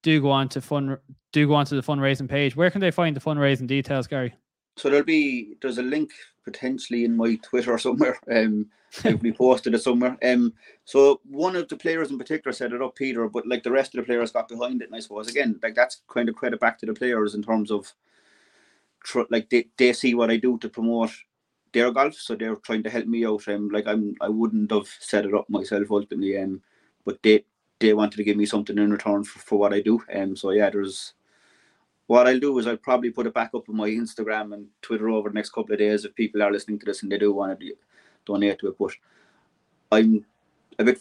do 0.04 0.22
go 0.22 0.30
on 0.30 0.50
to 0.50 0.62
fun 0.62 1.00
do 1.32 1.48
go 1.48 1.56
on 1.56 1.66
to 1.66 1.74
the 1.74 1.82
fundraising 1.82 2.30
page. 2.30 2.56
Where 2.56 2.70
can 2.70 2.82
they 2.82 2.92
find 2.92 3.16
the 3.16 3.20
fundraising 3.20 3.66
details, 3.66 4.06
Gary? 4.06 4.36
So 4.78 4.92
there'll 4.92 5.04
be 5.04 5.56
there's 5.60 5.80
a 5.80 5.82
link 5.82 6.12
potentially 6.44 7.04
in 7.04 7.18
my 7.18 7.34
Twitter 7.42 7.76
somewhere. 7.80 8.20
Um, 8.32 8.68
it'll 9.04 9.18
be 9.18 9.34
posted 9.34 9.74
it 9.74 9.82
somewhere. 9.82 10.20
Um, 10.24 10.54
so 10.86 11.20
one 11.28 11.56
of 11.56 11.68
the 11.68 11.78
players 11.78 12.12
in 12.12 12.20
particular 12.20 12.54
set 12.54 12.74
it 12.74 12.82
up, 12.84 12.96
Peter, 12.96 13.28
but 13.28 13.48
like 13.48 13.64
the 13.64 13.72
rest 13.72 13.96
of 13.96 14.02
the 14.02 14.06
players 14.06 14.32
got 14.32 14.50
behind 14.50 14.84
it, 14.84 14.90
and 14.90 14.96
I 14.96 15.00
suppose 15.00 15.30
again, 15.30 15.60
like 15.64 15.74
that's 15.74 16.04
kind 16.08 16.30
of 16.30 16.36
credit 16.36 16.60
back 16.60 16.78
to 16.78 16.86
the 16.86 16.94
players 16.94 17.34
in 17.34 17.42
terms 17.42 17.72
of, 17.72 17.92
tr- 19.04 19.30
like 19.30 19.50
they, 19.50 19.68
they 19.78 19.94
see 19.94 20.16
what 20.16 20.32
I 20.32 20.38
do 20.38 20.58
to 20.60 20.70
promote 20.70 21.12
their 21.74 21.92
golf, 21.92 22.16
so 22.16 22.36
they're 22.36 22.56
trying 22.58 22.84
to 22.84 22.90
help 22.90 23.06
me 23.06 23.26
out. 23.26 23.48
Um, 23.48 23.70
like 23.70 23.88
I'm, 23.88 24.16
I 24.22 24.30
wouldn't 24.30 24.72
have 24.72 24.88
set 25.00 25.26
it 25.26 25.34
up 25.34 25.50
myself 25.50 25.92
ultimately. 25.92 26.38
Um, 26.38 26.62
but 27.06 27.22
they 27.22 27.46
they 27.80 27.94
wanted 27.94 28.18
to 28.18 28.24
give 28.24 28.38
me 28.38 28.46
something 28.46 28.78
in 28.78 28.92
return 28.92 29.24
for, 29.24 29.40
for 29.40 29.60
what 29.60 29.74
I 29.74 29.82
do. 29.82 30.02
Um, 30.14 30.36
so 30.36 30.52
yeah, 30.52 30.70
there's 30.70 31.14
what 32.08 32.28
I'll 32.28 32.40
do 32.40 32.58
is 32.60 32.68
I'll 32.68 32.78
probably 32.78 33.12
put 33.12 33.28
it 33.28 33.34
back 33.34 33.52
up 33.54 33.70
on 33.70 33.76
my 33.76 33.90
Instagram 33.90 34.54
and 34.54 34.68
Twitter 34.82 35.10
over 35.10 35.30
the 35.30 35.36
next 35.36 35.50
couple 35.50 35.74
of 35.74 35.80
days 35.80 36.06
if 36.06 36.16
people 36.16 36.44
are 36.44 36.52
listening 36.52 36.80
to 36.80 36.86
this 36.86 37.02
and 37.02 37.12
they 37.12 37.18
do 37.18 37.34
want 37.34 37.60
to 37.60 37.74
donate 38.26 38.60
to 38.60 38.68
it. 38.68 38.76
But 38.78 38.92
I'm 39.92 40.26
a 40.80 40.84
bit 40.84 41.00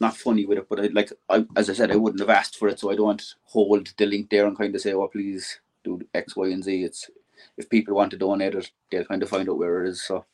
not 0.00 0.16
funny 0.16 0.44
with 0.44 0.58
it, 0.58 0.68
but 0.68 0.80
I 0.80 0.86
like 0.88 1.12
I, 1.28 1.46
as 1.56 1.70
I 1.70 1.74
said, 1.74 1.90
I 1.90 1.96
wouldn't 1.96 2.20
have 2.20 2.30
asked 2.30 2.56
for 2.56 2.68
it, 2.68 2.78
so 2.78 2.90
I 2.90 2.96
don't 2.96 3.22
hold 3.44 3.92
the 3.96 4.06
link 4.06 4.30
there 4.30 4.46
and 4.46 4.58
kind 4.58 4.74
of 4.74 4.80
say, 4.80 4.92
"Oh, 4.92 5.08
please 5.08 5.60
do 5.84 6.00
X, 6.12 6.36
Y, 6.36 6.48
and 6.48 6.64
Z." 6.64 6.84
It's 6.84 7.10
if 7.56 7.68
people 7.68 7.94
want 7.94 8.10
to 8.12 8.16
donate 8.16 8.54
it, 8.54 8.70
they'll 8.90 9.04
kind 9.04 9.22
of 9.22 9.28
find 9.28 9.48
out 9.48 9.58
where 9.58 9.84
it 9.84 9.90
is. 9.90 10.02
So, 10.02 10.24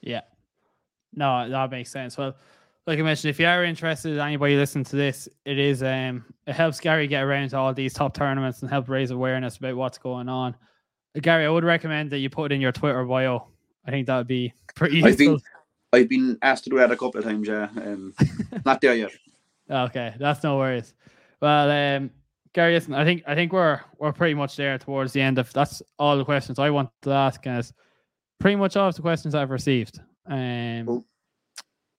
yeah, 0.00 0.22
no, 1.14 1.48
that 1.48 1.70
makes 1.70 1.90
sense. 1.90 2.16
Well, 2.16 2.36
like 2.86 2.98
I 2.98 3.02
mentioned, 3.02 3.30
if 3.30 3.40
you 3.40 3.46
are 3.46 3.64
interested, 3.64 4.18
anybody 4.18 4.56
listening 4.56 4.84
to 4.84 4.96
this, 4.96 5.28
it 5.44 5.58
is 5.58 5.82
um 5.82 6.24
it 6.46 6.54
helps 6.54 6.78
Gary 6.80 7.06
get 7.06 7.22
around 7.22 7.50
to 7.50 7.58
all 7.58 7.74
these 7.74 7.94
top 7.94 8.14
tournaments 8.14 8.62
and 8.62 8.70
help 8.70 8.88
raise 8.88 9.10
awareness 9.10 9.56
about 9.56 9.76
what's 9.76 9.98
going 9.98 10.28
on. 10.28 10.54
Uh, 11.16 11.20
Gary, 11.20 11.46
I 11.46 11.50
would 11.50 11.64
recommend 11.64 12.10
that 12.10 12.18
you 12.18 12.30
put 12.30 12.52
it 12.52 12.54
in 12.54 12.60
your 12.60 12.72
Twitter 12.72 13.04
bio. 13.04 13.48
I 13.86 13.90
think 13.90 14.06
that 14.06 14.18
would 14.18 14.26
be 14.26 14.52
pretty 14.74 14.96
useful. 14.96 15.10
I've 15.10 15.18
been, 15.18 15.40
I've 15.92 16.08
been 16.08 16.38
asked 16.42 16.64
to 16.64 16.70
do 16.70 16.76
that 16.78 16.90
a 16.90 16.96
couple 16.96 17.18
of 17.18 17.24
times, 17.24 17.48
yeah. 17.48 17.68
Um, 17.76 18.14
not 18.64 18.80
there 18.80 18.94
yet. 18.94 19.12
Okay, 19.70 20.14
that's 20.18 20.42
no 20.42 20.58
worries. 20.58 20.94
Well, 21.40 21.70
um, 21.70 22.10
Gary, 22.56 22.72
listen, 22.72 22.94
I 22.94 23.04
think 23.04 23.22
I 23.26 23.34
think 23.34 23.52
we're 23.52 23.82
we're 23.98 24.14
pretty 24.14 24.32
much 24.32 24.56
there 24.56 24.78
towards 24.78 25.12
the 25.12 25.20
end 25.20 25.38
of 25.38 25.52
that's 25.52 25.82
all 25.98 26.16
the 26.16 26.24
questions 26.24 26.58
I 26.58 26.70
want 26.70 26.88
to 27.02 27.10
ask, 27.10 27.46
and 27.46 27.70
pretty 28.40 28.56
much 28.56 28.78
all 28.78 28.88
of 28.88 28.94
the 28.94 29.02
questions 29.02 29.34
I've 29.34 29.50
received. 29.50 30.00
Um, 30.26 30.86
cool. 30.86 31.06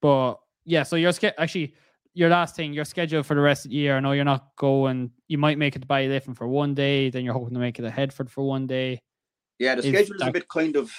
but 0.02 0.40
yeah, 0.66 0.82
so 0.82 0.96
you're 0.96 1.14
actually 1.38 1.76
your 2.16 2.30
last 2.30 2.56
thing, 2.56 2.74
your 2.74 2.86
schedule 2.86 3.22
for 3.22 3.36
the 3.36 3.42
rest 3.42 3.66
of 3.66 3.70
the 3.70 3.78
year. 3.78 3.98
I 3.98 4.00
know 4.00 4.14
you're 4.14 4.26
not 4.26 4.56
going. 4.56 5.12
You 5.28 5.38
might 5.38 5.60
make 5.60 5.76
it 5.76 5.84
to 5.84 5.88
Ballyliffin 5.88 6.36
for 6.36 6.48
one 6.48 6.74
day, 6.74 7.12
then 7.12 7.24
you're 7.24 7.36
hoping 7.36 7.54
to 7.54 7.60
make 7.60 7.78
it 7.78 7.84
to 7.84 7.92
Headfort 7.92 8.28
for 8.28 8.44
one 8.44 8.66
day. 8.66 9.00
Yeah, 9.60 9.76
the 9.76 9.84
is 9.84 9.90
schedule 9.90 10.16
is 10.16 10.22
that... 10.22 10.30
a 10.30 10.34
bit 10.34 10.48
kind 10.50 10.76
of 10.76 10.92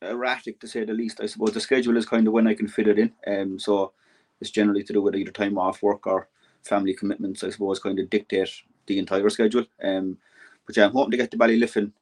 erratic 0.00 0.60
to 0.60 0.66
say 0.66 0.86
the 0.86 0.94
least. 0.94 1.20
I 1.20 1.26
suppose 1.26 1.52
the 1.52 1.60
schedule 1.60 1.98
is 1.98 2.06
kind 2.06 2.26
of 2.26 2.32
when 2.32 2.46
I 2.46 2.54
can 2.54 2.66
fit 2.66 2.88
it 2.88 2.98
in. 2.98 3.12
Um, 3.26 3.58
so 3.58 3.92
it's 4.40 4.50
generally 4.50 4.82
to 4.84 4.94
do 4.94 5.02
with 5.02 5.14
either 5.14 5.30
time 5.30 5.58
off 5.58 5.82
work 5.82 6.06
or 6.06 6.30
family 6.62 6.94
commitments. 6.94 7.44
I 7.44 7.50
suppose 7.50 7.80
kind 7.80 7.98
of 7.98 8.08
dictate 8.08 8.62
the 8.88 8.98
entire 8.98 9.28
schedule. 9.30 9.66
Um, 9.82 10.18
but 10.66 10.76
yeah, 10.76 10.86
I'm 10.86 10.92
hoping 10.92 11.12
to 11.12 11.16
get 11.16 11.30
to 11.30 11.38
Ballyliffin. 11.38 11.92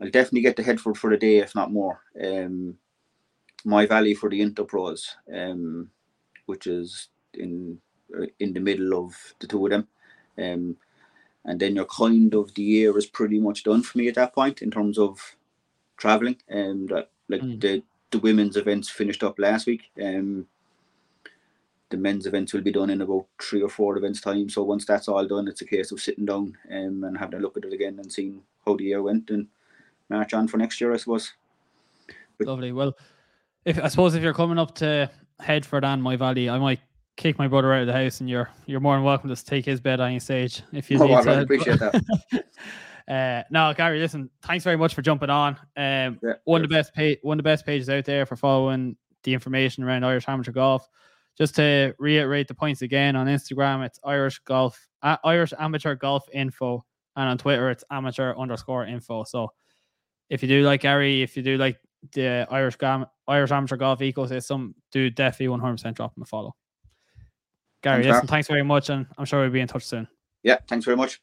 I'll 0.00 0.10
definitely 0.10 0.42
get 0.42 0.56
to 0.56 0.62
Headfort 0.62 0.96
for 0.96 1.10
the 1.10 1.16
day, 1.16 1.38
if 1.38 1.54
not 1.54 1.72
more. 1.72 2.00
Um, 2.22 2.76
Moyvalley 3.66 4.16
for 4.16 4.30
the 4.30 4.40
Interpros. 4.40 5.08
Um, 5.32 5.90
which 6.48 6.66
is 6.66 7.08
in 7.34 7.78
uh, 8.18 8.26
in 8.40 8.52
the 8.52 8.60
middle 8.60 8.94
of 8.94 9.14
the 9.38 9.46
two 9.46 9.66
of 9.66 9.70
them. 9.70 9.86
Um, 10.38 10.76
and 11.44 11.60
then 11.60 11.76
your 11.76 11.84
kind 11.84 12.34
of 12.34 12.52
the 12.54 12.62
year 12.62 12.96
is 12.98 13.06
pretty 13.06 13.38
much 13.38 13.64
done 13.64 13.82
for 13.82 13.98
me 13.98 14.08
at 14.08 14.14
that 14.16 14.34
point 14.34 14.62
in 14.62 14.70
terms 14.70 14.98
of 14.98 15.36
traveling. 15.96 16.36
And 16.48 16.90
um, 16.92 17.04
like 17.28 17.42
mm. 17.42 17.60
the 17.60 17.82
the 18.10 18.18
women's 18.18 18.56
events 18.56 18.88
finished 18.88 19.22
up 19.22 19.38
last 19.38 19.66
week. 19.66 19.82
Um, 20.02 20.46
the 21.90 21.96
men's 21.96 22.26
events 22.26 22.52
will 22.52 22.60
be 22.60 22.72
done 22.72 22.90
in 22.90 23.00
about 23.00 23.26
three 23.40 23.62
or 23.62 23.68
four 23.68 23.96
events 23.96 24.20
time. 24.20 24.48
So 24.48 24.62
once 24.62 24.84
that's 24.84 25.08
all 25.08 25.26
done, 25.26 25.48
it's 25.48 25.62
a 25.62 25.66
case 25.66 25.90
of 25.90 26.00
sitting 26.00 26.26
down 26.26 26.56
um, 26.70 27.04
and 27.04 27.16
having 27.16 27.38
a 27.38 27.42
look 27.42 27.56
at 27.56 27.64
it 27.64 27.72
again 27.72 27.98
and 27.98 28.12
seeing 28.12 28.42
how 28.66 28.76
the 28.76 28.84
year 28.84 29.02
went 29.02 29.30
and 29.30 29.46
march 30.10 30.34
on 30.34 30.48
for 30.48 30.58
next 30.58 30.80
year, 30.80 30.92
I 30.92 30.98
suppose. 30.98 31.32
But 32.38 32.46
Lovely. 32.46 32.72
Well, 32.72 32.96
if 33.64 33.82
I 33.82 33.88
suppose 33.88 34.14
if 34.14 34.22
you're 34.22 34.34
coming 34.34 34.58
up 34.58 34.74
to 34.76 35.10
Headfort 35.40 35.84
and 35.84 36.02
Moyvalley, 36.02 36.50
I 36.50 36.58
might 36.58 36.80
kick 37.16 37.38
my 37.38 37.48
brother 37.48 37.72
out 37.74 37.82
of 37.82 37.86
the 37.86 37.92
house, 37.92 38.20
and 38.20 38.30
you're 38.30 38.48
you're 38.66 38.80
more 38.80 38.94
than 38.94 39.04
welcome 39.04 39.34
to 39.34 39.44
take 39.44 39.64
his 39.64 39.80
bed 39.80 40.00
on 40.00 40.12
your 40.12 40.20
stage 40.20 40.62
if 40.72 40.90
you 40.90 41.02
oh, 41.02 41.06
need 41.06 41.14
I 41.14 41.22
to. 41.22 41.40
appreciate 41.42 41.78
that. 41.80 42.44
uh, 43.08 43.42
no, 43.50 43.74
Gary, 43.74 43.98
listen, 43.98 44.30
thanks 44.42 44.64
very 44.64 44.76
much 44.76 44.94
for 44.94 45.02
jumping 45.02 45.30
on. 45.30 45.56
Um, 45.76 46.18
yeah, 46.22 46.34
one 46.44 46.62
of 46.62 46.68
the 46.68 46.74
best 46.74 46.94
page, 46.94 47.18
one 47.22 47.38
of 47.38 47.44
the 47.44 47.48
best 47.48 47.66
pages 47.66 47.88
out 47.90 48.04
there 48.04 48.24
for 48.24 48.36
following 48.36 48.96
the 49.24 49.34
information 49.34 49.84
around 49.84 50.04
Irish 50.04 50.28
amateur 50.28 50.52
golf. 50.52 50.88
Just 51.38 51.54
to 51.56 51.94
reiterate 51.98 52.48
the 52.48 52.54
points 52.54 52.82
again 52.82 53.14
on 53.14 53.28
Instagram, 53.28 53.86
it's 53.86 54.00
Irish 54.04 54.40
Golf, 54.40 54.88
uh, 55.02 55.16
Irish 55.24 55.52
Amateur 55.58 55.94
Golf 55.94 56.26
Info, 56.32 56.84
and 57.16 57.28
on 57.28 57.38
Twitter 57.38 57.70
it's 57.70 57.84
amateur 57.90 58.34
underscore 58.36 58.86
info. 58.86 59.24
So 59.24 59.52
if 60.30 60.42
you 60.42 60.48
do 60.48 60.62
like 60.62 60.82
Gary, 60.82 61.22
if 61.22 61.36
you 61.36 61.42
do 61.42 61.56
like 61.56 61.78
the 62.12 62.46
Irish 62.50 62.76
Gam- 62.76 63.06
Irish 63.26 63.50
amateur 63.50 63.76
golf 63.76 64.00
ecosystem, 64.00 64.74
do 64.92 65.10
definitely 65.10 65.56
100% 65.56 65.94
drop 65.94 66.16
him 66.16 66.22
a 66.22 66.26
follow. 66.26 66.54
Gary, 67.82 68.02
thanks, 68.02 68.14
listen, 68.14 68.26
thanks 68.28 68.48
very 68.48 68.64
much, 68.64 68.90
and 68.90 69.06
I'm 69.16 69.24
sure 69.24 69.40
we'll 69.40 69.50
be 69.50 69.60
in 69.60 69.68
touch 69.68 69.84
soon. 69.84 70.08
Yeah, 70.42 70.58
thanks 70.68 70.84
very 70.84 70.96
much. 70.96 71.20